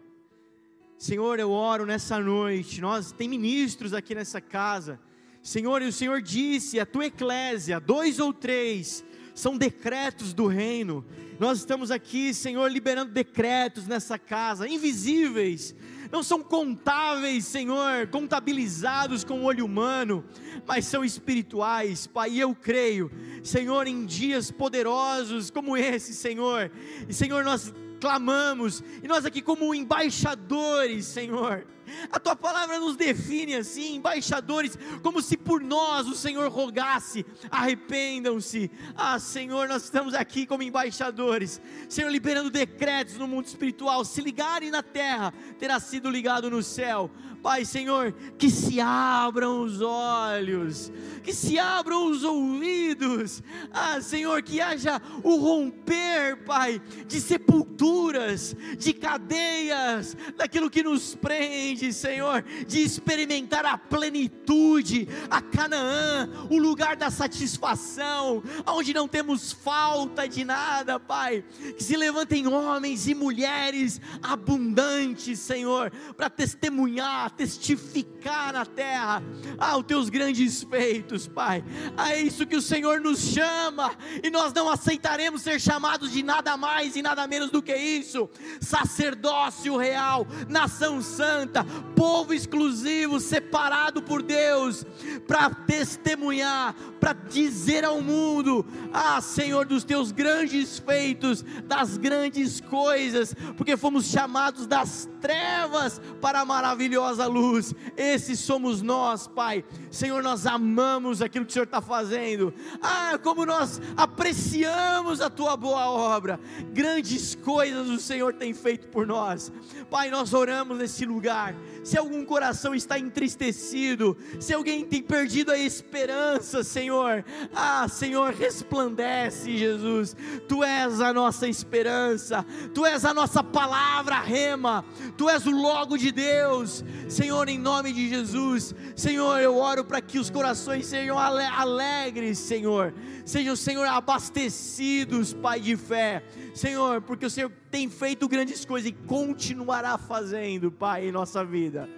Senhor, 0.98 1.38
eu 1.38 1.52
oro 1.52 1.86
nessa 1.86 2.18
noite. 2.18 2.80
Nós 2.80 3.12
tem 3.12 3.28
ministros 3.28 3.94
aqui 3.94 4.16
nessa 4.16 4.40
casa. 4.40 4.98
Senhor, 5.40 5.80
e 5.80 5.86
o 5.86 5.92
Senhor 5.92 6.20
disse: 6.20 6.80
a 6.80 6.84
tua 6.84 7.06
eclésia, 7.06 7.78
dois 7.78 8.18
ou 8.18 8.32
três, 8.32 9.04
são 9.32 9.56
decretos 9.56 10.34
do 10.34 10.48
reino. 10.48 11.06
Nós 11.38 11.58
estamos 11.58 11.92
aqui, 11.92 12.34
Senhor, 12.34 12.68
liberando 12.68 13.12
decretos 13.12 13.86
nessa 13.86 14.18
casa, 14.18 14.66
invisíveis, 14.66 15.72
não 16.10 16.20
são 16.20 16.42
contáveis, 16.42 17.44
Senhor, 17.44 18.08
contabilizados 18.08 19.22
com 19.22 19.42
o 19.42 19.44
olho 19.44 19.64
humano, 19.64 20.24
mas 20.66 20.84
são 20.86 21.04
espirituais, 21.04 22.08
Pai. 22.08 22.32
E 22.32 22.40
eu 22.40 22.52
creio, 22.56 23.08
Senhor, 23.44 23.86
em 23.86 24.04
dias 24.04 24.50
poderosos 24.50 25.48
como 25.48 25.76
esse, 25.76 26.12
Senhor, 26.12 26.72
e 27.08 27.14
Senhor, 27.14 27.44
nós 27.44 27.72
clamamos, 27.98 28.82
e 29.02 29.08
nós 29.08 29.24
aqui, 29.24 29.42
como 29.42 29.74
embaixadores, 29.74 31.06
Senhor, 31.06 31.66
a 32.10 32.18
tua 32.18 32.36
palavra 32.36 32.78
nos 32.78 32.96
define 32.96 33.54
assim, 33.54 33.96
embaixadores, 33.96 34.78
como 35.02 35.20
se 35.20 35.36
por 35.36 35.60
nós 35.60 36.06
o 36.06 36.14
Senhor 36.14 36.50
rogasse: 36.50 37.24
arrependam-se. 37.50 38.70
Ah, 38.96 39.18
Senhor, 39.18 39.68
nós 39.68 39.84
estamos 39.84 40.14
aqui 40.14 40.46
como 40.46 40.62
embaixadores, 40.62 41.60
Senhor, 41.88 42.10
liberando 42.10 42.50
decretos 42.50 43.16
no 43.16 43.28
mundo 43.28 43.46
espiritual. 43.46 44.04
Se 44.04 44.20
ligarem 44.20 44.70
na 44.70 44.82
terra, 44.82 45.32
terá 45.58 45.78
sido 45.80 46.10
ligado 46.10 46.50
no 46.50 46.62
céu. 46.62 47.10
Pai, 47.42 47.64
Senhor, 47.64 48.12
que 48.36 48.50
se 48.50 48.80
abram 48.80 49.62
os 49.62 49.80
olhos, 49.80 50.90
que 51.22 51.32
se 51.32 51.56
abram 51.56 52.10
os 52.10 52.24
ouvidos, 52.24 53.42
ah, 53.70 54.00
Senhor, 54.00 54.42
que 54.42 54.60
haja 54.60 55.00
o 55.22 55.36
romper, 55.36 56.44
Pai, 56.44 56.82
de 57.06 57.20
sepulturas, 57.20 58.56
de 58.76 58.92
cadeias, 58.92 60.16
daquilo 60.36 60.68
que 60.68 60.82
nos 60.82 61.14
prende 61.14 61.77
Senhor, 61.92 62.42
de 62.66 62.80
experimentar 62.80 63.64
a 63.64 63.78
plenitude, 63.78 65.08
a 65.30 65.40
Canaã, 65.40 66.28
o 66.50 66.58
lugar 66.58 66.96
da 66.96 67.10
satisfação, 67.10 68.42
onde 68.66 68.92
não 68.92 69.06
temos 69.06 69.52
falta 69.52 70.28
de 70.28 70.44
nada, 70.44 70.98
Pai. 70.98 71.44
Que 71.76 71.82
se 71.82 71.96
levantem 71.96 72.46
homens 72.46 73.06
e 73.06 73.14
mulheres 73.14 74.00
abundantes, 74.22 75.38
Senhor, 75.38 75.90
para 76.16 76.28
testemunhar, 76.28 77.30
testificar 77.30 78.52
na 78.52 78.66
terra, 78.66 79.22
ah, 79.58 79.76
os 79.76 79.84
teus 79.84 80.08
grandes 80.08 80.62
feitos, 80.62 81.26
Pai. 81.26 81.64
Ah, 81.96 82.12
é 82.12 82.20
isso 82.20 82.46
que 82.46 82.56
o 82.56 82.62
Senhor 82.62 83.00
nos 83.00 83.20
chama 83.20 83.92
e 84.22 84.30
nós 84.30 84.52
não 84.52 84.68
aceitaremos 84.68 85.42
ser 85.42 85.60
chamados 85.60 86.12
de 86.12 86.22
nada 86.22 86.56
mais 86.56 86.96
e 86.96 87.02
nada 87.02 87.26
menos 87.26 87.50
do 87.50 87.62
que 87.62 87.74
isso. 87.74 88.28
Sacerdócio 88.60 89.76
real, 89.76 90.26
nação 90.48 91.00
santa, 91.02 91.64
povo 91.94 92.32
exclusivo, 92.32 93.20
separado 93.20 94.02
por 94.02 94.22
Deus, 94.22 94.84
para 95.26 95.50
testemunhar, 95.50 96.74
para 97.00 97.12
dizer 97.12 97.84
ao 97.84 98.00
mundo: 98.00 98.64
Ah, 98.92 99.20
Senhor, 99.20 99.66
dos 99.66 99.84
teus 99.84 100.12
grandes 100.12 100.78
feitos, 100.78 101.44
das 101.64 101.96
grandes 101.96 102.60
coisas, 102.60 103.34
porque 103.56 103.76
fomos 103.76 104.06
chamados 104.06 104.66
das 104.66 105.08
trevas 105.20 106.00
para 106.20 106.40
a 106.40 106.44
maravilhosa 106.44 107.26
luz. 107.26 107.74
Esses 107.96 108.38
somos 108.40 108.82
nós, 108.82 109.26
Pai. 109.26 109.64
Senhor, 109.90 110.22
nós 110.22 110.46
amamos 110.46 111.20
aquilo 111.22 111.44
que 111.44 111.50
o 111.50 111.52
Senhor 111.52 111.64
está 111.64 111.80
fazendo. 111.80 112.52
Ah, 112.80 113.18
como 113.22 113.44
nós 113.44 113.80
apreciamos 113.96 115.20
a 115.20 115.30
tua 115.30 115.56
boa 115.56 115.88
obra. 115.90 116.40
Grandes 116.72 117.34
coisas 117.34 117.88
o 117.88 117.98
Senhor 117.98 118.34
tem 118.34 118.52
feito 118.54 118.88
por 118.88 119.06
nós. 119.06 119.52
Pai, 119.90 120.10
nós 120.10 120.32
oramos 120.32 120.78
nesse 120.78 121.04
lugar. 121.04 121.54
Se 121.88 121.96
algum 121.96 122.22
coração 122.22 122.74
está 122.74 122.98
entristecido, 122.98 124.14
se 124.38 124.52
alguém 124.52 124.84
tem 124.84 125.02
perdido 125.02 125.50
a 125.50 125.56
esperança, 125.56 126.62
Senhor, 126.62 127.24
ah, 127.50 127.88
Senhor, 127.88 128.34
resplandece, 128.34 129.56
Jesus. 129.56 130.14
Tu 130.46 130.62
és 130.62 131.00
a 131.00 131.14
nossa 131.14 131.48
esperança, 131.48 132.44
tu 132.74 132.84
és 132.84 133.06
a 133.06 133.14
nossa 133.14 133.42
palavra 133.42 134.20
rema, 134.20 134.84
tu 135.16 135.30
és 135.30 135.46
o 135.46 135.50
Logo 135.50 135.96
de 135.96 136.12
Deus, 136.12 136.84
Senhor, 137.08 137.48
em 137.48 137.58
nome 137.58 137.90
de 137.90 138.06
Jesus, 138.10 138.74
Senhor, 138.94 139.40
eu 139.40 139.56
oro 139.56 139.82
para 139.82 140.02
que 140.02 140.18
os 140.18 140.28
corações 140.28 140.84
sejam 140.84 141.18
alegres, 141.18 142.36
Senhor, 142.36 142.92
sejam, 143.24 143.56
Senhor, 143.56 143.86
abastecidos, 143.86 145.32
Pai 145.32 145.58
de 145.58 145.74
fé, 145.74 146.22
Senhor, 146.58 147.00
porque 147.00 147.24
o 147.24 147.30
Senhor 147.30 147.52
tem 147.70 147.88
feito 147.88 148.28
grandes 148.28 148.64
coisas 148.64 148.90
e 148.90 148.92
continuará 148.92 149.96
fazendo, 149.96 150.72
Pai, 150.72 151.06
em 151.06 151.12
nossa 151.12 151.44
vida. 151.44 151.88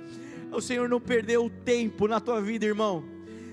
O 0.53 0.61
Senhor 0.61 0.87
não 0.87 1.01
perdeu 1.01 1.47
o 1.47 1.51
tempo 1.51 2.07
na 2.07 2.21
tua 2.21 2.43
vida, 2.43 2.67
irmão. 2.67 3.03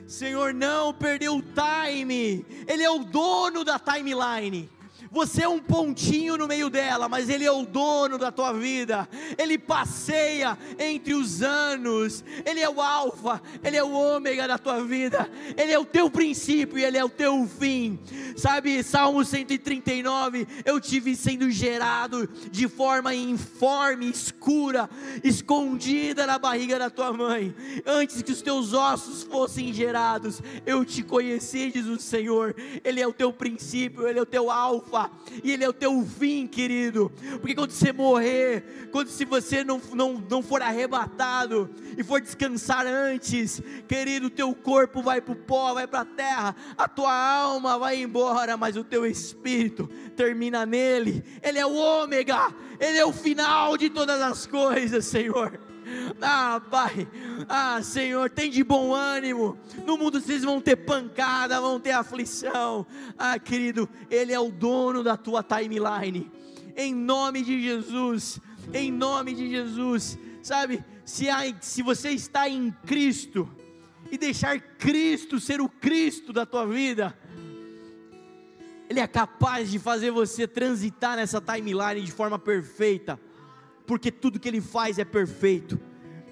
Senhor 0.06 0.54
não 0.54 0.94
perdeu 0.94 1.38
o 1.38 1.42
time, 1.42 2.46
Ele 2.68 2.84
é 2.84 2.90
o 2.90 3.00
dono 3.00 3.64
da 3.64 3.80
timeline. 3.80 4.70
Você 5.12 5.44
é 5.44 5.48
um 5.48 5.60
pontinho 5.60 6.38
no 6.38 6.48
meio 6.48 6.70
dela, 6.70 7.08
mas 7.08 7.30
Ele 7.30 7.46
é 7.46 7.52
o 7.52 7.66
dono 7.66 8.18
da 8.18 8.32
tua 8.32 8.52
vida. 8.52 9.08
Ele 9.38 9.58
passeia 9.58 10.58
entre 10.78 11.14
os 11.14 11.42
anos. 11.42 12.24
Ele 12.46 12.60
é 12.60 12.70
o 12.70 12.82
Alfa, 12.82 13.42
Ele 13.64 13.78
é 13.78 13.84
o 13.84 13.92
Ômega 13.92 14.48
da 14.48 14.58
tua 14.58 14.84
vida. 14.84 15.30
Ele 15.56 15.72
é 15.72 15.80
o 15.80 15.86
teu 15.86 16.10
princípio 16.10 16.78
e 16.78 16.84
Ele 16.84 16.98
é 16.98 17.04
o 17.04 17.10
teu 17.10 17.48
fim. 17.48 18.00
Sabe, 18.36 18.84
Salmo 18.84 19.24
139, 19.24 20.48
eu 20.66 20.80
tive 20.80 21.16
sendo 21.16 21.50
gerado 21.50 22.28
de 22.52 22.68
forma 22.68 23.16
informe, 23.16 24.10
escura, 24.10 24.90
escondida 25.24 26.26
na 26.26 26.38
barriga 26.38 26.78
da 26.78 26.90
tua 26.90 27.14
mãe. 27.14 27.56
Antes 27.86 28.22
que 28.22 28.32
os 28.32 28.42
teus 28.42 28.74
ossos 28.74 29.24
fossem 29.24 29.74
gerados, 29.74 30.42
eu 30.66 30.84
te 30.84 31.02
conheci, 31.02 31.72
diz 31.72 31.86
o 31.86 32.00
Senhor. 32.00 32.56
Ele 32.84 33.02
é 33.02 33.08
o 33.08 33.14
teu 33.14 33.32
princípio, 33.32 34.08
Ele 34.08 34.20
é 34.20 34.22
o 34.22 34.26
teu 34.26 34.52
Alfa 34.52 34.97
e 35.44 35.52
Ele 35.52 35.64
é 35.64 35.69
o 35.69 35.74
teu 35.74 36.06
fim, 36.06 36.48
querido. 36.48 37.11
Porque 37.40 37.56
quando 37.56 37.72
você 37.72 37.91
morrer, 37.91 38.90
quando 38.91 39.10
se 39.10 39.26
você 39.26 39.64
não, 39.64 39.82
não, 39.94 40.24
não 40.30 40.41
for 40.41 40.61
arrebatado 40.61 41.69
e 41.98 42.03
for 42.03 42.22
descansar 42.22 42.86
antes, 42.86 43.61
querido, 43.88 44.30
teu 44.30 44.53
corpo 44.56 45.02
vai 45.02 45.22
para 45.22 45.34
o 45.34 45.36
pó, 45.36 45.74
vai 45.74 45.88
para 45.88 46.02
a 46.02 46.06
terra, 46.06 46.56
a 46.78 46.88
tua 46.88 47.14
alma 47.14 47.78
vai 47.78 48.02
embora, 48.02 48.57
mas 48.57 48.78
o 48.78 48.84
teu 48.84 49.06
espírito 49.06 49.90
termina 50.15 50.65
nele. 50.65 51.24
Ele 51.41 51.60
é 51.60 51.65
o 51.65 51.76
ômega, 51.76 52.53
Ele 52.80 52.98
é 52.98 53.06
o 53.06 53.14
final 53.14 53.78
de 53.78 53.90
todas 53.90 54.22
as 54.22 54.45
coisas, 54.45 55.06
Senhor. 55.06 55.66
Ah, 56.22 56.61
Pai, 56.69 57.07
ah, 57.47 57.81
Senhor, 57.81 58.30
tem 58.30 58.49
de 58.49 58.64
bom 58.64 58.93
ânimo. 58.93 59.57
No 59.85 59.97
mundo 59.97 60.19
vocês 60.19 60.43
vão 60.43 60.59
ter 60.59 60.76
pancada, 60.76 61.61
vão 61.61 61.80
ter 61.80 61.91
aflição. 61.91 62.85
Ah, 63.18 63.38
querido, 63.39 63.89
Ele 64.09 64.34
é 64.34 64.39
o 64.39 64.51
dono 64.51 65.03
da 65.03 65.15
tua 65.15 65.43
timeline. 65.43 66.31
Em 66.76 66.93
nome 66.93 67.41
de 67.41 67.61
Jesus, 67.61 68.39
em 68.73 68.91
nome 68.91 69.34
de 69.34 69.49
Jesus, 69.49 70.18
sabe? 70.41 70.84
Se, 71.05 71.30
há, 71.30 71.41
se 71.61 71.81
você 71.81 72.09
está 72.09 72.49
em 72.49 72.72
Cristo 72.85 73.49
e 74.11 74.18
deixar 74.18 74.59
Cristo 74.59 75.39
ser 75.39 75.61
o 75.61 75.69
Cristo 75.69 76.34
da 76.34 76.45
tua 76.45 76.65
vida, 76.65 77.18
Ele 78.89 78.99
é 78.99 79.07
capaz 79.07 79.72
de 79.72 79.80
fazer 79.80 80.11
você 80.11 80.47
transitar 80.47 81.15
nessa 81.15 81.41
timeline 81.41 82.01
de 82.01 82.11
forma 82.11 82.38
perfeita 82.38 83.19
porque 83.88 84.11
tudo 84.11 84.39
que 84.39 84.47
Ele 84.47 84.59
faz 84.59 84.99
é 84.99 85.05
perfeito. 85.05 85.80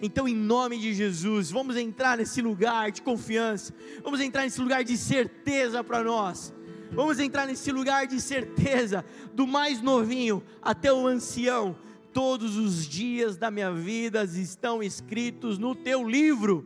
Então, 0.02 0.28
em 0.28 0.36
nome 0.36 0.78
de 0.78 0.94
Jesus, 0.94 1.50
vamos 1.50 1.78
entrar 1.78 2.18
nesse 2.18 2.42
lugar 2.42 2.92
de 2.92 3.02
confiança, 3.02 3.74
vamos 4.04 4.20
entrar 4.20 4.44
nesse 4.44 4.60
lugar 4.60 4.84
de 4.84 4.98
certeza 4.98 5.82
para 5.84 6.04
nós, 6.04 6.54
vamos 6.92 7.18
entrar 7.18 7.48
nesse 7.48 7.72
lugar 7.72 8.06
de 8.06 8.20
certeza, 8.20 9.06
do 9.34 9.48
mais 9.48 9.82
novinho 9.82 10.44
até 10.62 10.92
o 10.92 11.08
ancião. 11.08 11.78
Todos 12.12 12.56
os 12.56 12.86
dias 12.86 13.36
da 13.36 13.50
minha 13.50 13.74
vida 13.74 14.24
estão 14.24 14.84
escritos 14.84 15.58
no 15.58 15.74
teu 15.74 16.08
livro. 16.08 16.66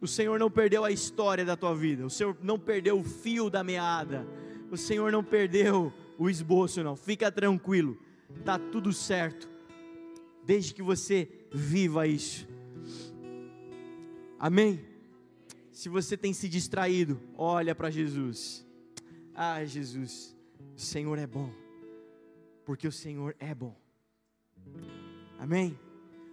O 0.00 0.06
Senhor 0.06 0.38
não 0.38 0.50
perdeu 0.50 0.84
a 0.84 0.90
história 0.90 1.44
da 1.44 1.56
tua 1.56 1.74
vida, 1.74 2.06
o 2.06 2.10
Senhor 2.10 2.36
não 2.42 2.58
perdeu 2.58 2.98
o 2.98 3.02
fio 3.02 3.50
da 3.50 3.64
meada, 3.64 4.26
o 4.70 4.76
Senhor 4.76 5.10
não 5.10 5.24
perdeu 5.24 5.92
o 6.18 6.30
esboço, 6.30 6.82
não. 6.82 6.96
Fica 6.96 7.32
tranquilo 7.32 7.98
está 8.36 8.58
tudo 8.58 8.92
certo, 8.92 9.48
desde 10.44 10.74
que 10.74 10.82
você 10.82 11.28
viva 11.52 12.06
isso. 12.06 12.48
Amém? 14.38 14.84
Se 15.72 15.88
você 15.88 16.16
tem 16.16 16.32
se 16.32 16.48
distraído, 16.48 17.20
olha 17.36 17.74
para 17.74 17.90
Jesus. 17.90 18.66
Ah, 19.34 19.64
Jesus, 19.64 20.36
o 20.76 20.80
Senhor 20.80 21.18
é 21.18 21.26
bom, 21.26 21.52
porque 22.64 22.86
o 22.86 22.92
Senhor 22.92 23.36
é 23.38 23.54
bom. 23.54 23.76
Amém? 25.38 25.78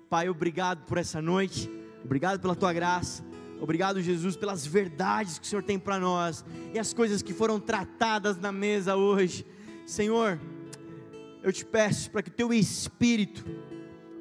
Pai, 0.09 0.29
obrigado 0.29 0.85
por 0.85 0.97
essa 0.97 1.21
noite, 1.21 1.69
obrigado 2.03 2.39
pela 2.39 2.55
tua 2.55 2.73
graça. 2.73 3.23
Obrigado, 3.59 4.01
Jesus, 4.01 4.35
pelas 4.35 4.65
verdades 4.65 5.39
que 5.39 5.45
o 5.45 5.49
Senhor 5.49 5.63
tem 5.63 5.79
para 5.79 5.99
nós 5.99 6.43
e 6.73 6.79
as 6.79 6.93
coisas 6.93 7.21
que 7.21 7.33
foram 7.33 7.59
tratadas 7.59 8.37
na 8.37 8.51
mesa 8.51 8.95
hoje. 8.95 9.45
Senhor, 9.85 10.39
eu 11.45 11.53
te 11.53 11.63
peço 11.63 12.09
para 12.09 12.23
que 12.23 12.29
o 12.29 12.33
teu 12.33 12.51
espírito 12.51 13.45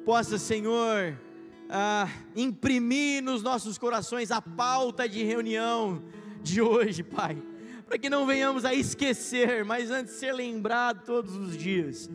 possa, 0.05 0.37
Senhor, 0.37 1.19
ah, 1.67 2.07
imprimir 2.35 3.23
nos 3.23 3.41
nossos 3.41 3.79
corações 3.79 4.29
a 4.29 4.39
pauta 4.39 5.09
de 5.09 5.23
reunião 5.23 6.03
de 6.43 6.61
hoje, 6.61 7.01
Pai, 7.01 7.35
para 7.87 7.97
que 7.97 8.11
não 8.11 8.27
venhamos 8.27 8.63
a 8.63 8.75
esquecer, 8.75 9.65
mas 9.65 9.89
antes 9.89 10.13
ser 10.13 10.33
lembrado 10.33 11.03
todos 11.03 11.35
os 11.35 11.57
dias. 11.57 12.07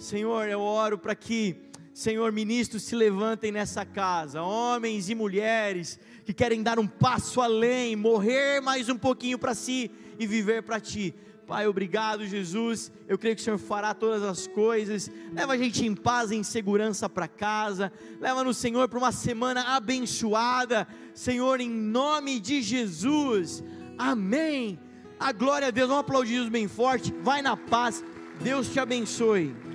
Senhor, 0.00 0.48
eu 0.48 0.60
oro 0.60 0.98
para 0.98 1.14
que, 1.14 1.54
Senhor, 1.94 2.32
ministros 2.32 2.82
se 2.82 2.96
levantem 2.96 3.52
nessa 3.52 3.84
casa, 3.84 4.42
homens 4.42 5.08
e 5.08 5.14
mulheres 5.14 5.96
que 6.24 6.34
querem 6.34 6.60
dar 6.60 6.80
um 6.80 6.88
passo 6.88 7.40
além, 7.40 7.94
morrer 7.94 8.60
mais 8.60 8.88
um 8.88 8.98
pouquinho 8.98 9.38
para 9.38 9.54
si 9.54 9.92
e 10.18 10.26
viver 10.26 10.64
para 10.64 10.80
Ti. 10.80 11.14
Pai, 11.46 11.68
obrigado, 11.68 12.26
Jesus. 12.26 12.90
Eu 13.06 13.16
creio 13.16 13.36
que 13.36 13.40
o 13.40 13.44
Senhor 13.44 13.58
fará 13.58 13.94
todas 13.94 14.24
as 14.24 14.48
coisas. 14.48 15.08
Leva 15.32 15.52
a 15.52 15.56
gente 15.56 15.86
em 15.86 15.94
paz 15.94 16.32
em 16.32 16.42
segurança 16.42 17.08
para 17.08 17.28
casa. 17.28 17.92
Leva 18.20 18.42
no 18.42 18.52
Senhor 18.52 18.88
para 18.88 18.98
uma 18.98 19.12
semana 19.12 19.76
abençoada. 19.76 20.88
Senhor, 21.14 21.60
em 21.60 21.70
nome 21.70 22.40
de 22.40 22.60
Jesus. 22.60 23.62
Amém. 23.96 24.76
A 25.20 25.30
glória 25.30 25.68
a 25.68 25.70
Deus. 25.70 25.88
Vamos 25.88 26.02
aplaudir 26.02 26.50
bem 26.50 26.66
forte. 26.66 27.14
Vai 27.22 27.42
na 27.42 27.56
paz. 27.56 28.04
Deus 28.42 28.68
te 28.68 28.80
abençoe. 28.80 29.65